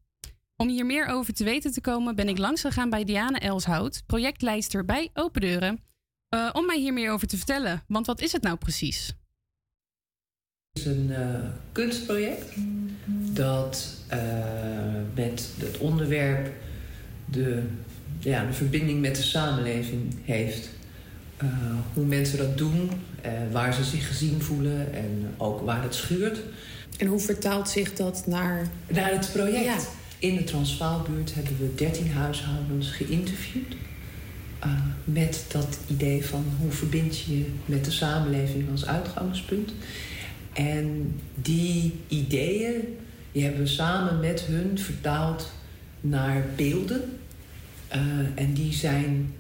Om 0.57 0.69
hier 0.69 0.87
meer 0.87 1.07
over 1.07 1.35
te 1.35 1.45
weten 1.45 1.73
te 1.73 1.81
komen, 1.81 2.17
ben 2.17 2.29
ik 2.29 2.39
langs 2.39 2.61
gegaan 2.61 2.91
bij 2.91 3.05
Diane 3.05 3.39
Elshout, 3.39 4.03
projectleider 4.07 4.85
bij 4.85 5.11
Open 5.15 5.41
Deuren, 5.41 5.85
eh, 6.29 6.51
om 6.53 6.67
mij 6.67 6.79
hier 6.79 6.93
meer 6.93 7.11
over 7.11 7.27
te 7.27 7.37
vertellen. 7.37 7.85
Want 7.87 8.07
wat 8.07 8.21
is 8.21 8.33
het 8.33 8.43
nou 8.43 8.57
precies? 8.57 9.07
Het 10.73 10.83
is 10.83 10.85
een 10.87 11.13
eh, 11.13 11.41
kunstproject 11.73 12.55
dat 13.33 14.03
eh, 14.07 14.19
met 15.15 15.55
het 15.59 15.79
onderwerp 15.79 16.55
de, 17.25 17.63
ja, 18.19 18.47
de 18.47 18.53
verbinding 18.53 19.01
met 19.01 19.17
de 19.17 19.23
samenleving 19.23 20.15
heeft. 20.25 20.77
Eh, 21.39 21.47
hoe 21.95 22.05
mensen 22.05 22.39
dat 22.39 22.59
doen, 22.59 22.91
eh, 23.21 23.33
waar 23.53 23.75
ze 23.75 23.85
zich 23.85 24.07
gezien 24.07 24.43
voelen 24.43 24.95
en 24.95 25.35
ook 25.37 25.61
waar 25.61 25.83
het 25.83 25.95
schuurt. 25.95 26.41
En 26.97 27.07
hoe 27.07 27.21
vertaalt 27.21 27.69
zich 27.69 27.95
dat 27.95 28.25
naar... 28.27 28.67
Naar 28.87 29.11
het 29.11 29.31
project. 29.33 29.89
In 30.19 30.37
de 30.37 30.45
Transvaalbuurt 30.45 31.35
hebben 31.35 31.57
we 31.59 31.75
13 31.75 32.11
huishoudens 32.11 32.91
geïnterviewd. 32.91 33.77
eh, 34.59 34.71
met 35.05 35.45
dat 35.49 35.79
idee 35.87 36.25
van 36.25 36.45
hoe 36.61 36.71
verbind 36.71 37.19
je 37.19 37.39
je 37.39 37.45
met 37.65 37.85
de 37.85 37.91
samenleving 37.91 38.71
als 38.71 38.87
uitgangspunt. 38.87 39.73
En 40.53 41.15
die 41.35 41.95
ideeën 42.09 42.97
die 43.33 43.43
hebben 43.43 43.63
we 43.63 43.69
samen 43.69 44.21
met 44.21 44.41
hun 44.41 44.79
vertaald 44.79 45.53
naar 46.01 46.45
beelden. 46.57 47.19
En 48.35 48.53
die 48.53 48.73
zijn 48.73 49.33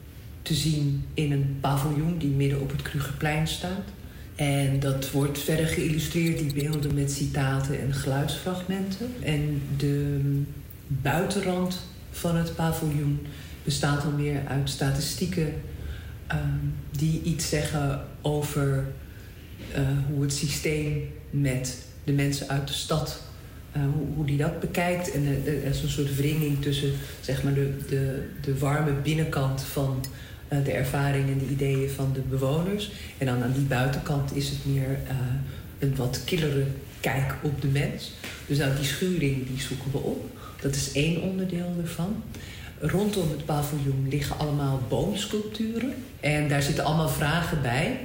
te 0.48 0.54
zien 0.54 1.04
in 1.14 1.32
een 1.32 1.56
paviljoen 1.60 2.18
die 2.18 2.28
midden 2.28 2.60
op 2.60 2.70
het 2.70 2.82
Krugerplein 2.82 3.48
staat. 3.48 3.88
En 4.34 4.80
dat 4.80 5.10
wordt 5.10 5.38
verder 5.38 5.66
geïllustreerd, 5.66 6.38
die 6.38 6.52
beelden, 6.52 6.94
met 6.94 7.12
citaten 7.12 7.80
en 7.80 7.94
geluidsfragmenten. 7.94 9.10
En 9.20 9.62
de 9.76 10.20
buitenrand 10.86 11.86
van 12.10 12.36
het 12.36 12.54
paviljoen 12.54 13.26
bestaat 13.64 14.02
dan 14.02 14.16
meer 14.16 14.40
uit 14.48 14.70
statistieken 14.70 15.52
ehm, 16.26 16.40
die 16.90 17.22
iets 17.22 17.48
zeggen 17.48 18.04
over 18.22 18.84
eh, 19.72 19.82
hoe 20.10 20.22
het 20.22 20.32
systeem 20.32 21.10
met 21.30 21.86
de 22.04 22.12
mensen 22.12 22.48
uit 22.48 22.68
de 22.68 22.74
stad, 22.74 23.22
eh, 23.72 23.82
hoe, 23.82 24.06
hoe 24.14 24.26
die 24.26 24.36
dat 24.36 24.60
bekijkt. 24.60 25.12
En 25.12 25.24
eh, 25.24 25.46
er 25.46 25.64
is 25.64 25.82
een 25.82 25.88
soort 25.88 26.16
wringing 26.16 26.62
tussen 26.62 26.92
zeg 27.20 27.42
maar, 27.42 27.54
de, 27.54 27.76
de, 27.88 28.28
de 28.42 28.58
warme 28.58 28.92
binnenkant 28.92 29.62
van 29.62 30.04
eh, 30.48 30.64
de 30.64 30.72
ervaringen 30.72 31.32
en 31.32 31.38
de 31.38 31.48
ideeën 31.50 31.90
van 31.90 32.10
de 32.12 32.20
bewoners. 32.20 32.90
En 33.18 33.26
dan 33.26 33.42
aan 33.42 33.52
die 33.52 33.64
buitenkant 33.64 34.36
is 34.36 34.48
het 34.48 34.58
meer 34.66 34.98
eh, 35.08 35.16
een 35.78 35.96
wat 35.96 36.22
killere 36.24 36.64
kijk 37.00 37.34
op 37.42 37.60
de 37.60 37.66
mens. 37.66 38.12
Dus 38.46 38.58
nou, 38.58 38.76
die 38.76 38.84
schuring 38.84 39.46
die 39.46 39.60
zoeken 39.60 39.90
we 39.92 39.98
op. 39.98 40.30
Dat 40.60 40.74
is 40.74 40.92
één 40.92 41.22
onderdeel 41.22 41.74
ervan. 41.82 42.22
Rondom 42.80 43.30
het 43.30 43.44
paviljoen 43.44 44.06
liggen 44.08 44.38
allemaal 44.38 44.82
boomsculpturen. 44.88 45.94
En 46.20 46.48
daar 46.48 46.62
zitten 46.62 46.84
allemaal 46.84 47.08
vragen 47.08 47.62
bij 47.62 47.98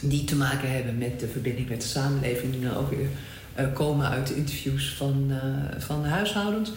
die 0.00 0.24
te 0.24 0.36
maken 0.36 0.70
hebben 0.70 0.98
met 0.98 1.20
de 1.20 1.28
verbinding 1.28 1.68
met 1.68 1.80
de 1.80 1.86
samenleving. 1.86 2.52
Die 2.52 2.60
dan 2.60 2.76
ook 2.76 2.90
weer 2.90 3.08
eh, 3.54 3.66
komen 3.72 4.08
uit 4.08 4.30
interviews 4.30 4.94
van, 4.96 5.26
eh, 5.30 5.80
van 5.80 6.02
de 6.02 6.08
huishoudens. 6.08 6.72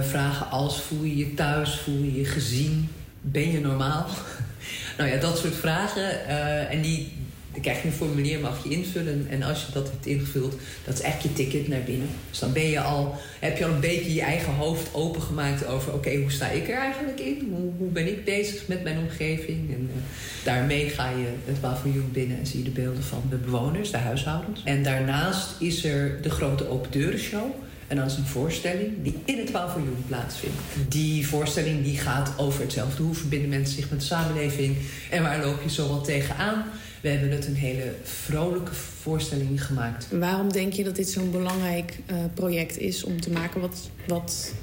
Vragen 0.00 0.50
als 0.50 0.80
voel 0.80 1.02
je 1.02 1.16
je 1.16 1.34
thuis, 1.34 1.78
voel 1.78 2.02
je 2.02 2.14
je 2.14 2.24
gezien, 2.24 2.88
ben 3.24 3.50
je 3.50 3.60
normaal? 3.60 4.06
nou 4.98 5.10
ja, 5.10 5.16
dat 5.16 5.38
soort 5.38 5.54
vragen. 5.54 6.26
eh, 6.26 6.72
en 6.72 6.82
die, 6.82 7.12
krijg 7.60 7.82
je 7.82 7.88
een 7.88 7.94
formulier, 7.94 8.40
mag 8.40 8.64
je 8.64 8.70
invullen. 8.70 9.26
En 9.30 9.42
als 9.42 9.66
je 9.66 9.72
dat 9.72 9.90
hebt 9.90 10.06
ingevuld, 10.06 10.54
dat 10.84 10.94
is 10.94 11.00
echt 11.00 11.22
je 11.22 11.32
ticket 11.32 11.68
naar 11.68 11.82
binnen. 11.82 12.08
Dus 12.30 12.38
dan 12.38 12.52
ben 12.52 12.70
je 12.70 12.80
al, 12.80 13.16
heb 13.38 13.58
je 13.58 13.64
al 13.66 13.72
een 13.72 13.80
beetje 13.80 14.14
je 14.14 14.22
eigen 14.22 14.52
hoofd 14.52 14.94
opengemaakt 14.94 15.66
over... 15.66 15.92
oké, 15.92 16.16
hoe 16.16 16.30
sta 16.30 16.48
ik 16.48 16.68
er 16.68 16.78
eigenlijk 16.78 17.20
in? 17.20 17.48
Hoe, 17.54 17.70
hoe 17.78 17.90
ben 17.90 18.06
ik 18.06 18.24
bezig 18.24 18.68
met 18.68 18.82
mijn 18.82 18.98
omgeving? 18.98 19.70
En 19.74 19.90
eh, 19.94 20.02
daarmee 20.44 20.88
ga 20.88 21.10
je 21.10 21.26
het 21.44 21.60
paviljoen 21.60 22.10
binnen 22.12 22.38
en 22.38 22.46
zie 22.46 22.58
je 22.58 22.64
de 22.64 22.80
beelden 22.80 23.02
van 23.02 23.22
de 23.30 23.36
bewoners, 23.36 23.90
de 23.90 23.96
huishoudens. 23.96 24.60
En 24.64 24.82
daarnaast 24.82 25.48
is 25.58 25.84
er 25.84 26.22
de 26.22 26.30
grote 26.30 26.68
open 26.68 26.90
deuren 26.90 27.20
show... 27.20 27.54
En 27.94 28.00
dat 28.00 28.10
is 28.10 28.16
een 28.16 28.26
voorstelling 28.26 28.92
die 29.02 29.14
in 29.24 29.38
het 29.38 29.52
paviljoen 29.52 30.04
plaatsvindt. 30.06 30.56
Die 30.88 31.26
voorstelling 31.26 31.84
die 31.84 31.98
gaat 31.98 32.32
over 32.38 32.60
hetzelfde. 32.60 33.02
Hoe 33.02 33.14
verbinden 33.14 33.48
mensen 33.48 33.74
zich 33.74 33.90
met 33.90 34.00
de 34.00 34.06
samenleving? 34.06 34.76
En 35.10 35.22
waar 35.22 35.44
loop 35.44 35.62
je 35.62 35.70
zo 35.70 35.88
wat 35.88 36.04
tegenaan? 36.04 36.64
We 37.00 37.08
hebben 37.08 37.30
het 37.30 37.46
een 37.46 37.54
hele 37.54 37.94
vrolijke 38.02 38.74
voorstelling 38.74 39.64
gemaakt. 39.64 40.08
Waarom 40.10 40.52
denk 40.52 40.72
je 40.72 40.84
dat 40.84 40.96
dit 40.96 41.08
zo'n 41.08 41.30
belangrijk 41.30 41.98
eh, 42.06 42.16
project 42.34 42.78
is 42.78 43.04
om 43.04 43.20
te 43.20 43.30
maken? 43.30 43.60
Wat, 43.60 43.90
wat, 44.06 44.54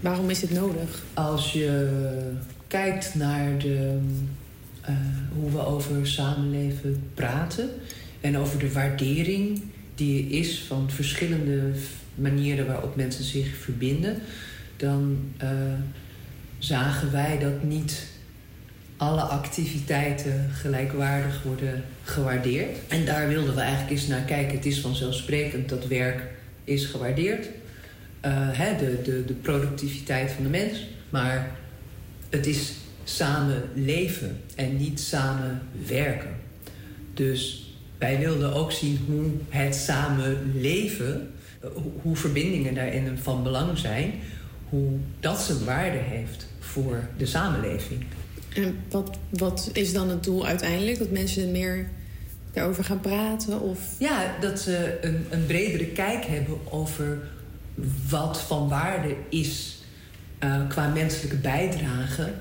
waarom 0.00 0.30
is 0.30 0.40
dit 0.40 0.52
nodig? 0.52 1.02
Als 1.14 1.52
je 1.52 1.88
kijkt 2.66 3.14
naar 3.14 3.58
de, 3.58 3.98
eh, 4.80 4.94
hoe 5.34 5.50
we 5.50 5.66
over 5.66 6.06
samenleven 6.06 7.02
praten 7.14 7.70
en 8.20 8.38
over 8.38 8.58
de 8.58 8.72
waardering 8.72 9.62
die 9.94 10.24
er 10.24 10.38
is 10.38 10.64
van 10.68 10.90
verschillende 10.90 11.72
manieren 12.20 12.66
waarop 12.66 12.96
mensen 12.96 13.24
zich 13.24 13.56
verbinden, 13.56 14.16
dan 14.76 15.18
eh, 15.36 15.50
zagen 16.58 17.12
wij 17.12 17.38
dat 17.38 17.62
niet 17.62 18.06
alle 18.96 19.20
activiteiten 19.20 20.50
gelijkwaardig 20.52 21.42
worden 21.42 21.84
gewaardeerd. 22.02 22.78
En 22.88 23.04
daar 23.04 23.28
wilden 23.28 23.54
we 23.54 23.60
eigenlijk 23.60 23.90
eens 23.90 24.06
naar 24.06 24.24
kijken. 24.24 24.56
Het 24.56 24.66
is 24.66 24.80
vanzelfsprekend 24.80 25.68
dat 25.68 25.86
werk 25.86 26.22
is 26.64 26.84
gewaardeerd. 26.84 27.48
Eh, 28.20 28.32
hè, 28.34 28.76
de, 28.76 29.02
de, 29.04 29.24
de 29.24 29.34
productiviteit 29.34 30.30
van 30.30 30.42
de 30.42 30.50
mens. 30.50 30.86
Maar 31.10 31.50
het 32.28 32.46
is 32.46 32.72
samen 33.04 33.62
leven 33.74 34.40
en 34.54 34.76
niet 34.76 35.00
samen 35.00 35.62
werken. 35.86 36.36
Dus 37.14 37.70
wij 37.98 38.18
wilden 38.18 38.52
ook 38.52 38.72
zien 38.72 38.98
hoe 39.06 39.30
het 39.48 39.74
samen 39.74 40.52
leven, 40.54 41.30
hoe- 42.02 42.16
verbindingen 42.16 42.74
daarin 42.74 43.18
van 43.18 43.42
belang 43.42 43.78
zijn, 43.78 44.12
hoe 44.68 44.90
dat 45.20 45.40
zijn 45.40 45.64
waarde 45.64 45.98
heeft 45.98 46.46
voor 46.58 47.08
de 47.16 47.26
samenleving. 47.26 48.04
En 48.54 48.76
wat, 48.90 49.18
wat 49.28 49.70
is 49.72 49.92
dan 49.92 50.08
het 50.08 50.24
doel 50.24 50.46
uiteindelijk? 50.46 50.98
Dat 50.98 51.10
mensen 51.10 51.42
er 51.42 51.48
meer 51.48 51.88
daarover 52.52 52.84
gaan 52.84 53.00
praten? 53.00 53.60
Of... 53.60 53.78
Ja, 53.98 54.34
dat 54.40 54.60
ze 54.60 54.98
een, 55.00 55.26
een 55.30 55.46
bredere 55.46 55.86
kijk 55.86 56.24
hebben 56.24 56.72
over 56.72 57.18
wat 58.08 58.40
van 58.40 58.68
waarde 58.68 59.14
is 59.28 59.82
eh, 60.38 60.68
qua 60.68 60.88
menselijke 60.88 61.36
bijdrage 61.36 62.32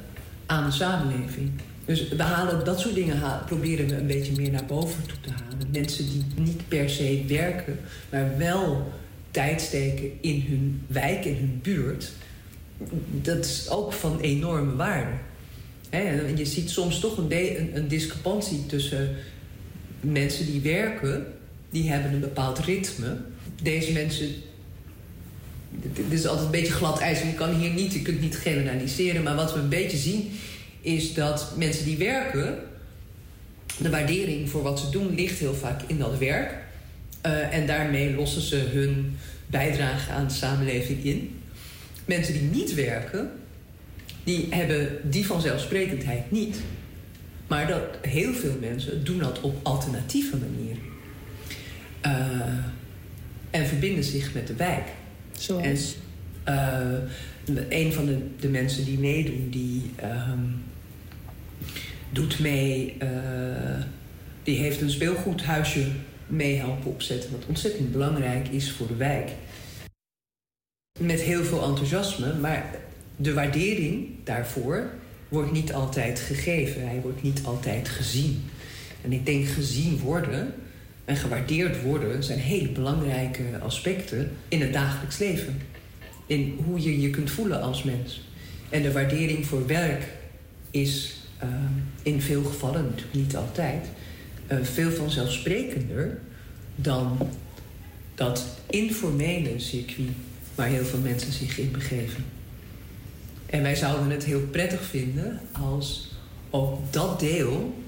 aan 0.46 0.66
de 0.66 0.72
samenleving. 0.72 1.52
Dus 1.86 2.10
we 2.10 2.24
halen 2.24 2.66
dat 2.66 2.80
soort 2.80 2.96
dingen 2.96 3.22
proberen 3.46 3.88
we 3.88 3.96
een 3.96 4.08
beetje 4.08 4.32
meer 4.36 4.52
naar 4.52 4.66
boven 4.66 5.04
toe 5.04 5.18
te 5.22 5.30
halen. 5.30 5.68
Mensen 5.72 6.10
die 6.10 6.26
niet 6.36 6.68
per 6.68 6.90
se 6.90 7.24
werken, 7.28 7.80
maar 8.10 8.38
wel 8.38 8.92
tijd 9.32 9.62
steken 9.62 10.12
in 10.22 10.46
hun 10.48 10.82
wijk, 10.88 11.26
in 11.26 11.36
hun 11.36 11.60
buurt. 11.64 12.12
Dat 13.12 13.46
is 13.46 13.70
ook 13.70 13.94
van 13.94 14.20
enorme 14.20 14.76
waarde. 14.76 15.12
En 15.90 16.38
je 16.38 16.46
ziet 16.46 16.70
soms 16.70 17.00
toch 17.00 17.18
een, 17.18 17.32
een, 17.32 17.76
een 17.76 17.88
discrepantie 17.88 18.66
tussen 18.66 19.16
mensen 20.02 20.46
die 20.46 20.62
werken, 20.62 21.26
die 21.70 21.90
hebben 21.90 22.14
een 22.14 22.20
bepaald 22.20 22.60
ritme. 22.60 23.18
Deze 23.62 23.92
mensen. 23.92 24.28
Dit 25.72 26.06
is 26.10 26.28
altijd 26.28 26.46
een 26.46 26.52
beetje 26.52 26.74
glad 26.74 27.00
ijs. 27.00 27.22
Je 27.22 27.34
kan 27.34 27.56
hier 27.56 27.74
niet, 27.74 27.94
je 27.94 28.02
kunt 28.02 28.22
niet 28.22 28.36
generaliseren. 28.36 29.24
Maar 29.24 29.36
wat 29.36 29.54
we 29.54 29.60
een 29.60 29.70
beetje 29.70 29.98
zien, 29.98 30.32
is 30.82 31.14
dat 31.14 31.54
mensen 31.58 31.86
die 31.86 31.98
werken. 31.98 32.58
De 33.78 33.90
waardering 33.90 34.50
voor 34.50 34.62
wat 34.62 34.80
ze 34.80 34.90
doen 34.90 35.16
ligt 35.16 35.40
heel 35.40 35.54
vaak 35.54 35.82
in 35.88 35.98
dat 35.98 36.18
werk. 36.18 36.68
Eh, 37.22 37.54
en 37.54 37.68
daarmee 37.68 38.16
lossen 38.16 38.42
ze 38.42 38.56
hun 38.56 39.18
bijdrage 39.48 40.12
aan 40.12 40.28
de 40.28 40.34
samenleving 40.34 41.04
in. 41.04 41.40
Mensen 42.06 42.34
die 42.34 42.42
niet 42.42 42.74
werken, 42.74 43.32
die 44.24 44.48
hebben 44.50 45.00
die 45.04 45.26
vanzelfsprekendheid 45.26 46.32
niet. 46.32 46.58
Maar 47.48 47.68
dat 47.68 47.84
heel 48.02 48.34
veel 48.34 48.58
mensen 48.60 49.04
doen 49.04 49.20
dat 49.20 49.42
op 49.42 49.60
alternatieve 49.64 50.38
manieren. 50.38 50.82
Eh, 52.02 52.48
en 53.50 53.68
verbinden 53.68 54.04
zich 54.04 54.34
met 54.34 54.48
de 54.48 54.56
wijk. 54.56 54.88
Zoals? 55.32 55.96
En, 56.44 57.10
eh, 57.46 57.84
een 57.84 57.94
van 57.94 58.06
de, 58.06 58.18
de 58.40 58.50
mensen 58.50 58.86
die 58.86 59.00
meedoen, 59.00 59.48
die 59.50 59.92
ehm, 59.96 60.40
doet 62.10 62.40
mee. 62.40 62.98
die 64.44 64.58
heeft 64.58 64.82
een 64.82 64.90
speelgoedhuisje 64.90 65.86
mee 66.30 66.56
helpen 66.56 66.92
opzetten. 66.92 67.32
Wat 67.32 67.46
ontzettend 67.48 67.92
belangrijk 67.92 68.48
is 68.48 68.72
voor 68.72 68.88
de 68.88 68.96
wijk. 68.96 69.30
Met 71.00 71.22
heel 71.22 71.44
veel 71.44 71.64
enthousiasme, 71.64 72.34
maar 72.34 72.76
de 73.16 73.34
waardering 73.34 74.08
daarvoor 74.24 74.90
wordt 75.30 75.52
niet 75.52 75.74
altijd 75.74 76.20
gegeven. 76.20 76.88
Hij 76.88 77.02
wordt 77.02 77.24
niet 77.24 77.42
altijd 77.44 77.90
gezien. 77.90 78.44
En 79.02 79.14
ik 79.14 79.26
denk 79.26 79.48
gezien 79.48 80.00
worden 80.00 80.54
en 81.06 81.16
gewaardeerd 81.16 81.82
worden 81.82 82.24
zijn 82.24 82.40
hele 82.40 82.70
belangrijke 82.70 83.44
aspecten 83.60 84.32
in 84.48 84.62
het 84.62 84.74
dagelijks 84.74 85.18
leven. 85.18 85.62
In 86.26 86.60
hoe 86.66 86.82
je 86.82 87.02
je 87.02 87.10
kunt 87.10 87.32
voelen 87.32 87.62
als 87.62 87.84
mens. 87.84 88.22
En 88.70 88.82
de 88.82 88.92
waardering 88.92 89.46
voor 89.46 89.68
werk 89.68 90.08
is 90.72 91.20
eh, 91.38 91.50
in 92.04 92.22
veel 92.22 92.44
gevallen, 92.44 92.84
natuurlijk 92.84 93.14
niet 93.14 93.36
altijd, 93.36 93.88
veel 94.62 94.92
vanzelfsprekender 94.92 96.20
dan 96.76 97.18
dat 98.16 98.46
informele 98.70 99.60
circuit 99.60 100.10
waar 100.56 100.68
heel 100.68 100.86
veel 100.86 101.00
mensen 101.00 101.32
zich 101.32 101.58
in 101.58 101.72
begeven. 101.72 102.26
En 103.46 103.62
wij 103.62 103.76
zouden 103.76 104.10
het 104.10 104.24
heel 104.24 104.48
prettig 104.48 104.82
vinden 104.82 105.40
als 105.52 106.12
ook 106.50 106.94
dat 106.94 107.20
deel 107.20 107.84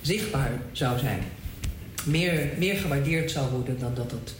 zichtbaar 0.00 0.62
zou 0.72 0.98
zijn. 0.98 1.20
Meer, 2.04 2.48
meer 2.58 2.76
gewaardeerd 2.76 3.30
zou 3.30 3.50
worden 3.50 3.78
dan 3.78 3.94
dat 3.94 4.10
het 4.10 4.34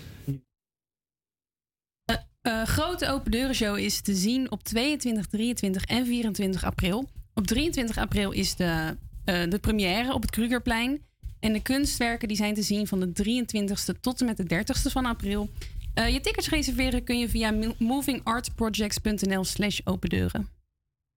Eh, 2.44 2.62
grote 2.62 3.08
Open 3.08 3.30
Deuren 3.30 3.54
Show 3.54 3.78
is 3.78 4.00
te 4.00 4.14
zien 4.14 4.50
op 4.50 4.62
22, 4.62 5.26
23 5.26 5.84
en 5.84 6.06
24 6.06 6.64
april. 6.64 7.08
Op 7.34 7.46
23 7.46 7.98
april 7.98 8.30
is 8.30 8.56
de, 8.56 8.96
eh, 9.24 9.42
de 9.48 9.58
première 9.58 10.12
op 10.12 10.22
het 10.22 10.30
Krugerplein. 10.30 11.02
En 11.44 11.52
de 11.52 11.62
kunstwerken 11.62 12.28
die 12.28 12.36
zijn 12.36 12.54
te 12.54 12.62
zien 12.62 12.86
van 12.86 13.00
de 13.00 13.12
23ste 13.12 14.00
tot 14.00 14.20
en 14.20 14.26
met 14.26 14.36
de 14.36 14.44
30ste 14.54 14.90
van 14.92 15.06
april. 15.06 15.50
Eh, 15.94 16.08
je 16.08 16.20
tickets 16.20 16.48
reserveren 16.48 17.04
kun 17.04 17.18
je 17.18 17.28
via 17.28 17.50
mo- 17.50 17.74
movingartprojects.nl 17.78 19.44
slash 19.44 19.80
open 19.84 20.08
deuren. 20.08 20.48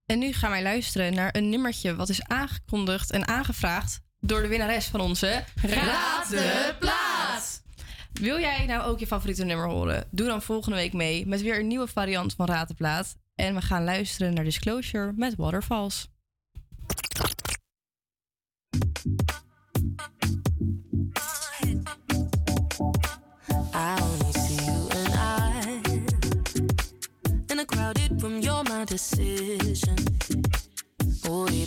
En 0.06 0.18
nu 0.18 0.32
gaan 0.32 0.50
wij 0.50 0.62
luisteren 0.62 1.14
naar 1.14 1.36
een 1.36 1.48
nummertje 1.48 1.94
wat 1.96 2.08
is 2.08 2.22
aangekondigd 2.22 3.10
en 3.10 3.28
aangevraagd 3.28 4.00
door 4.20 4.42
de 4.42 4.48
winnares 4.48 4.86
van 4.86 5.00
onze 5.00 5.44
Raad 5.62 6.28
de 6.30 6.74
Plaat. 6.78 7.62
Wil 8.12 8.38
jij 8.38 8.66
nou 8.66 8.82
ook 8.82 8.98
je 8.98 9.06
favoriete 9.06 9.44
nummer 9.44 9.68
horen? 9.68 10.04
Doe 10.10 10.26
dan 10.26 10.42
volgende 10.42 10.76
week 10.76 10.92
mee 10.92 11.26
met 11.26 11.42
weer 11.42 11.58
een 11.58 11.66
nieuwe 11.66 11.86
variant 11.88 12.34
van 12.34 12.46
Raad. 12.46 13.16
En 13.34 13.54
we 13.54 13.60
gaan 13.60 13.84
luisteren 13.84 14.34
naar 14.34 14.44
Disclosure 14.44 15.12
met 15.16 15.34
Waterfalls. 15.36 16.08
I 23.80 23.96
only 24.02 24.32
see 24.32 24.64
you 24.66 24.88
and 24.90 25.14
I 25.14 25.80
in 27.48 27.60
a 27.60 27.64
crowded 27.64 28.20
room. 28.20 28.40
You're 28.40 28.64
my 28.64 28.84
decision. 28.84 29.96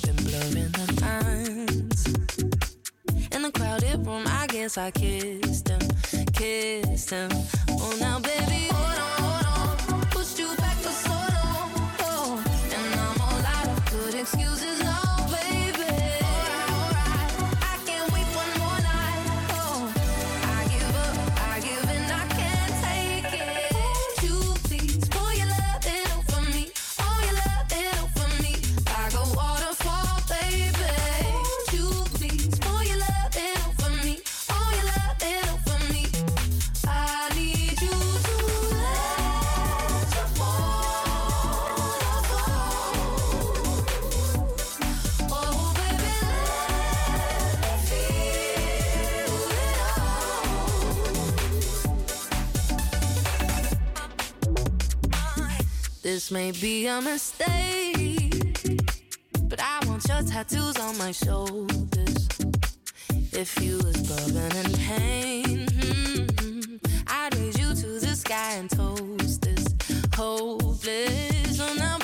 In 0.07 0.15
blurring 0.17 0.71
the. 0.71 0.91
In 3.31 3.41
the 3.43 3.51
crowded 3.51 4.05
room, 4.05 4.25
I 4.27 4.45
guess 4.47 4.77
I 4.77 4.91
kissed 4.91 5.69
him, 5.69 5.79
kissed 6.33 7.09
him. 7.11 7.31
Oh, 7.69 7.95
now 8.01 8.19
baby, 8.19 8.67
hold 8.71 8.99
on, 8.99 9.30
This 56.13 56.29
may 56.29 56.51
be 56.51 56.87
a 56.87 56.99
mistake, 56.99 58.33
but 59.43 59.61
I 59.63 59.79
want 59.87 60.05
your 60.09 60.21
tattoos 60.23 60.77
on 60.77 60.97
my 60.97 61.13
shoulders. 61.13 62.27
If 63.31 63.57
you 63.63 63.77
was 63.77 63.95
bubbling 64.09 64.51
in 64.61 64.73
pain, 64.73 65.67
hmm, 65.71 66.75
I'd 67.07 67.33
raise 67.35 67.57
you 67.57 67.73
to 67.73 68.05
the 68.05 68.13
sky 68.13 68.55
and 68.55 68.69
toast 68.69 69.41
this 69.43 69.65
hopeless. 70.13 71.57
So 71.57 71.73
now, 71.75 71.97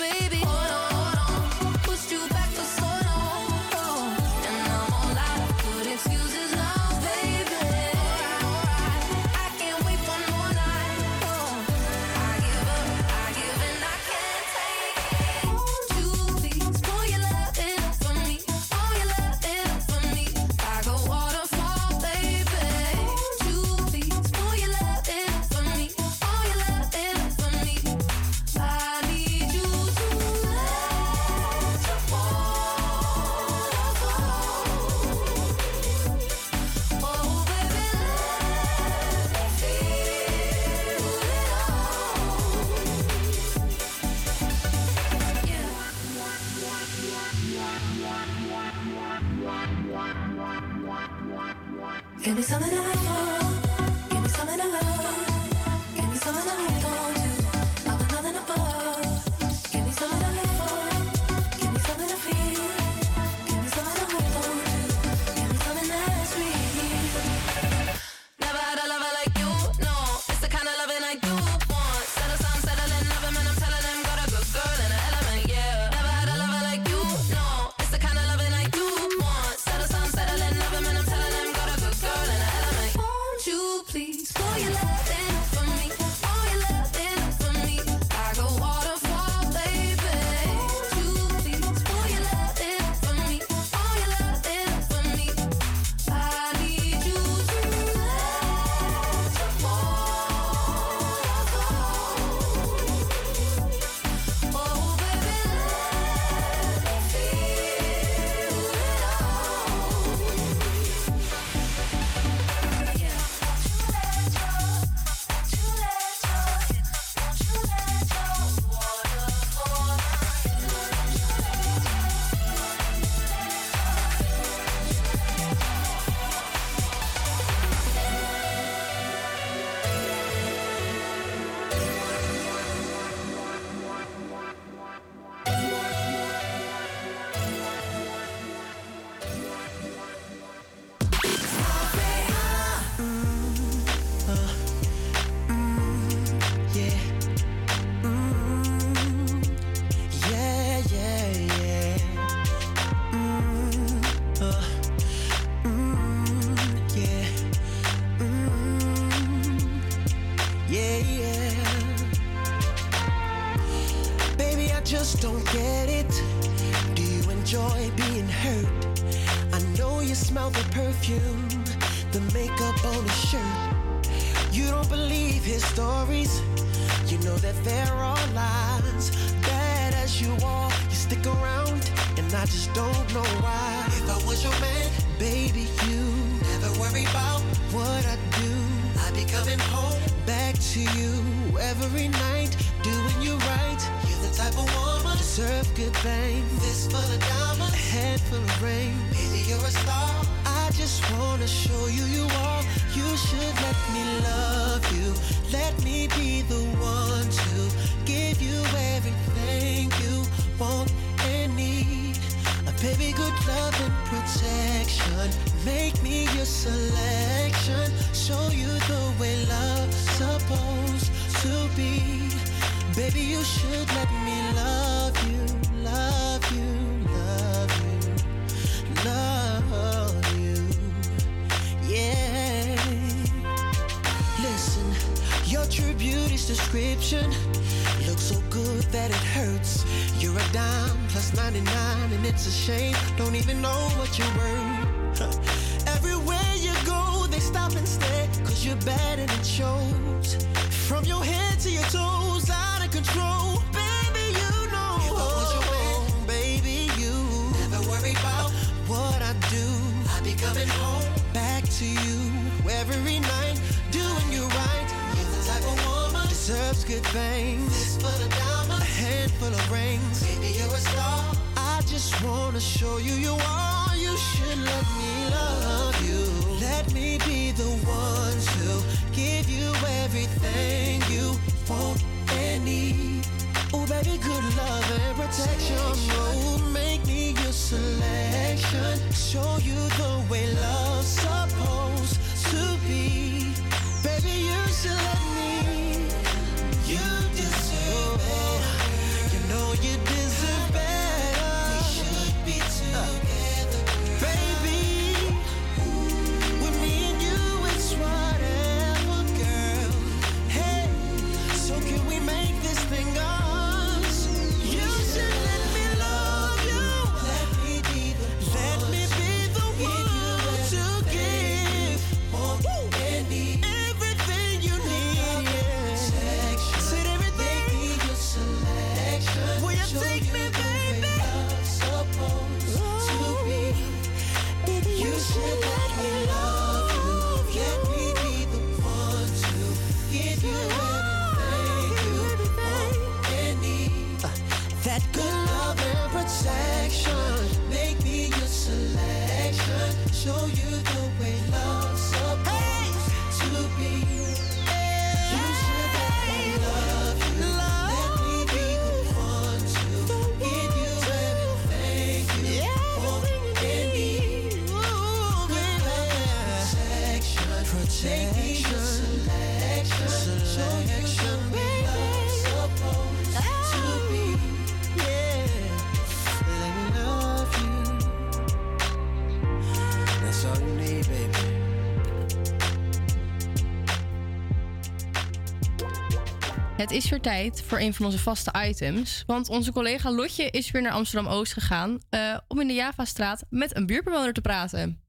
Het 386.87 386.95
is 386.95 387.09
weer 387.09 387.21
tijd 387.21 387.63
voor 387.67 387.79
een 387.79 387.93
van 387.93 388.05
onze 388.05 388.19
vaste 388.19 388.51
items. 388.67 389.23
Want 389.25 389.49
onze 389.49 389.71
collega 389.71 390.11
Lotje 390.11 390.49
is 390.49 390.71
weer 390.71 390.81
naar 390.81 390.91
Amsterdam 390.91 391.31
Oost 391.31 391.53
gegaan 391.53 391.99
eh, 392.09 392.37
om 392.47 392.59
in 392.61 392.67
de 392.67 392.73
Javastraat 392.73 393.43
met 393.49 393.75
een 393.75 393.85
buurtbewoner 393.85 394.33
te 394.33 394.41
praten. 394.41 395.01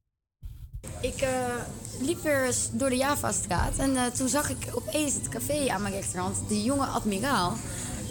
Ik 1.00 1.20
eh, 1.20 1.30
liep 2.00 2.22
weer 2.22 2.46
eens 2.46 2.68
door 2.72 2.88
de 2.88 2.96
Javastraat 2.96 3.76
en 3.78 3.96
eh, 3.96 4.04
toen 4.06 4.28
zag 4.28 4.50
ik 4.50 4.56
opeens 4.72 5.14
het 5.14 5.28
café 5.28 5.68
aan 5.70 5.82
mijn 5.82 5.94
rechterhand, 5.94 6.48
de 6.48 6.62
jonge 6.62 6.84
admiraal. 6.86 7.56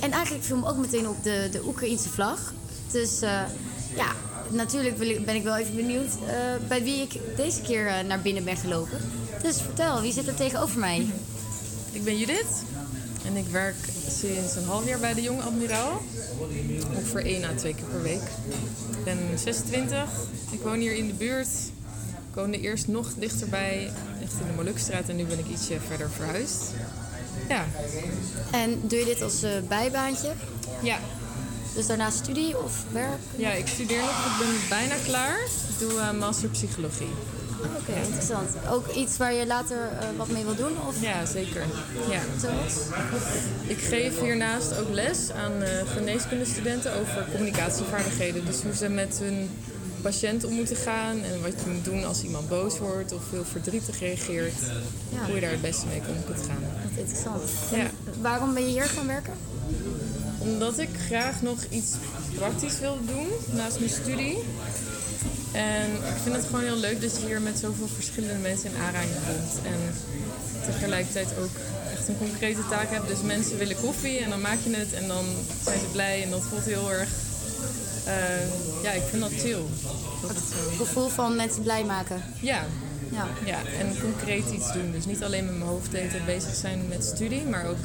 En 0.01 0.11
eigenlijk 0.11 0.43
viel 0.45 0.57
me 0.57 0.67
ook 0.69 0.77
meteen 0.77 1.07
op 1.07 1.23
de, 1.23 1.49
de 1.51 1.65
Oekraïnse 1.65 2.09
vlag. 2.09 2.53
Dus 2.91 3.21
eh, 3.21 3.41
ja, 3.95 4.11
natuurlijk 4.49 4.97
wil 4.97 5.09
ik- 5.09 5.25
ben 5.25 5.35
ik 5.35 5.43
wel 5.43 5.55
even 5.57 5.75
benieuwd 5.75 6.11
eh, 6.27 6.35
bij 6.67 6.83
wie 6.83 7.01
ik 7.01 7.19
deze 7.35 7.61
keer 7.61 7.87
eh, 7.87 8.03
naar 8.03 8.21
binnen 8.21 8.43
ben 8.43 8.57
gelopen. 8.57 8.99
Dus 9.41 9.61
vertel, 9.61 10.01
wie 10.01 10.13
zit 10.13 10.27
er 10.27 10.35
tegenover 10.35 10.79
mij? 10.79 11.05
Ik 11.91 12.03
ben 12.03 12.17
Judith 12.17 12.63
en 13.27 13.35
ik 13.35 13.47
werk 13.47 13.75
sinds 14.09 14.55
een 14.55 14.63
half 14.63 14.85
jaar 14.87 14.99
bij 14.99 15.13
de 15.13 15.21
Jonge 15.21 15.41
Admiraal. 15.41 16.01
Ongeveer 16.95 17.25
één 17.25 17.43
à 17.43 17.53
twee 17.55 17.75
keer 17.75 17.85
per 17.85 18.01
week. 18.01 18.21
Ik 18.91 19.03
ben 19.03 19.17
26, 19.35 20.09
ik 20.51 20.61
woon 20.61 20.79
hier 20.79 20.95
in 20.95 21.07
de 21.07 21.13
buurt. 21.13 21.47
Ik 22.29 22.43
woonde 22.43 22.59
eerst 22.59 22.87
nog 22.87 23.13
dichterbij, 23.17 23.91
echt 24.21 24.33
in 24.41 24.47
de 24.47 24.53
Molukstraat 24.55 25.09
en 25.09 25.15
nu 25.15 25.23
ben 25.23 25.39
ik 25.39 25.47
ietsje 25.47 25.77
verder 25.87 26.09
verhuisd. 26.09 26.61
Ja. 27.49 27.65
En 28.51 28.81
doe 28.83 28.99
je 28.99 29.05
dit 29.05 29.21
als 29.21 29.43
eh, 29.43 29.51
bijbaantje? 29.67 30.31
Ja. 30.81 30.99
Dus 31.73 31.87
daarna 31.87 32.09
studie 32.09 32.63
of 32.63 32.83
werk? 32.91 33.19
Ja, 33.35 33.51
ik 33.51 33.67
studeer 33.67 34.01
nog, 34.01 34.25
ik 34.25 34.37
ben 34.39 34.55
bijna 34.69 34.95
klaar. 35.05 35.39
Ik 35.69 35.79
doe 35.79 35.99
eh, 35.99 36.11
master 36.11 36.49
psychologie. 36.49 37.13
Oké, 37.79 37.99
interessant. 38.03 38.49
Ook 38.69 38.87
iets 38.87 39.17
waar 39.17 39.33
je 39.33 39.47
later 39.47 39.77
eh, 39.77 40.07
wat 40.17 40.27
mee 40.27 40.43
wil 40.43 40.55
doen? 40.55 40.71
Of? 40.87 41.01
Ja, 41.01 41.25
zeker. 41.25 41.61
Ja. 42.09 42.19
Zoals? 42.41 42.73
Ik 43.67 43.77
geef 43.77 44.19
hiernaast 44.19 44.77
ook 44.79 44.89
les 44.89 45.31
aan 45.31 45.61
eh, 45.61 45.69
geneeskundestudenten 45.87 46.99
over 46.99 47.25
communicatievaardigheden. 47.31 48.45
Dus 48.45 48.61
hoe 48.61 48.73
ze 48.73 48.89
met 48.89 49.19
hun 49.23 49.49
patiënt 50.01 50.43
om 50.43 50.53
moeten 50.53 50.75
gaan 50.75 51.23
en 51.23 51.41
wat 51.41 51.53
je 51.63 51.69
moet 51.69 51.85
doen 51.85 52.05
als 52.05 52.23
iemand 52.23 52.49
boos 52.49 52.79
wordt 52.79 53.13
of 53.13 53.21
heel 53.31 53.45
verdrietig 53.45 53.99
reageert. 53.99 54.59
Ja. 55.09 55.25
Hoe 55.25 55.35
je 55.35 55.41
daar 55.41 55.51
het 55.51 55.61
beste 55.61 55.85
mee 55.85 55.99
om 55.99 56.23
kunt 56.25 56.45
gaan. 56.47 56.63
Wat 56.89 56.97
interessant. 56.97 57.41
Ja. 57.71 57.89
Waarom 58.21 58.53
ben 58.53 58.63
je 58.63 58.69
hier 58.69 58.83
gaan 58.83 59.07
werken? 59.07 59.33
Omdat 60.37 60.79
ik 60.79 60.89
graag 61.07 61.41
nog 61.41 61.57
iets 61.69 61.95
praktisch 62.35 62.79
wil 62.79 62.97
doen 63.05 63.27
naast 63.51 63.79
mijn 63.79 63.91
studie. 63.91 64.37
En 65.57 65.89
ik 65.91 66.19
vind 66.23 66.35
het 66.35 66.45
gewoon 66.45 66.63
heel 66.63 66.77
leuk 66.77 67.01
dat 67.01 67.17
je 67.17 67.25
hier 67.25 67.41
met 67.41 67.59
zoveel 67.59 67.87
verschillende 67.87 68.41
mensen 68.41 68.69
in 68.69 68.81
aanraking 68.81 69.19
komt. 69.27 69.65
En 69.65 69.79
tegelijkertijd 70.71 71.27
ook 71.39 71.55
echt 71.91 72.07
een 72.07 72.17
concrete 72.17 72.67
taak 72.69 72.89
hebt. 72.89 73.07
Dus 73.07 73.21
mensen 73.21 73.57
willen 73.57 73.75
koffie 73.81 74.19
en 74.19 74.29
dan 74.29 74.41
maak 74.41 74.57
je 74.63 74.75
het 74.75 74.93
en 74.93 75.07
dan 75.07 75.25
zijn 75.63 75.79
ze 75.79 75.85
blij. 75.91 76.23
En 76.23 76.29
dat 76.29 76.41
voelt 76.49 76.65
heel 76.65 76.91
erg... 76.91 77.09
eh, 78.05 78.83
ja, 78.83 78.91
ik 78.91 79.03
vind 79.09 79.21
dat 79.21 79.31
chill. 79.31 79.61
Dat 80.21 80.29
het. 80.29 80.43
Gevoel 80.77 81.07
van 81.07 81.35
mensen 81.35 81.61
blij 81.63 81.83
maken. 81.83 82.23
Ja. 82.41 82.65
Ja. 83.11 83.27
ja, 83.45 83.57
en 83.79 83.99
concreet 84.01 84.49
iets 84.51 84.73
doen. 84.73 84.91
Dus 84.91 85.05
niet 85.05 85.23
alleen 85.23 85.45
met 85.45 85.57
mijn 85.57 85.69
hoofd 85.69 85.91
bezig 86.25 86.55
zijn 86.55 86.87
met 86.87 87.03
studie, 87.03 87.43
maar 87.43 87.65
ook 87.65 87.77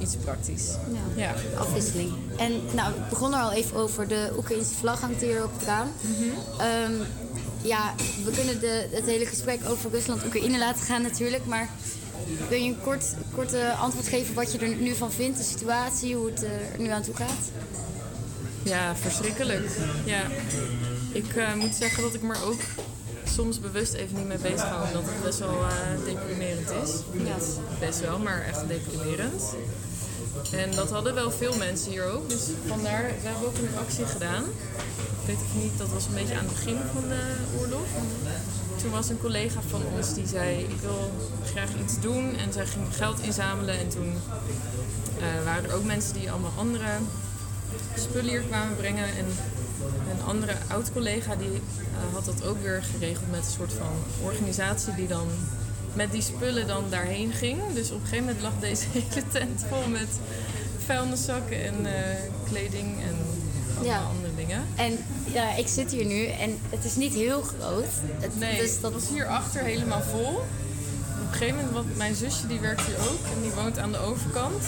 iets 0.00 0.16
praktisch. 0.16 0.66
Ja. 0.92 1.22
Ja. 1.22 1.34
Afwisseling. 1.58 2.12
En 2.36 2.52
nou, 2.74 2.94
ik 2.94 3.08
begon 3.08 3.34
er 3.34 3.40
al 3.40 3.52
even 3.52 3.76
over. 3.76 4.08
De 4.08 4.32
Oekraïnse 4.36 4.74
vlag 4.74 5.00
hangt 5.00 5.20
hier 5.20 5.44
op 5.44 5.52
het 5.52 5.66
raam. 5.66 5.88
Ehm, 6.58 6.92
ja, 7.62 7.94
we 8.24 8.30
kunnen 8.30 8.60
de, 8.60 8.88
het 8.90 9.04
hele 9.04 9.26
gesprek 9.26 9.60
over 9.68 9.90
Rusland-Oekraïne 9.90 10.58
laten 10.58 10.82
gaan 10.82 11.02
natuurlijk. 11.02 11.46
Maar 11.46 11.68
kun 12.48 12.62
je 12.62 12.68
een 12.68 12.80
kort, 12.80 13.14
korte 13.34 13.72
antwoord 13.72 14.08
geven 14.08 14.34
wat 14.34 14.52
je 14.52 14.58
er 14.58 14.76
nu 14.76 14.94
van 14.94 15.12
vindt? 15.12 15.38
De 15.38 15.44
situatie, 15.44 16.14
hoe 16.14 16.26
het 16.26 16.42
er 16.42 16.80
nu 16.80 16.88
aan 16.88 17.02
toe 17.02 17.16
gaat? 17.16 17.50
Ja, 18.62 18.96
verschrikkelijk. 18.96 19.70
Ja. 20.04 20.22
Ik 21.12 21.36
eh, 21.36 21.54
moet 21.54 21.74
zeggen 21.74 22.02
dat 22.02 22.14
ik 22.14 22.22
me 22.22 22.34
er 22.34 22.44
ook 22.44 22.60
soms 23.28 23.60
bewust 23.60 23.92
even 23.92 24.16
niet 24.16 24.26
mee 24.26 24.38
bezig 24.38 24.68
hou. 24.68 24.86
Omdat 24.86 25.02
het 25.04 25.22
best 25.22 25.38
wel 25.38 25.64
eh, 25.64 26.04
deprimerend 26.04 26.70
is. 26.70 26.92
Niet 27.12 27.58
best 27.80 28.00
wel, 28.00 28.18
maar 28.18 28.42
echt 28.42 28.68
deprimerend. 28.68 29.42
En 30.52 30.70
dat 30.74 30.90
hadden 30.90 31.14
wel 31.14 31.30
veel 31.30 31.56
mensen 31.56 31.90
hier 31.90 32.04
ook. 32.04 32.28
Dus 32.28 32.42
vandaar, 32.66 33.02
we 33.02 33.28
hebben 33.28 33.48
ook 33.48 33.56
een 33.56 33.78
actie 33.78 34.06
gedaan. 34.06 34.44
Ik 35.20 35.26
weet 35.26 35.36
of 35.36 35.62
niet, 35.62 35.78
dat 35.78 35.88
was 35.88 36.06
een 36.06 36.14
beetje 36.14 36.34
aan 36.34 36.44
het 36.44 36.52
begin 36.52 36.76
van 36.92 37.08
de 37.08 37.22
oorlog. 37.58 37.86
Toen 38.80 38.90
was 38.90 39.08
een 39.08 39.18
collega 39.18 39.60
van 39.68 39.82
ons 39.96 40.14
die 40.14 40.26
zei, 40.26 40.58
ik 40.58 40.80
wil 40.80 41.10
graag 41.44 41.68
iets 41.82 42.00
doen. 42.00 42.36
En 42.36 42.52
zij 42.52 42.66
ging 42.66 42.84
geld 42.90 43.20
inzamelen. 43.20 43.78
En 43.78 43.88
toen 43.88 44.12
eh, 45.18 45.44
waren 45.44 45.64
er 45.64 45.74
ook 45.74 45.84
mensen 45.84 46.14
die 46.14 46.30
allemaal 46.30 46.52
andere 46.56 46.88
spullen 47.94 48.30
hier 48.30 48.42
kwamen 48.42 48.76
brengen. 48.76 49.04
En 49.04 49.26
een 50.10 50.22
andere 50.26 50.52
oud-collega 50.68 51.36
die 51.36 51.48
eh, 51.52 52.14
had 52.14 52.24
dat 52.24 52.44
ook 52.46 52.62
weer 52.62 52.82
geregeld 52.92 53.30
met 53.30 53.40
een 53.40 53.52
soort 53.52 53.72
van 53.72 53.92
organisatie 54.24 54.94
die 54.94 55.06
dan 55.08 55.26
met 55.94 56.12
die 56.12 56.22
spullen 56.22 56.66
dan 56.66 56.84
daarheen 56.90 57.32
ging. 57.32 57.58
Dus 57.74 57.90
op 57.90 58.00
een 58.00 58.06
gegeven 58.06 58.24
moment 58.24 58.42
lag 58.42 58.52
deze 58.60 58.84
hele 58.92 59.22
tent 59.32 59.64
vol 59.68 59.88
met 59.88 60.08
vuilniszakken 60.86 61.64
en 61.64 61.86
eh, 61.86 62.16
kleding 62.48 63.00
en 63.02 63.16
allemaal 63.76 64.00
Ja. 64.00 64.02
andere 64.16 64.34
dingen. 64.36 64.62
En 64.76 64.98
ja, 65.32 65.54
ik 65.56 65.68
zit 65.68 65.90
hier 65.92 66.04
nu 66.04 66.26
en 66.26 66.58
het 66.70 66.84
is 66.84 66.96
niet 66.96 67.14
heel 67.14 67.42
groot. 67.42 67.92
Het, 68.20 68.38
Nee, 68.38 68.58
dus 68.60 68.80
dat 68.80 68.92
het 68.92 69.02
was 69.02 69.10
hierachter 69.12 69.62
helemaal 69.62 70.02
vol. 70.02 70.40
Op 71.26 71.32
een 71.32 71.38
gegeven 71.38 71.56
moment, 71.56 71.74
want 71.74 71.96
mijn 71.96 72.14
zusje 72.14 72.46
die 72.46 72.60
werkt 72.60 72.80
hier 72.80 72.98
ook 72.98 73.34
en 73.34 73.42
die 73.42 73.50
woont 73.50 73.78
aan 73.78 73.92
de 73.92 73.98
overkant. 73.98 74.64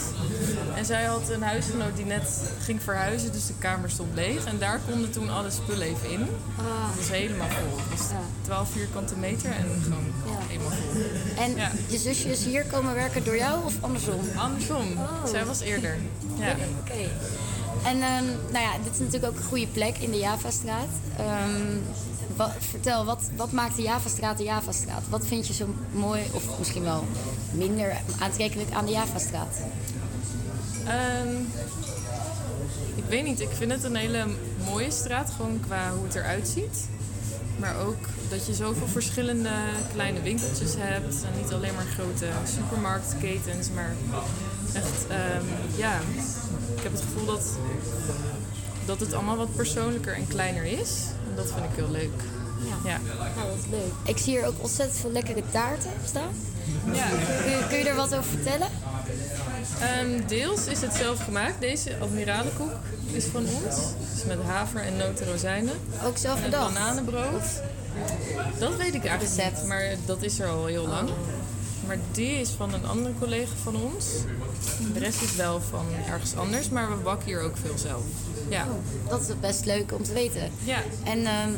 En 0.74 0.84
zij 0.84 1.04
had 1.04 1.28
een 1.30 1.42
huisgenoot 1.42 1.96
die 1.96 2.04
net 2.04 2.52
ging 2.60 2.82
verhuizen, 2.82 3.32
dus 3.32 3.46
de 3.46 3.52
kamer 3.58 3.90
stond 3.90 4.14
leeg. 4.14 4.44
En 4.44 4.58
daar 4.58 4.80
konden 4.90 5.10
toen 5.10 5.30
alle 5.30 5.50
spullen 5.50 5.86
even 5.86 6.10
in. 6.10 6.20
Ah. 6.20 6.88
Het 6.88 6.96
was 6.96 7.08
helemaal 7.08 7.48
vol. 7.48 7.78
Het 7.78 7.98
was 7.98 8.08
12 8.42 8.70
vierkante 8.70 9.16
meter 9.16 9.50
en 9.50 9.80
gewoon 9.82 10.06
helemaal 10.48 10.70
vol. 10.70 11.02
En 11.44 11.54
je 11.88 11.98
zusje 11.98 12.30
is 12.30 12.44
hier 12.44 12.64
komen 12.64 12.94
werken 12.94 13.24
door 13.24 13.36
jou 13.36 13.64
of 13.64 13.74
andersom? 13.80 14.20
Andersom. 14.36 14.86
Zij 15.26 15.44
was 15.44 15.60
eerder. 15.60 15.96
Ja. 16.38 16.54
Oké. 16.80 17.10
En 17.84 18.02
ehm, 18.02 18.24
nou 18.52 18.64
ja, 18.64 18.72
dit 18.84 18.92
is 18.92 18.98
natuurlijk 18.98 19.32
ook 19.32 19.38
een 19.38 19.48
goede 19.48 19.66
plek 19.66 19.98
in 19.98 20.10
de 20.10 20.18
Javastraat. 20.18 20.88
Ehm, 21.16 21.76
vertel, 22.58 23.04
wat, 23.04 23.22
wat 23.36 23.52
maakt 23.52 23.76
de 23.76 23.82
Javastraat 23.82 24.38
de 24.38 24.44
Javastraat? 24.44 25.02
Wat 25.08 25.26
vind 25.26 25.46
je 25.46 25.52
zo 25.52 25.74
mooi, 25.92 26.22
of 26.32 26.58
misschien 26.58 26.82
wel 26.82 27.04
minder 27.50 27.96
aantrekkelijk 28.18 28.70
aan 28.72 28.84
de 28.84 28.90
Javastraat? 28.92 29.56
Ehm, 30.86 31.34
ik 32.94 33.04
weet 33.08 33.24
niet, 33.24 33.40
ik 33.40 33.50
vind 33.52 33.72
het 33.72 33.84
een 33.84 33.96
hele 33.96 34.26
mooie 34.64 34.90
straat, 34.90 35.30
gewoon 35.36 35.60
qua 35.66 35.92
hoe 35.92 36.04
het 36.04 36.14
eruit 36.14 36.48
ziet. 36.48 36.88
Maar 37.58 37.76
ook 37.86 37.96
dat 38.28 38.46
je 38.46 38.54
zoveel 38.54 38.86
verschillende 38.86 39.50
kleine 39.92 40.22
winkeltjes 40.22 40.74
hebt. 40.76 41.14
En 41.24 41.40
niet 41.42 41.52
alleen 41.52 41.74
maar 41.74 41.84
grote 41.84 42.26
supermarktketens, 42.56 43.70
maar 43.74 43.94
echt, 44.72 45.06
ehm, 45.08 45.44
ja, 45.76 46.00
ik 46.76 46.82
heb 46.82 46.92
het 46.92 47.00
gevoel 47.00 47.26
dat, 47.26 47.56
dat 48.84 49.00
het 49.00 49.12
allemaal 49.12 49.36
wat 49.36 49.56
persoonlijker 49.56 50.14
en 50.14 50.26
kleiner 50.26 50.64
is. 50.64 50.90
Dat 51.38 51.52
vind 51.52 51.64
ik 51.64 51.76
heel 51.76 51.90
leuk. 51.90 52.20
Ja. 52.68 52.90
Ja. 52.90 52.98
Nou, 53.36 53.48
dat 53.48 53.56
is 53.64 53.70
leuk. 53.70 53.92
Ik 54.04 54.18
zie 54.18 54.32
hier 54.38 54.46
ook 54.46 54.54
ontzettend 54.58 54.98
veel 55.00 55.10
lekkere 55.12 55.42
taarten 55.52 55.90
staan. 56.06 56.30
Ja. 56.92 57.08
Kun, 57.42 57.50
je, 57.50 57.64
kun 57.68 57.78
je 57.78 57.88
er 57.88 57.96
wat 57.96 58.14
over 58.14 58.30
vertellen? 58.30 58.68
Ehm, 59.80 60.26
deels 60.26 60.66
is 60.66 60.80
het 60.80 60.94
zelf 60.94 61.24
gemaakt. 61.24 61.60
Deze 61.60 61.96
admiralenkoek 62.00 62.72
is 63.12 63.24
van 63.24 63.42
ons. 63.62 63.76
Dus 64.14 64.24
met 64.26 64.38
haver 64.46 64.80
en 64.80 64.96
noten 64.96 65.26
rozijnen. 65.26 65.74
Ook 66.04 66.16
zelf 66.16 66.36
En 66.38 66.44
bedacht? 66.44 66.74
bananenbrood. 66.74 67.44
Dat 68.58 68.76
weet 68.76 68.94
ik 68.94 69.04
eigenlijk 69.04 69.54
niet, 69.54 69.66
maar 69.66 69.94
dat 70.06 70.22
is 70.22 70.38
er 70.40 70.48
al 70.48 70.66
heel 70.66 70.86
lang. 70.86 71.08
Maar 71.86 71.96
die 72.12 72.40
is 72.40 72.50
van 72.50 72.74
een 72.74 72.86
andere 72.86 73.14
collega 73.18 73.52
van 73.62 73.76
ons. 73.76 74.04
De 74.92 74.98
rest 74.98 75.22
is 75.22 75.34
wel 75.36 75.60
van 75.70 75.86
ergens 76.06 76.36
anders, 76.36 76.68
maar 76.68 76.88
we 76.90 76.96
bakken 76.96 77.26
hier 77.26 77.40
ook 77.40 77.56
veel 77.56 77.78
zelf. 77.78 78.02
Ja. 78.48 78.66
Dat 79.08 79.20
is 79.20 79.26
best 79.40 79.64
leuk 79.64 79.92
om 79.92 80.02
te 80.02 80.12
weten. 80.12 80.50
Ja. 80.64 80.78
En 81.04 81.26
ehm, 81.26 81.50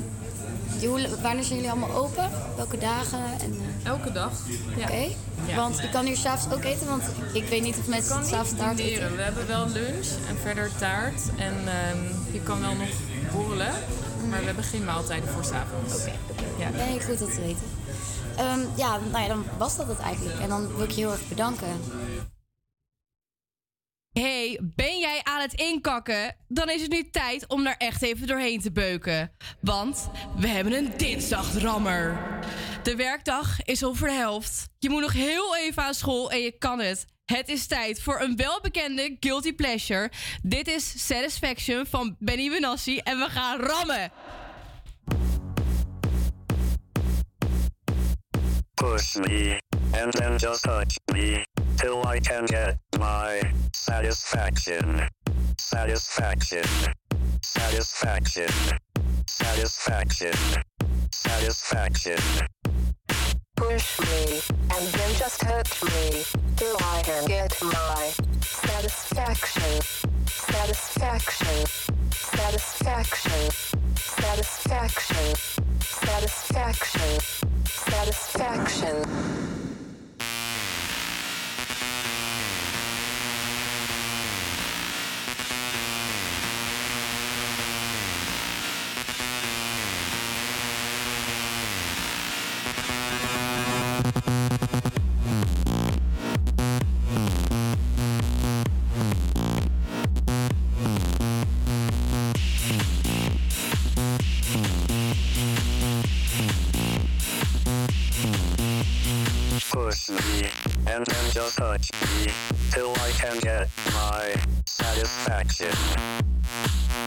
wanneer 1.22 1.44
zijn 1.44 1.54
jullie 1.54 1.70
allemaal 1.70 1.94
open? 1.96 2.30
Welke 2.56 2.78
dagen? 2.78 3.18
En, 3.40 3.52
eh, 3.82 3.90
Elke 3.90 4.12
dag. 4.12 4.32
Ja. 4.76 4.82
Oké. 4.84 5.08
Ja. 5.46 5.56
Want 5.56 5.78
je 5.78 5.88
kan 5.90 6.04
hier 6.06 6.16
s'avonds 6.16 6.56
ook 6.56 6.64
eten, 6.64 6.86
want 6.86 7.02
ik 7.32 7.44
weet 7.44 7.62
niet 7.62 7.76
of 7.78 7.86
mensen 7.86 8.24
s'avonds 8.24 8.56
taart 8.56 8.76
dineren. 8.76 9.02
eten. 9.04 9.16
We 9.16 9.22
hebben 9.22 9.46
wel 9.46 9.66
lunch 9.68 10.06
en 10.28 10.36
verder 10.42 10.70
taart. 10.78 11.20
En 11.36 11.54
ehm, 11.66 11.98
je 12.32 12.40
kan 12.42 12.60
wel 12.60 12.74
nog 12.74 12.88
borrelen. 13.32 13.72
Maar 14.30 14.38
we 14.38 14.44
hebben 14.46 14.64
geen 14.64 14.84
maaltijden 14.84 15.28
voor 15.28 15.44
s'avonds. 15.44 15.94
Oké. 15.94 16.12
Ja. 16.58 16.68
Nee, 16.70 17.00
goed 17.02 17.18
dat 17.18 17.34
te 17.34 17.40
weten. 17.40 17.62
Ehm, 18.36 18.60
ja, 18.74 18.98
nou 19.10 19.22
ja, 19.22 19.28
dan 19.28 19.44
was 19.58 19.76
dat 19.76 19.86
het 19.88 19.98
eigenlijk. 19.98 20.38
En 20.40 20.48
dan 20.48 20.74
wil 20.76 20.84
ik 20.84 20.90
je 20.90 21.00
heel 21.00 21.10
erg 21.12 21.28
bedanken 21.28 21.68
hey, 24.12 24.60
ben 24.62 24.98
jij 24.98 25.20
aan 25.22 25.40
het 25.40 25.52
inkakken? 25.52 26.36
Dan 26.48 26.70
is 26.70 26.82
het 26.82 26.90
nu 26.90 27.10
tijd 27.10 27.48
om 27.48 27.64
daar 27.64 27.76
echt 27.78 28.02
even 28.02 28.26
doorheen 28.26 28.60
te 28.60 28.72
beuken. 28.72 29.32
Want 29.60 30.10
we 30.36 30.48
hebben 30.48 30.72
een 30.72 30.92
dinsdagrammer. 30.96 32.18
De 32.82 32.96
werkdag 32.96 33.62
is 33.62 33.84
over 33.84 34.08
de 34.08 34.14
helft. 34.14 34.68
Je 34.78 34.90
moet 34.90 35.00
nog 35.00 35.12
heel 35.12 35.56
even 35.56 35.82
aan 35.82 35.94
school 35.94 36.30
en 36.30 36.38
je 36.38 36.58
kan 36.58 36.80
het. 36.80 37.06
Het 37.24 37.48
is 37.48 37.66
tijd 37.66 38.02
voor 38.02 38.20
een 38.20 38.36
welbekende 38.36 39.16
Guilty 39.20 39.52
Pleasure. 39.52 40.10
Dit 40.42 40.68
is 40.68 41.06
Satisfaction 41.06 41.86
van 41.86 42.16
Benny 42.18 42.48
Benassi 42.48 42.98
en 42.98 43.18
we 43.18 43.28
gaan 43.28 43.60
rammen. 43.60 44.12
push 48.80 49.18
me, 49.18 49.60
and 49.92 50.10
then 50.14 50.38
just 50.38 50.64
touch 50.64 50.96
me, 51.12 51.44
till 51.76 52.02
I 52.06 52.18
can 52.18 52.46
get 52.46 52.78
my 52.98 53.42
satisfaction. 53.74 55.06
Satisfaction. 55.58 56.64
Satisfaction. 57.42 58.48
Satisfaction. 59.26 60.34
Satisfaction 61.12 62.18
push 63.60 64.00
me, 64.00 64.40
and 64.74 64.86
then 64.88 65.14
just 65.16 65.44
hurt 65.44 65.68
me, 65.84 66.24
till 66.56 66.76
I 66.80 67.02
can 67.04 67.26
get 67.26 67.62
my 67.62 68.10
satisfaction, 68.40 69.82
satisfaction, 70.26 71.66
satisfaction, 72.10 73.50
satisfaction, 73.96 75.34
satisfaction, 75.80 77.20
satisfaction. 77.66 79.69
push 109.70 110.10
me, 110.10 110.48
and 110.88 111.06
then 111.06 111.30
just 111.30 111.56
touch 111.56 111.90
me, 111.92 112.32
till 112.72 112.90
I 112.90 113.10
can 113.12 113.38
get 113.38 113.68
my 113.92 114.34
satisfaction. 114.66 115.72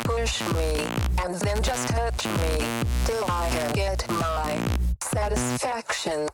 Push 0.04 0.42
me, 0.54 0.88
and 1.24 1.36
then 1.36 1.62
just 1.62 1.90
touch 1.90 2.26
me, 2.26 2.66
till 3.06 3.26
I 3.26 3.50
can 3.50 3.74
get 3.74 4.08
my 4.10 4.60
satisfaction. 5.02 6.30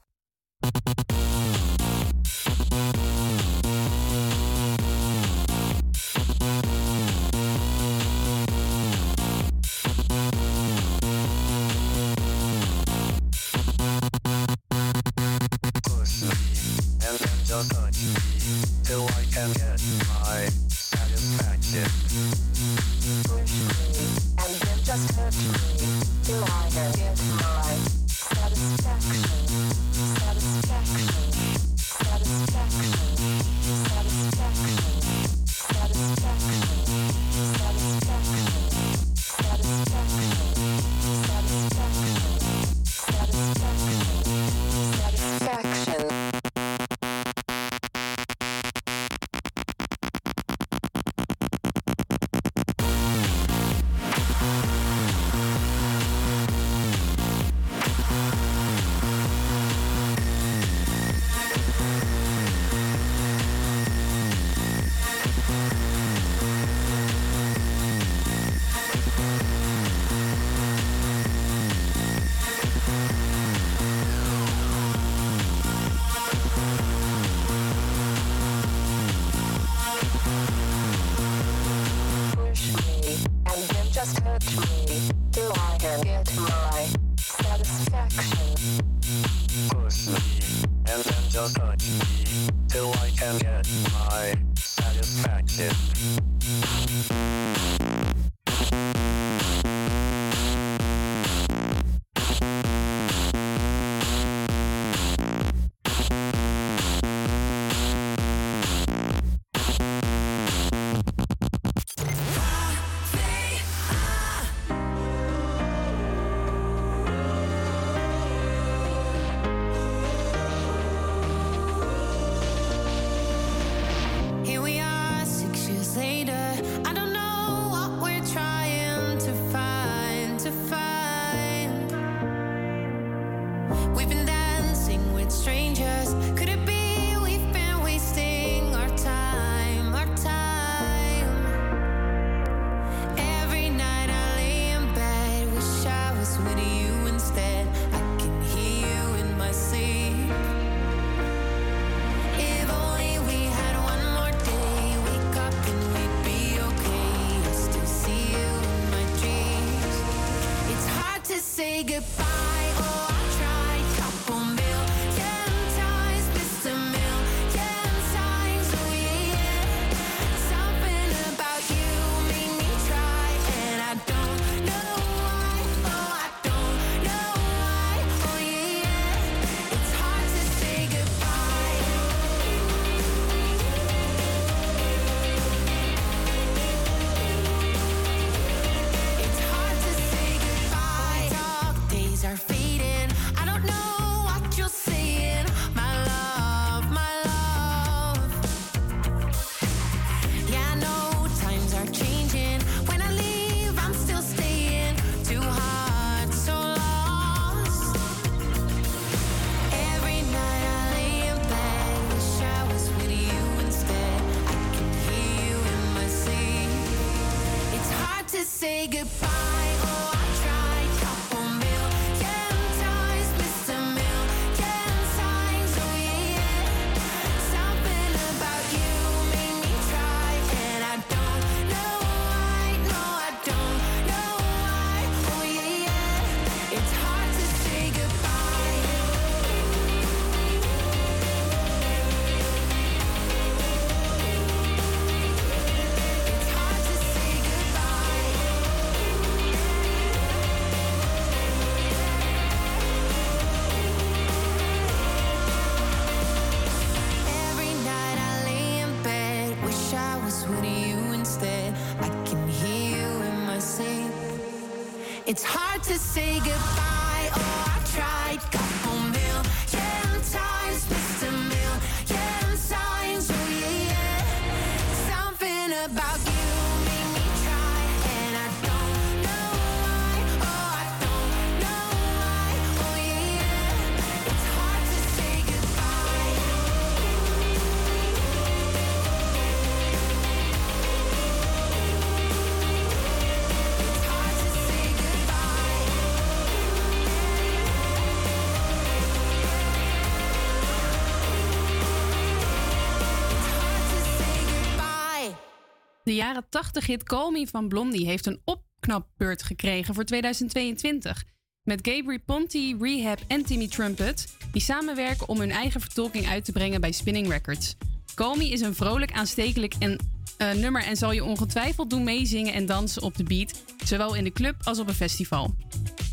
Jaren 306.29 306.49
80 306.49 306.85
hit 306.85 307.11
Me 307.31 307.47
van 307.47 307.67
Blondie 307.67 308.05
heeft 308.05 308.25
een 308.25 308.41
opknapbeurt 308.45 309.43
gekregen 309.43 309.93
voor 309.93 310.03
2022. 310.03 311.23
Met 311.63 311.79
Gabriel 311.87 312.19
Ponti, 312.25 312.75
Rehab 312.79 313.19
en 313.27 313.45
Timmy 313.45 313.67
Trumpet, 313.67 314.35
die 314.51 314.61
samenwerken 314.61 315.29
om 315.29 315.39
hun 315.39 315.51
eigen 315.51 315.81
vertolking 315.81 316.27
uit 316.27 316.45
te 316.45 316.51
brengen 316.51 316.81
bij 316.81 316.91
Spinning 316.91 317.29
Records. 317.29 317.75
Me 318.15 318.49
is 318.49 318.61
een 318.61 318.75
vrolijk, 318.75 319.11
aanstekelijk 319.11 319.73
en, 319.79 319.97
eh, 320.37 320.51
nummer 320.51 320.83
en 320.83 320.97
zal 320.97 321.11
je 321.11 321.23
ongetwijfeld 321.23 321.89
doen 321.89 322.03
meezingen 322.03 322.53
en 322.53 322.65
dansen 322.65 323.01
op 323.01 323.17
de 323.17 323.23
beat, 323.23 323.63
zowel 323.85 324.15
in 324.15 324.23
de 324.23 324.31
club 324.31 324.55
als 324.63 324.79
op 324.79 324.87
een 324.87 324.93
festival. 324.93 325.55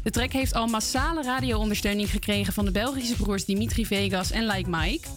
De 0.03 0.11
track 0.11 0.33
heeft 0.33 0.55
al 0.55 0.67
massale 0.67 1.23
radio-ondersteuning 1.23 2.11
gekregen 2.11 2.53
van 2.53 2.65
de 2.65 2.71
Belgische 2.71 3.17
broers 3.17 3.45
Dimitri 3.45 3.87
Vegas 3.87 4.31
en 4.31 4.47
Like 4.47 4.71
Mike. 4.71 5.09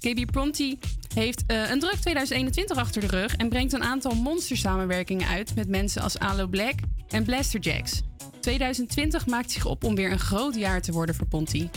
KB 0.00 0.30
Pronti 0.30 0.78
heeft 1.14 1.44
eh, 1.46 1.70
een 1.70 1.80
druk 1.80 1.94
2021 1.94 2.76
achter 2.76 3.00
de 3.00 3.06
rug 3.06 3.36
en 3.36 3.48
brengt 3.48 3.72
een 3.72 3.82
aantal 3.82 4.14
monstersamenwerkingen 4.14 5.28
uit 5.28 5.54
met 5.54 5.68
mensen 5.68 6.02
als 6.02 6.18
Alo 6.18 6.46
Black 6.46 6.74
en 7.08 7.24
Blaster 7.24 7.60
Jacks. 7.60 8.02
2020 8.40 9.26
maakt 9.26 9.50
zich 9.50 9.66
op 9.66 9.84
om 9.84 9.94
weer 9.94 10.12
een 10.12 10.18
groot 10.18 10.54
jaar 10.54 10.80
te 10.80 10.92
worden 10.92 11.14
voor 11.14 11.26
Ponti. 11.26 11.70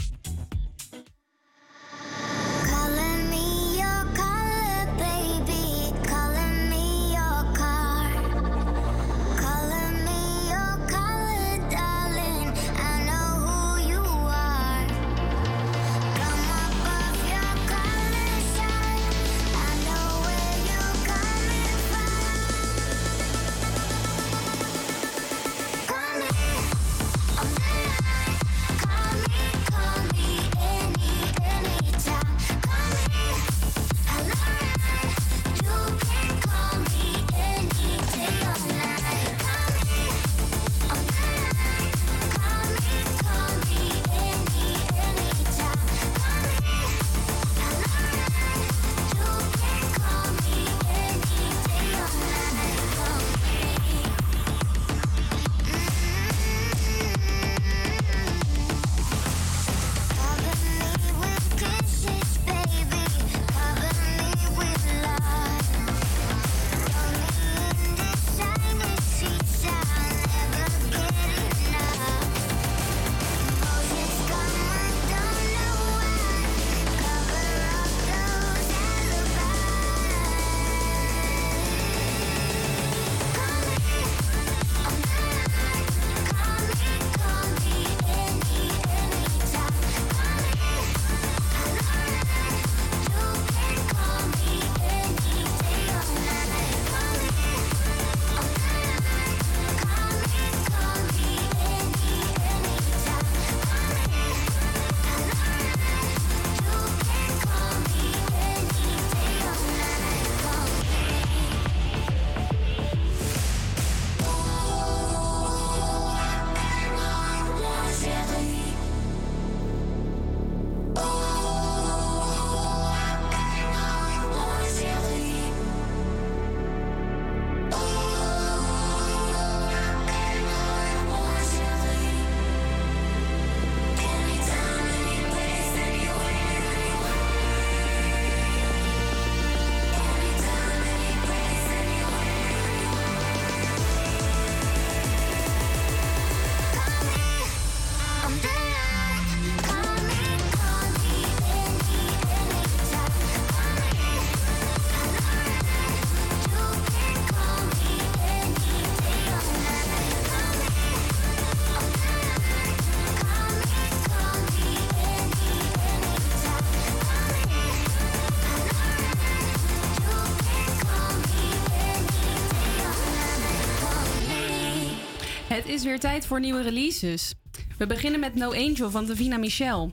Is 175.72 175.84
weer 175.84 176.00
tijd 176.00 176.26
voor 176.26 176.40
nieuwe 176.40 176.62
releases. 176.62 177.34
We 177.78 177.88
beginnen 177.88 178.20
met 178.20 178.36
No 178.36 178.54
Angel 178.54 178.92
van 178.92 179.06
Davina 179.06 179.38
Michel. 179.38 179.92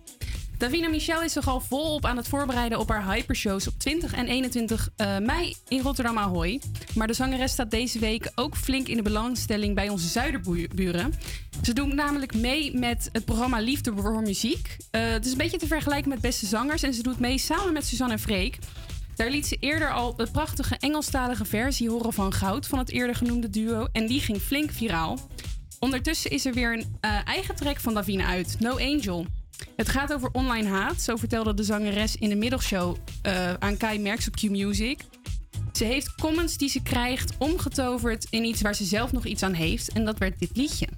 Davina 0.56 0.88
Michel 0.88 1.22
is 1.22 1.32
zich 1.32 1.48
al 1.48 1.60
volop 1.60 2.04
aan 2.04 2.16
het 2.16 2.28
voorbereiden 2.28 2.78
op 2.78 2.88
haar 2.88 3.12
hypershows 3.12 3.66
op 3.66 3.74
20 3.78 4.14
en 4.14 4.26
21 4.26 4.88
eh, 4.96 5.18
mei 5.18 5.54
in 5.68 5.80
Rotterdam 5.80 6.18
Ahoy. 6.18 6.60
Maar 6.94 7.06
de 7.06 7.12
zangeres 7.12 7.52
staat 7.52 7.70
deze 7.70 7.98
week 7.98 8.30
ook 8.34 8.56
flink 8.56 8.88
in 8.88 8.96
de 8.96 9.02
belangstelling 9.02 9.74
bij 9.74 9.88
onze 9.88 10.08
zuiderburen. 10.08 11.14
Ze 11.62 11.72
doet 11.72 11.94
namelijk 11.94 12.34
mee 12.34 12.78
met 12.78 13.08
het 13.12 13.24
programma 13.24 13.60
Liefde 13.60 13.92
voor 13.96 14.22
Muziek. 14.22 14.76
Eh, 14.90 15.08
het 15.08 15.26
is 15.26 15.32
een 15.32 15.38
beetje 15.38 15.58
te 15.58 15.66
vergelijken 15.66 16.08
met 16.08 16.20
Beste 16.20 16.46
Zangers 16.46 16.82
en 16.82 16.94
ze 16.94 17.02
doet 17.02 17.18
mee 17.18 17.38
samen 17.38 17.72
met 17.72 17.86
Suzanne 17.86 18.12
en 18.12 18.20
Freek. 18.20 18.58
Daar 19.16 19.30
liet 19.30 19.46
ze 19.46 19.56
eerder 19.60 19.92
al 19.92 20.16
de 20.16 20.28
prachtige 20.32 20.76
Engelstalige 20.78 21.44
versie 21.44 21.90
horen 21.90 22.12
van 22.12 22.32
Goud 22.32 22.66
van 22.66 22.78
het 22.78 22.90
eerder 22.90 23.14
genoemde 23.14 23.50
duo 23.50 23.86
en 23.92 24.06
die 24.06 24.20
ging 24.20 24.40
flink 24.40 24.70
viraal. 24.70 25.18
Ondertussen 25.78 26.30
is 26.30 26.46
er 26.46 26.52
weer 26.52 26.72
een 26.72 26.96
eh, 27.00 27.10
eigen 27.24 27.54
track 27.54 27.80
van 27.80 27.94
Davina 27.94 28.24
uit, 28.24 28.56
No 28.60 28.78
Angel. 28.78 29.26
Het 29.76 29.88
gaat 29.88 30.12
over 30.12 30.30
online 30.32 30.68
haat, 30.68 31.00
zo 31.00 31.16
vertelde 31.16 31.54
de 31.54 31.62
zangeres 31.62 32.16
in 32.16 32.28
de 32.28 32.34
middagshow 32.34 32.96
eh, 33.22 33.54
aan 33.54 33.76
Kai 33.76 33.98
Merks 33.98 34.28
op 34.28 34.36
Q-Music. 34.36 35.00
Ze 35.72 35.84
heeft 35.84 36.14
comments 36.14 36.56
die 36.56 36.68
ze 36.68 36.82
krijgt 36.82 37.36
omgetoverd 37.38 38.26
in 38.30 38.44
iets 38.44 38.60
waar 38.60 38.74
ze 38.74 38.84
zelf 38.84 39.12
nog 39.12 39.24
iets 39.24 39.42
aan 39.42 39.52
heeft 39.52 39.92
en 39.92 40.04
dat 40.04 40.18
werd 40.18 40.38
dit 40.38 40.50
liedje. 40.56 40.88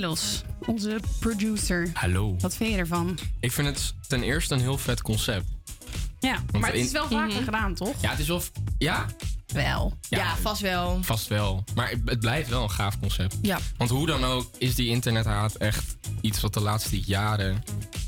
Milos, 0.00 0.42
onze 0.66 1.00
producer. 1.18 1.90
Hallo. 1.92 2.36
Wat 2.38 2.56
vind 2.56 2.70
je 2.70 2.76
ervan? 2.76 3.18
Ik 3.40 3.52
vind 3.52 3.66
het 3.68 3.94
ten 4.08 4.22
eerste 4.22 4.54
een 4.54 4.60
heel 4.60 4.78
vet 4.78 5.02
concept. 5.02 5.44
Ja, 6.18 6.32
Want 6.50 6.52
maar 6.64 6.72
het 6.72 6.80
is 6.80 6.92
wel 6.92 7.08
vaker 7.08 7.34
Mhm. 7.34 7.44
gedaan, 7.44 7.74
toch? 7.74 7.94
Ja, 8.00 8.10
het 8.10 8.18
is 8.18 8.26
wel... 8.28 8.40
f- 8.40 8.50
Ja? 8.78 9.06
Wel. 9.46 9.92
Ja, 10.08 10.36
vast 10.36 10.60
wel. 10.60 10.98
Vast 11.02 11.28
wel. 11.28 11.64
Maar 11.74 11.88
het- 11.90 12.00
het 12.04 12.20
blijft 12.20 12.48
wel 12.48 12.62
een 12.62 12.70
gaaf 12.70 12.98
concept. 13.00 13.36
Ja. 13.42 13.58
Want 13.76 13.90
hoe 13.90 14.06
dan 14.06 14.24
ook 14.24 14.50
is 14.58 14.74
die 14.74 14.88
internethaat 14.88 15.54
echt 15.54 15.96
iets 16.20 16.40
wat 16.40 16.54
de 16.54 16.60
laatste 16.60 17.00
jaren 17.00 17.62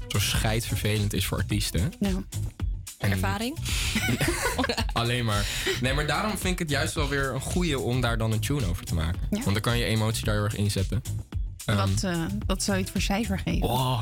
zo 0.08 0.18
scheidvervelend 0.18 1.12
is 1.12 1.26
voor 1.26 1.38
artiesten. 1.38 1.92
Ja. 2.00 2.10
En 2.98 3.10
Ervaring? 3.10 3.56
Alleen 4.92 5.24
maar. 5.24 5.46
Nee, 5.80 5.92
maar 5.94 6.06
daarom 6.06 6.30
vind 6.38 6.52
ik 6.52 6.58
het 6.58 6.70
juist 6.70 6.94
wel 6.94 7.08
weer 7.08 7.34
een 7.34 7.40
goeie 7.40 7.78
om 7.78 8.00
daar 8.00 8.18
dan 8.18 8.32
een 8.32 8.40
tune 8.40 8.66
over 8.66 8.84
te 8.84 8.94
maken. 8.94 9.20
Ja. 9.30 9.40
Want 9.40 9.52
dan 9.52 9.60
kan 9.60 9.78
je 9.78 9.84
emotie 9.84 10.24
daar 10.24 10.34
heel 10.34 10.44
erg 10.44 10.56
inzetten. 10.56 11.02
Ehm, 11.64 11.76
Wat, 11.76 12.06
wat 12.46 12.62
zou 12.62 12.76
je 12.76 12.82
het 12.82 12.92
voor 12.92 13.00
cijfer 13.00 13.38
geven? 13.38 13.68
Oh. 13.68 14.00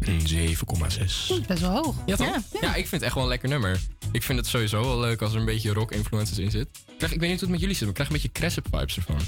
Een 0.00 0.20
7,6. 0.26 1.46
Best 1.46 1.60
wel 1.60 1.70
hoog. 1.70 1.94
Ja, 2.06 2.16
toch? 2.16 2.38
Ja, 2.60 2.68
ik 2.74 2.88
vind 2.88 2.90
het 2.90 3.02
echt 3.02 3.14
wel 3.14 3.22
een 3.22 3.28
lekker 3.28 3.48
nummer. 3.48 3.80
Ik 4.12 4.22
vind 4.22 4.38
het 4.38 4.48
sowieso 4.48 4.80
wel 4.80 5.00
leuk 5.00 5.22
als 5.22 5.32
er 5.32 5.38
een 5.38 5.44
beetje 5.44 5.72
rock-influences 5.72 6.38
in 6.38 6.50
zit. 6.50 6.66
Ik, 6.86 6.94
krijg, 6.98 7.12
ik 7.12 7.20
weet 7.20 7.30
niet 7.30 7.40
hoe 7.40 7.48
het 7.48 7.50
met 7.50 7.60
jullie 7.60 7.74
zit, 7.76 7.80
maar 7.80 7.88
ik 7.88 7.94
krijg 7.94 8.08
een 8.08 8.14
beetje 8.14 8.32
Crescent-vibes 8.32 8.96
ervan. 8.96 9.20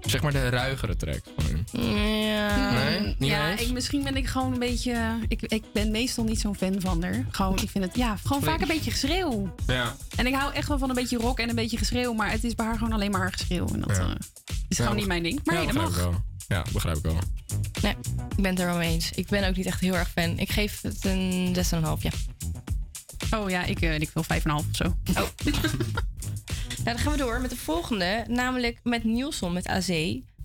Zeg 0.00 0.22
maar 0.22 0.32
de 0.32 0.48
ruigere 0.48 0.96
track 0.96 1.20
van 1.36 1.44
hun. 1.44 1.66
Ja. 1.92 2.70
Nee, 2.72 3.14
niet 3.18 3.28
ja, 3.30 3.48
ik, 3.58 3.72
misschien 3.72 4.02
ben 4.02 4.16
ik 4.16 4.26
gewoon 4.26 4.52
een 4.52 4.58
beetje. 4.58 5.18
Ik, 5.28 5.42
ik 5.42 5.64
ben 5.72 5.90
meestal 5.90 6.24
niet 6.24 6.40
zo'n 6.40 6.56
fan 6.56 6.80
van 6.80 7.02
haar. 7.02 7.26
Gewoon, 7.30 7.58
ik 7.62 7.70
vind 7.70 7.84
het 7.84 7.96
ja, 7.96 8.16
gewoon 8.24 8.42
vaak 8.42 8.60
een 8.60 8.68
beetje 8.68 8.90
geschreeuw. 8.90 9.54
Ja. 9.66 9.94
En 10.16 10.26
ik 10.26 10.34
hou 10.34 10.52
echt 10.54 10.68
wel 10.68 10.78
van 10.78 10.88
een 10.88 10.94
beetje 10.94 11.16
rock 11.18 11.38
en 11.38 11.48
een 11.48 11.54
beetje 11.54 11.76
geschreeuw. 11.78 12.12
Maar 12.12 12.30
het 12.30 12.44
is 12.44 12.54
bij 12.54 12.66
haar 12.66 12.78
gewoon 12.78 12.92
alleen 12.92 13.10
maar 13.10 13.20
haar 13.20 13.32
geschreeuw. 13.32 13.66
En 13.72 13.80
dat 13.80 13.96
Ja. 13.96 14.02
eh, 14.02 14.10
is 14.68 14.76
Ja, 14.76 14.82
gewoon 14.82 14.96
niet 14.98 15.06
mijn 15.06 15.22
ding. 15.22 15.40
Maar 15.44 15.54
ja, 15.54 15.64
dat 15.64 15.72
begrijp 15.72 15.90
mag. 15.90 15.98
ik 15.98 16.10
wel. 16.10 16.22
Ja, 16.48 16.64
begrijp 16.72 16.96
ik 16.96 17.02
wel. 17.02 17.16
Nee, 17.82 17.94
ik 18.36 18.42
ben 18.42 18.50
het 18.50 18.60
er 18.60 18.66
wel 18.66 18.76
mee 18.76 18.92
eens. 18.92 19.10
Ik 19.10 19.26
ben 19.28 19.48
ook 19.48 19.56
niet 19.56 19.66
echt 19.66 19.80
heel 19.80 19.94
erg 19.96 20.10
fan. 20.10 20.38
Ik 20.38 20.50
geef 20.50 20.80
het 20.82 21.04
een 21.04 21.54
6,5, 21.54 22.02
ja. 22.02 22.10
Oh 23.38 23.50
ja, 23.50 23.64
ik, 23.64 23.80
eh, 23.80 23.98
ik 23.98 24.10
wil 24.14 24.22
5,5 24.22 24.68
of 24.70 24.76
zo. 24.76 24.84
Oh. 25.16 25.22
Nou, 26.84 26.96
dan 26.96 26.98
gaan 26.98 27.12
we 27.12 27.18
door 27.18 27.40
met 27.40 27.50
de 27.50 27.56
volgende, 27.56 28.24
namelijk 28.28 28.80
met 28.82 29.04
Nielsen 29.04 29.52
met 29.52 29.66
AZ. 29.68 29.88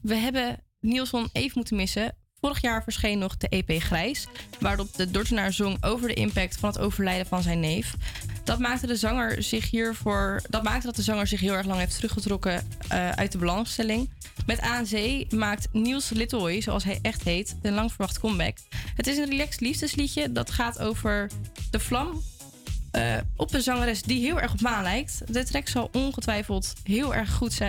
We 0.02 0.16
hebben 0.16 0.60
Nielsen 0.80 1.30
even 1.32 1.52
moeten 1.56 1.76
missen. 1.76 2.16
Vorig 2.40 2.62
jaar 2.62 2.84
verscheen 2.84 3.20
nog 3.20 3.38
de 3.38 3.50
EP 3.50 3.82
Grijs, 3.82 4.28
waarop 4.60 4.94
de 4.96 5.12
Dordtenaar 5.12 5.54
zong 5.54 5.84
over 5.84 6.08
de 6.08 6.14
impact 6.14 6.58
van 6.58 6.70
het 6.70 6.80
overlijden 6.80 7.26
van 7.26 7.42
zijn 7.42 7.60
neef. 7.60 7.96
Dat 8.44 8.60
maakte, 8.60 8.88
de 8.88 8.96
zanger 8.96 9.44
zich 9.44 9.70
hiervoor, 9.70 10.42
dat 10.50 10.64
maakte 10.64 10.86
dat 10.86 10.96
de 10.96 11.02
zanger 11.02 11.28
zich 11.28 11.40
heel 11.40 11.54
erg 11.54 11.66
lang 11.66 11.80
heeft 11.80 11.96
teruggetrokken 11.96 12.68
eh, 12.88 13.10
uit 13.10 13.32
de 13.32 13.38
belangstelling. 13.38 14.10
Met 14.46 14.62
ANZ 14.62 15.24
maakt 15.30 15.68
Niels 15.72 16.10
Littoy, 16.10 16.62
zoals 16.62 16.84
hij 16.84 17.00
echt 17.02 17.24
heet, 17.24 17.56
een 17.62 17.74
lang 17.74 17.90
verwacht 17.90 18.20
comeback. 18.20 18.58
Het 18.96 19.08
is 19.08 19.18
een 19.18 19.30
relaxed 19.30 19.62
liefdesliedje 19.62 20.32
dat 20.32 20.52
gaat 20.52 20.80
over 20.80 21.30
de 21.72 21.80
vlam 21.80 22.22
eh, 22.94 23.18
op 23.36 23.54
een 23.54 23.62
zangeres 23.62 24.02
die 24.02 24.20
heel 24.20 24.42
erg 24.42 24.54
op 24.54 24.62
Maan 24.62 24.84
lijkt. 24.84 25.34
De 25.34 25.44
track 25.44 25.68
zal 25.68 25.90
ongetwijfeld 25.92 26.74
heel 26.84 27.16
erg 27.16 27.34
goed, 27.34 27.62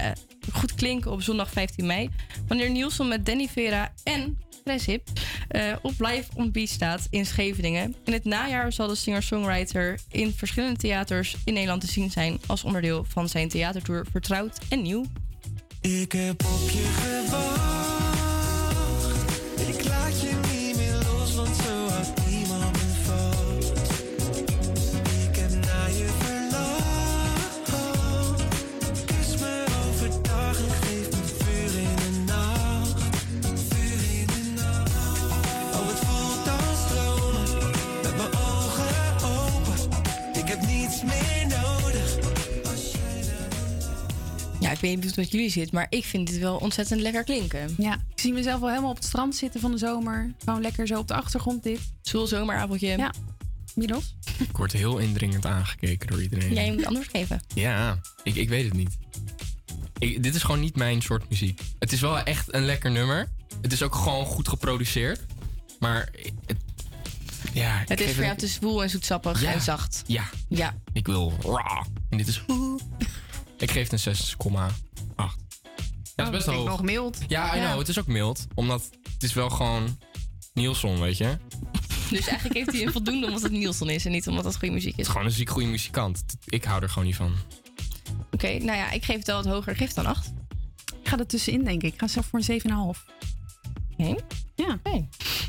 goed 0.52 0.74
klinken 0.74 1.10
op 1.10 1.22
zondag 1.22 1.50
15 1.50 1.86
mei. 1.86 2.10
Wanneer 2.48 2.70
Nielsen 2.70 3.08
met 3.08 3.26
Danny 3.26 3.48
Vera 3.48 3.92
en 4.02 4.38
Chris 4.64 4.86
Hip 4.86 5.08
eh, 5.48 5.72
op 5.82 5.92
Live 5.98 6.24
on 6.34 6.50
Beach 6.50 6.68
staat 6.68 7.06
in 7.10 7.26
Scheveningen. 7.26 7.94
In 8.04 8.12
het 8.12 8.24
najaar 8.24 8.72
zal 8.72 8.88
de 8.88 8.94
singer-songwriter 8.94 10.00
in 10.10 10.32
verschillende 10.32 10.78
theaters 10.78 11.36
in 11.44 11.52
Nederland 11.52 11.80
te 11.80 11.86
zien 11.86 12.10
zijn 12.10 12.40
als 12.46 12.64
onderdeel 12.64 13.04
van 13.08 13.28
zijn 13.28 13.48
theatertour 13.48 14.06
Vertrouwd 14.10 14.58
en 14.68 14.82
Nieuw. 14.82 15.04
Ik 15.80 16.12
heb 16.12 16.44
op 16.44 16.70
je 16.70 16.90
gewacht. 17.00 17.84
Ik 19.68 19.84
laat 19.84 20.20
je 20.20 20.38
niet 20.42 20.53
weet 44.84 44.94
niet 44.94 45.00
hoe 45.04 45.08
het 45.14 45.16
met 45.16 45.30
jullie 45.30 45.50
zit, 45.50 45.72
maar 45.72 45.86
ik 45.90 46.04
vind 46.04 46.26
dit 46.28 46.38
wel 46.38 46.56
ontzettend 46.56 47.00
lekker 47.00 47.24
klinken. 47.24 47.74
Ja, 47.78 47.94
ik 47.94 48.20
zie 48.20 48.32
mezelf 48.32 48.60
wel 48.60 48.68
helemaal 48.68 48.90
op 48.90 48.96
het 48.96 49.04
strand 49.04 49.36
zitten 49.36 49.60
van 49.60 49.70
de 49.70 49.78
zomer. 49.78 50.34
Gewoon 50.44 50.60
lekker 50.60 50.86
zo 50.86 50.98
op 50.98 51.08
de 51.08 51.14
achtergrond 51.14 51.62
dit. 51.62 51.80
Zoel 52.02 52.26
zomeravondje. 52.26 52.86
Ja. 52.86 53.12
Milos? 53.74 54.14
Ik 54.38 54.56
word 54.56 54.72
heel 54.72 54.98
indringend 54.98 55.46
aangekeken 55.46 56.06
door 56.06 56.22
iedereen. 56.22 56.52
Jij 56.54 56.72
moet 56.72 56.86
antwoord 56.86 57.08
geven. 57.08 57.40
Ja, 57.54 57.98
ik, 58.22 58.34
ik 58.34 58.48
weet 58.48 58.64
het 58.64 58.72
niet. 58.74 58.96
Ik, 59.98 60.22
dit 60.22 60.34
is 60.34 60.42
gewoon 60.42 60.60
niet 60.60 60.76
mijn 60.76 61.02
soort 61.02 61.30
muziek. 61.30 61.60
Het 61.78 61.92
is 61.92 62.00
wel 62.00 62.18
echt 62.18 62.54
een 62.54 62.64
lekker 62.64 62.90
nummer. 62.90 63.28
Het 63.62 63.72
is 63.72 63.82
ook 63.82 63.94
gewoon 63.94 64.26
goed 64.26 64.48
geproduceerd. 64.48 65.20
Maar 65.78 66.08
het, 66.46 66.56
ja, 67.52 67.80
ik 67.80 67.88
Het 67.88 68.00
is 68.00 68.06
voor 68.06 68.14
jou 68.22 68.28
het- 68.28 68.38
te 68.38 68.46
zwoel 68.46 68.82
en 68.82 68.90
zoetsappig 68.90 69.40
Ja. 69.42 69.52
en 69.52 69.60
zacht. 69.60 70.02
Ja, 70.06 70.24
Ja. 70.48 70.74
ik 70.92 71.06
wil 71.06 71.32
raw. 71.42 71.84
En 72.10 72.16
dit 72.18 72.28
is... 72.28 72.42
Ik 73.64 73.70
geef 73.70 73.90
het 73.90 74.06
een 74.06 74.14
6,8. 74.16 74.74
Ja, 75.16 75.30
dat 76.14 76.26
is 76.26 76.30
best 76.30 76.46
wel 76.46 76.54
hoog. 76.54 76.68
nog 76.68 76.82
mild. 76.82 77.18
Ja, 77.28 77.54
I 77.54 77.58
Ja. 77.58 77.66
know. 77.66 77.78
Het 77.78 77.88
is 77.88 77.98
ook 77.98 78.06
mild. 78.06 78.46
Omdat 78.54 78.90
het 79.12 79.22
is 79.22 79.32
wel 79.32 79.50
gewoon 79.50 79.98
Nielsen, 80.54 81.00
weet 81.00 81.16
je. 81.16 81.24
Het 81.24 81.38
Dus 82.10 82.26
eigenlijk 82.26 82.54
heeft 82.58 82.72
hij 82.72 82.82
een 82.86 82.92
voldoende 82.92 83.26
omdat 83.26 83.42
het 83.42 83.52
Nielsen 83.52 83.88
is 83.88 84.04
en 84.04 84.10
niet 84.10 84.28
omdat 84.28 84.44
het 84.44 84.56
goede 84.56 84.74
muziek 84.74 84.92
is. 84.92 84.98
is 85.00 85.08
gewoon 85.08 85.26
een 85.26 85.32
ziek 85.32 85.50
goede 85.50 85.68
muzikant. 85.68 86.24
Ik 86.44 86.64
hou 86.64 86.82
er 86.82 86.88
gewoon 86.88 87.04
niet 87.04 87.16
van. 87.16 87.34
Oké, 88.30 88.46
nou 88.48 88.78
ja, 88.78 88.90
ik 88.90 89.04
geef 89.04 89.16
het 89.16 89.26
wel 89.26 89.42
wat 89.42 89.52
hoger. 89.52 89.72
Ik 89.72 89.78
geef 89.78 89.86
het 89.86 89.96
dan 89.96 90.06
8. 90.06 90.32
Ik 91.02 91.08
ga 91.08 91.18
er 91.18 91.26
tussenin, 91.26 91.64
denk 91.64 91.82
ik. 91.82 91.92
Ik 91.92 91.98
ga 92.00 92.06
zelf 92.08 92.26
voor 92.26 92.40
een 92.46 92.60
7,5. 92.94 93.04
Oké. 93.96 94.14
Ja. 94.54 94.78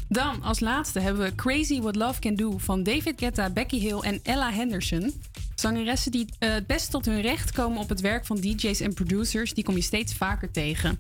Dan 0.08 0.44
als 0.44 0.60
laatste 0.60 1.00
hebben 1.00 1.24
we 1.24 1.36
Crazy 1.36 1.82
What 1.82 1.96
Love 1.96 2.20
Can 2.20 2.36
Do 2.36 2.58
van 2.58 2.84
David 2.84 3.14
Guetta, 3.20 3.50
Becky 3.50 3.80
Hill 3.80 4.00
en 4.00 4.20
Ella 4.24 4.52
Henderson. 4.52 5.14
Zangeressen 5.56 6.12
die 6.12 6.26
eh, 6.40 6.54
het 6.54 6.68
best 6.68 6.92
tot 6.92 7.06
hun 7.06 7.22
recht 7.22 7.52
komen 7.52 7.80
op 7.80 7.90
het 7.90 8.02
werk 8.02 8.26
van 8.26 8.36
DJ's 8.36 8.80
en 8.80 8.94
producers, 8.94 9.54
die 9.54 9.64
kom 9.64 9.76
je 9.76 9.82
steeds 9.82 10.14
vaker 10.14 10.52
tegen. 10.52 10.98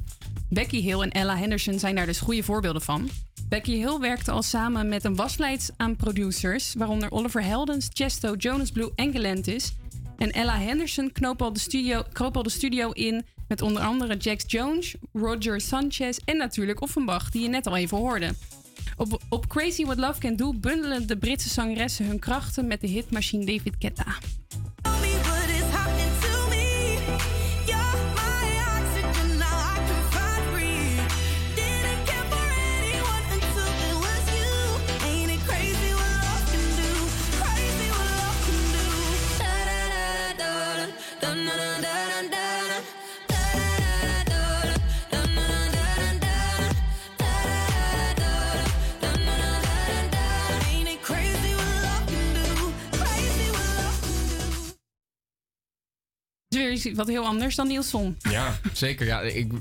Becky 0.49 0.81
Hill 0.81 0.99
en 0.99 1.11
Ella 1.11 1.37
Henderson 1.37 1.79
zijn 1.79 1.95
daar 1.95 2.05
dus 2.05 2.19
goede 2.19 2.43
voorbeelden 2.43 2.81
van. 2.81 3.09
Becky 3.49 3.75
Hill 3.75 3.99
werkte 3.99 4.31
al 4.31 4.43
samen 4.43 4.89
met 4.89 5.03
een 5.03 5.15
waslijst 5.15 5.73
aan 5.77 5.95
producers, 5.95 6.73
waaronder 6.77 7.11
Oliver 7.11 7.43
Heldens, 7.43 7.89
Chesto, 7.93 8.35
Jonas 8.35 8.71
Blue 8.71 8.91
en 8.95 9.11
Galantis. 9.11 9.75
En 10.17 10.31
Ella 10.31 10.57
Henderson 10.57 11.11
knoop 11.11 11.41
al 11.41 11.53
de 11.53 11.59
studio, 11.59 12.03
kroop 12.13 12.37
al 12.37 12.43
de 12.43 12.49
studio 12.49 12.91
in 12.91 13.25
met 13.47 13.61
onder 13.61 13.81
andere 13.81 14.17
Jax 14.17 14.43
Jones, 14.47 14.95
Roger 15.13 15.61
Sanchez 15.61 16.17
en 16.25 16.37
natuurlijk 16.37 16.81
Offenbach, 16.81 17.29
die 17.29 17.41
je 17.41 17.47
net 17.47 17.67
al 17.67 17.75
even 17.75 17.97
hoorde. 17.97 18.33
Op, 18.97 19.21
op 19.29 19.47
Crazy 19.47 19.85
What 19.85 19.97
Love 19.97 20.19
Can 20.19 20.35
Do 20.35 20.53
bundelen 20.53 21.07
de 21.07 21.17
Britse 21.17 21.49
zangeressen 21.49 22.05
hun 22.05 22.19
krachten 22.19 22.67
met 22.67 22.81
de 22.81 22.87
hitmachine 22.87 23.45
David 23.45 23.75
Guetta. 23.79 24.15
Weer 56.55 56.71
iets 56.71 56.91
wat 56.93 57.07
heel 57.07 57.25
anders 57.25 57.55
dan 57.55 57.67
Nielsen. 57.67 58.17
Ja, 58.29 58.59
zeker. 58.73 59.05
Ja, 59.05 59.21
ik, 59.21 59.51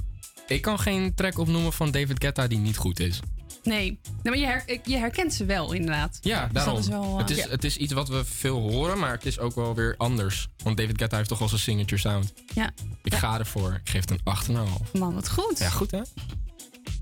ik 0.46 0.62
kan 0.62 0.78
geen 0.78 1.14
track 1.14 1.38
opnoemen 1.38 1.72
van 1.72 1.90
David 1.90 2.22
Guetta 2.22 2.46
die 2.46 2.58
niet 2.58 2.76
goed 2.76 3.00
is. 3.00 3.20
Nee, 3.62 3.80
nee 3.82 3.98
maar 4.22 4.36
je, 4.38 4.46
her- 4.46 4.78
je 4.84 4.96
herkent 4.96 5.34
ze 5.34 5.44
wel 5.44 5.72
inderdaad. 5.72 6.18
Ja, 6.20 6.44
Dus 6.44 6.52
daarom. 6.52 6.74
dat 6.74 6.82
is 6.84 6.88
wel, 6.90 7.02
eh, 7.02 7.16
het, 7.18 7.30
is, 7.30 7.36
ja. 7.36 7.48
het 7.48 7.64
is 7.64 7.76
iets 7.76 7.92
wat 7.92 8.08
we 8.08 8.24
veel 8.24 8.60
horen, 8.70 8.98
maar 8.98 9.12
het 9.12 9.26
is 9.26 9.38
ook 9.38 9.54
wel 9.54 9.74
weer 9.74 9.94
anders. 9.96 10.48
Want 10.64 10.76
David 10.76 10.98
Guetta 10.98 11.16
heeft 11.16 11.28
toch 11.28 11.38
wel 11.38 11.48
zijn 11.48 11.60
signature 11.60 12.00
sound. 12.00 12.32
Ja. 12.54 12.70
Ik 13.02 13.14
ga 13.14 13.38
ervoor. 13.38 13.80
Ik 13.84 13.90
geef 13.90 14.08
het 14.08 14.10
een 14.10 14.56
8,5. 14.56 14.90
Man, 14.92 15.14
wat 15.14 15.30
goed. 15.30 15.58
Ja, 15.58 15.68
goed 15.70 15.90
hè? 15.90 16.00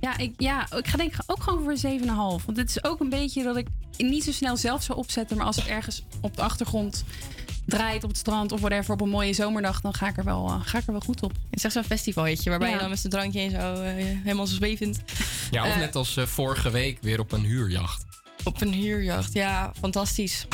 Ja, 0.01 0.17
ik, 0.19 0.33
ja, 0.37 0.73
ik 0.77 0.87
ga 0.89 0.97
denk 0.97 1.13
ik 1.15 1.21
ook 1.27 1.43
gewoon 1.43 1.63
voor 1.63 1.91
een 1.91 2.01
7,5. 2.01 2.45
Want 2.45 2.57
het 2.57 2.69
is 2.69 2.85
ook 2.85 3.01
een 3.01 3.09
beetje 3.09 3.43
dat 3.43 3.57
ik 3.57 3.67
niet 3.97 4.25
zo 4.25 4.33
snel 4.33 4.57
zelf 4.57 4.83
zou 4.83 4.99
opzetten. 4.99 5.37
Maar 5.37 5.47
als 5.47 5.57
het 5.57 5.67
ergens 5.67 6.03
op 6.21 6.37
de 6.37 6.43
achtergrond 6.43 7.05
draait 7.67 8.03
op 8.05 8.09
het 8.11 8.19
strand 8.19 8.53
of 8.53 8.61
whatever 8.61 8.93
op 8.95 9.01
een 9.01 9.09
mooie 9.09 9.33
zomerdag, 9.33 9.81
dan 9.81 9.95
ga 9.95 10.09
ik 10.09 10.17
er 10.17 10.25
wel, 10.25 10.49
eh, 10.49 10.61
ga 10.63 10.79
ik 10.79 10.87
er 10.87 10.93
wel 10.93 11.01
goed 11.01 11.23
op. 11.23 11.31
Het 11.33 11.41
is 11.59 11.65
echt 11.65 11.73
zo'n 11.73 11.85
festivaletje 11.85 12.51
waarbij 12.51 12.69
Ja. 12.69 12.75
je 12.75 12.81
dan 12.81 12.91
met 12.91 12.99
z'n 12.99 13.09
drankje 13.09 13.41
en 13.41 13.51
zo 13.51 13.83
eh, 13.83 13.93
helemaal 14.23 14.47
zo 14.47 14.55
zwevend. 14.55 15.01
Ja, 15.51 15.63
of 15.67 15.69
Eh, 15.73 15.77
net 15.79 15.95
als 15.97 16.17
vorige 16.25 16.71
week 16.71 16.99
weer 17.01 17.21
op 17.21 17.33
een 17.33 17.45
huurjacht. 17.45 18.05
Op 18.45 18.61
een 18.61 18.73
huurjacht, 18.73 19.33
ja, 19.33 19.73
fantastisch. 19.81 20.47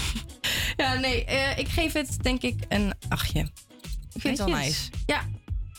ja, 0.76 0.94
nee, 0.94 1.24
eh, 1.24 1.58
ik 1.58 1.68
geef 1.68 1.92
het 1.92 2.16
denk 2.22 2.42
ik 2.42 2.64
een 2.68 2.92
achtje. 3.08 3.40
Ik 4.14 4.20
vind 4.20 4.38
het 4.38 4.48
wel 4.48 4.58
nice. 4.58 4.90
Ja, 5.06 5.20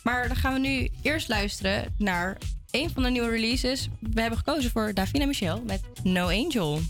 maar 0.03 0.27
dan 0.27 0.37
gaan 0.37 0.53
we 0.53 0.59
nu 0.59 0.89
eerst 1.01 1.27
luisteren 1.27 1.93
naar 1.97 2.37
een 2.71 2.89
van 2.93 3.03
de 3.03 3.09
nieuwe 3.09 3.29
releases. 3.29 3.87
We 3.99 4.21
hebben 4.21 4.37
gekozen 4.39 4.71
voor 4.71 4.93
Davina 4.93 5.25
Michel 5.25 5.63
met 5.65 5.81
No 6.03 6.27
Angel. 6.27 6.81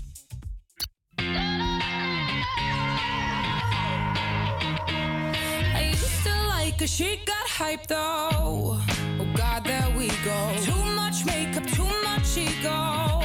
Her, 6.80 6.88
she 6.88 7.20
got 7.26 7.48
hype 7.48 7.88
though. 7.88 8.80
Oh 9.20 9.28
God, 9.36 9.64
there 9.66 9.90
we 9.98 10.08
go. 10.24 10.56
Too 10.62 10.84
much 10.96 11.26
makeup, 11.26 11.66
too 11.68 11.92
much 12.04 12.38
ego. 12.38 13.20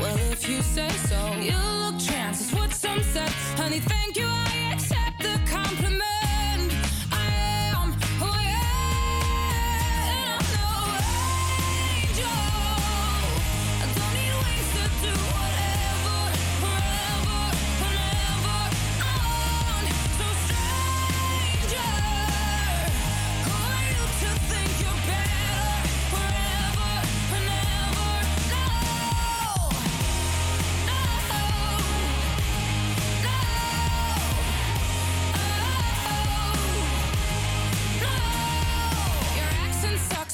Well, 0.00 0.18
if 0.32 0.48
you 0.48 0.62
say 0.62 0.90
so, 1.10 1.20
you 1.40 1.56
look 1.82 2.00
is 2.40 2.52
what 2.52 2.72
some 2.72 3.02
said. 3.02 3.30
Honey, 3.56 3.80
thank 3.80 4.16
you, 4.16 4.27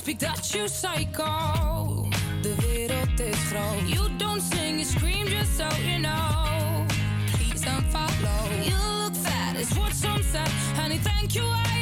big 0.05 0.19
that 0.19 0.55
you 0.55 0.69
psycho. 0.69 2.09
De 2.43 2.55
wereld 2.63 3.21
is 3.21 3.37
groot. 3.49 3.89
You 3.89 4.09
don't 4.19 4.41
sing, 4.41 4.79
you 4.79 4.85
scream 4.85 5.27
just 5.27 5.57
so 5.57 5.69
you 5.83 5.99
know. 5.99 6.87
Please 7.33 7.63
don't 7.63 7.87
follow. 7.87 8.51
You 8.63 8.77
look 9.03 9.15
fat, 9.15 9.57
is 9.57 9.73
what 9.79 9.93
some 9.93 10.23
said. 10.23 10.49
Honey, 10.77 10.99
thank 10.99 11.35
you, 11.35 11.45
I 11.45 11.74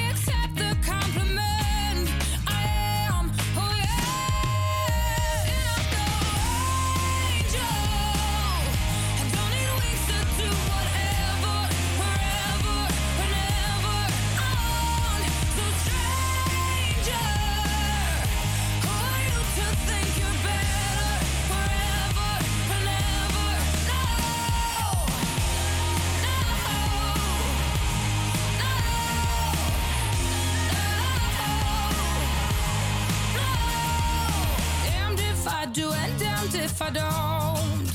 if 36.54 36.82
I 36.82 36.90
don't. 36.90 37.88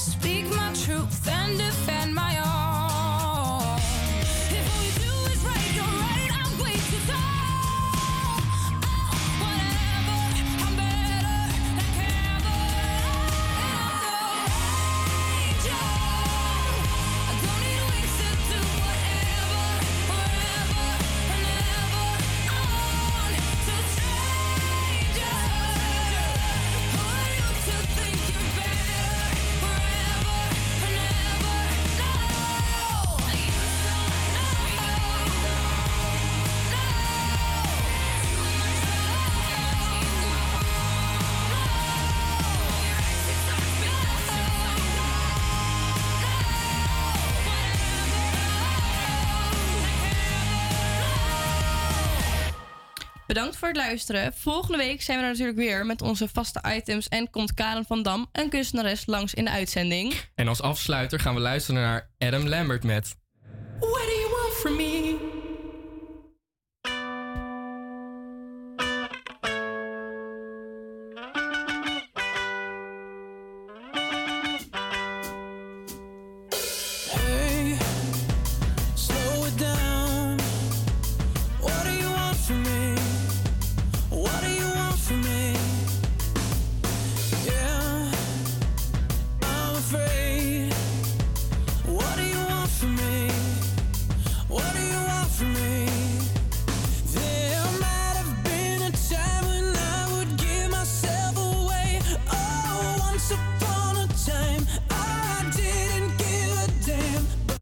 Speak 0.00 0.46
my 0.50 0.72
truth 0.72 1.28
and 1.28 1.58
defend 1.58 2.14
my 2.14 2.38
own. 2.38 2.41
Bedankt 53.32 53.56
voor 53.56 53.68
het 53.68 53.76
luisteren. 53.76 54.32
Volgende 54.34 54.78
week 54.78 55.02
zijn 55.02 55.18
we 55.18 55.24
er 55.24 55.30
natuurlijk 55.30 55.58
weer 55.58 55.86
met 55.86 56.02
onze 56.02 56.28
vaste 56.28 56.62
items 56.76 57.08
en 57.08 57.30
komt 57.30 57.54
Karen 57.54 57.84
van 57.84 58.02
Dam, 58.02 58.28
een 58.32 58.48
kunstenares, 58.48 59.06
langs 59.06 59.34
in 59.34 59.44
de 59.44 59.50
uitzending. 59.50 60.14
En 60.34 60.48
als 60.48 60.62
afsluiter 60.62 61.20
gaan 61.20 61.34
we 61.34 61.40
luisteren 61.40 61.80
naar 61.80 62.10
Adam 62.18 62.48
Lambert 62.48 62.84
met 62.84 63.16
What 63.78 64.02
do 64.02 64.12
you 64.20 64.30
want 64.30 64.54
from 64.54 64.76
me? 64.76 65.01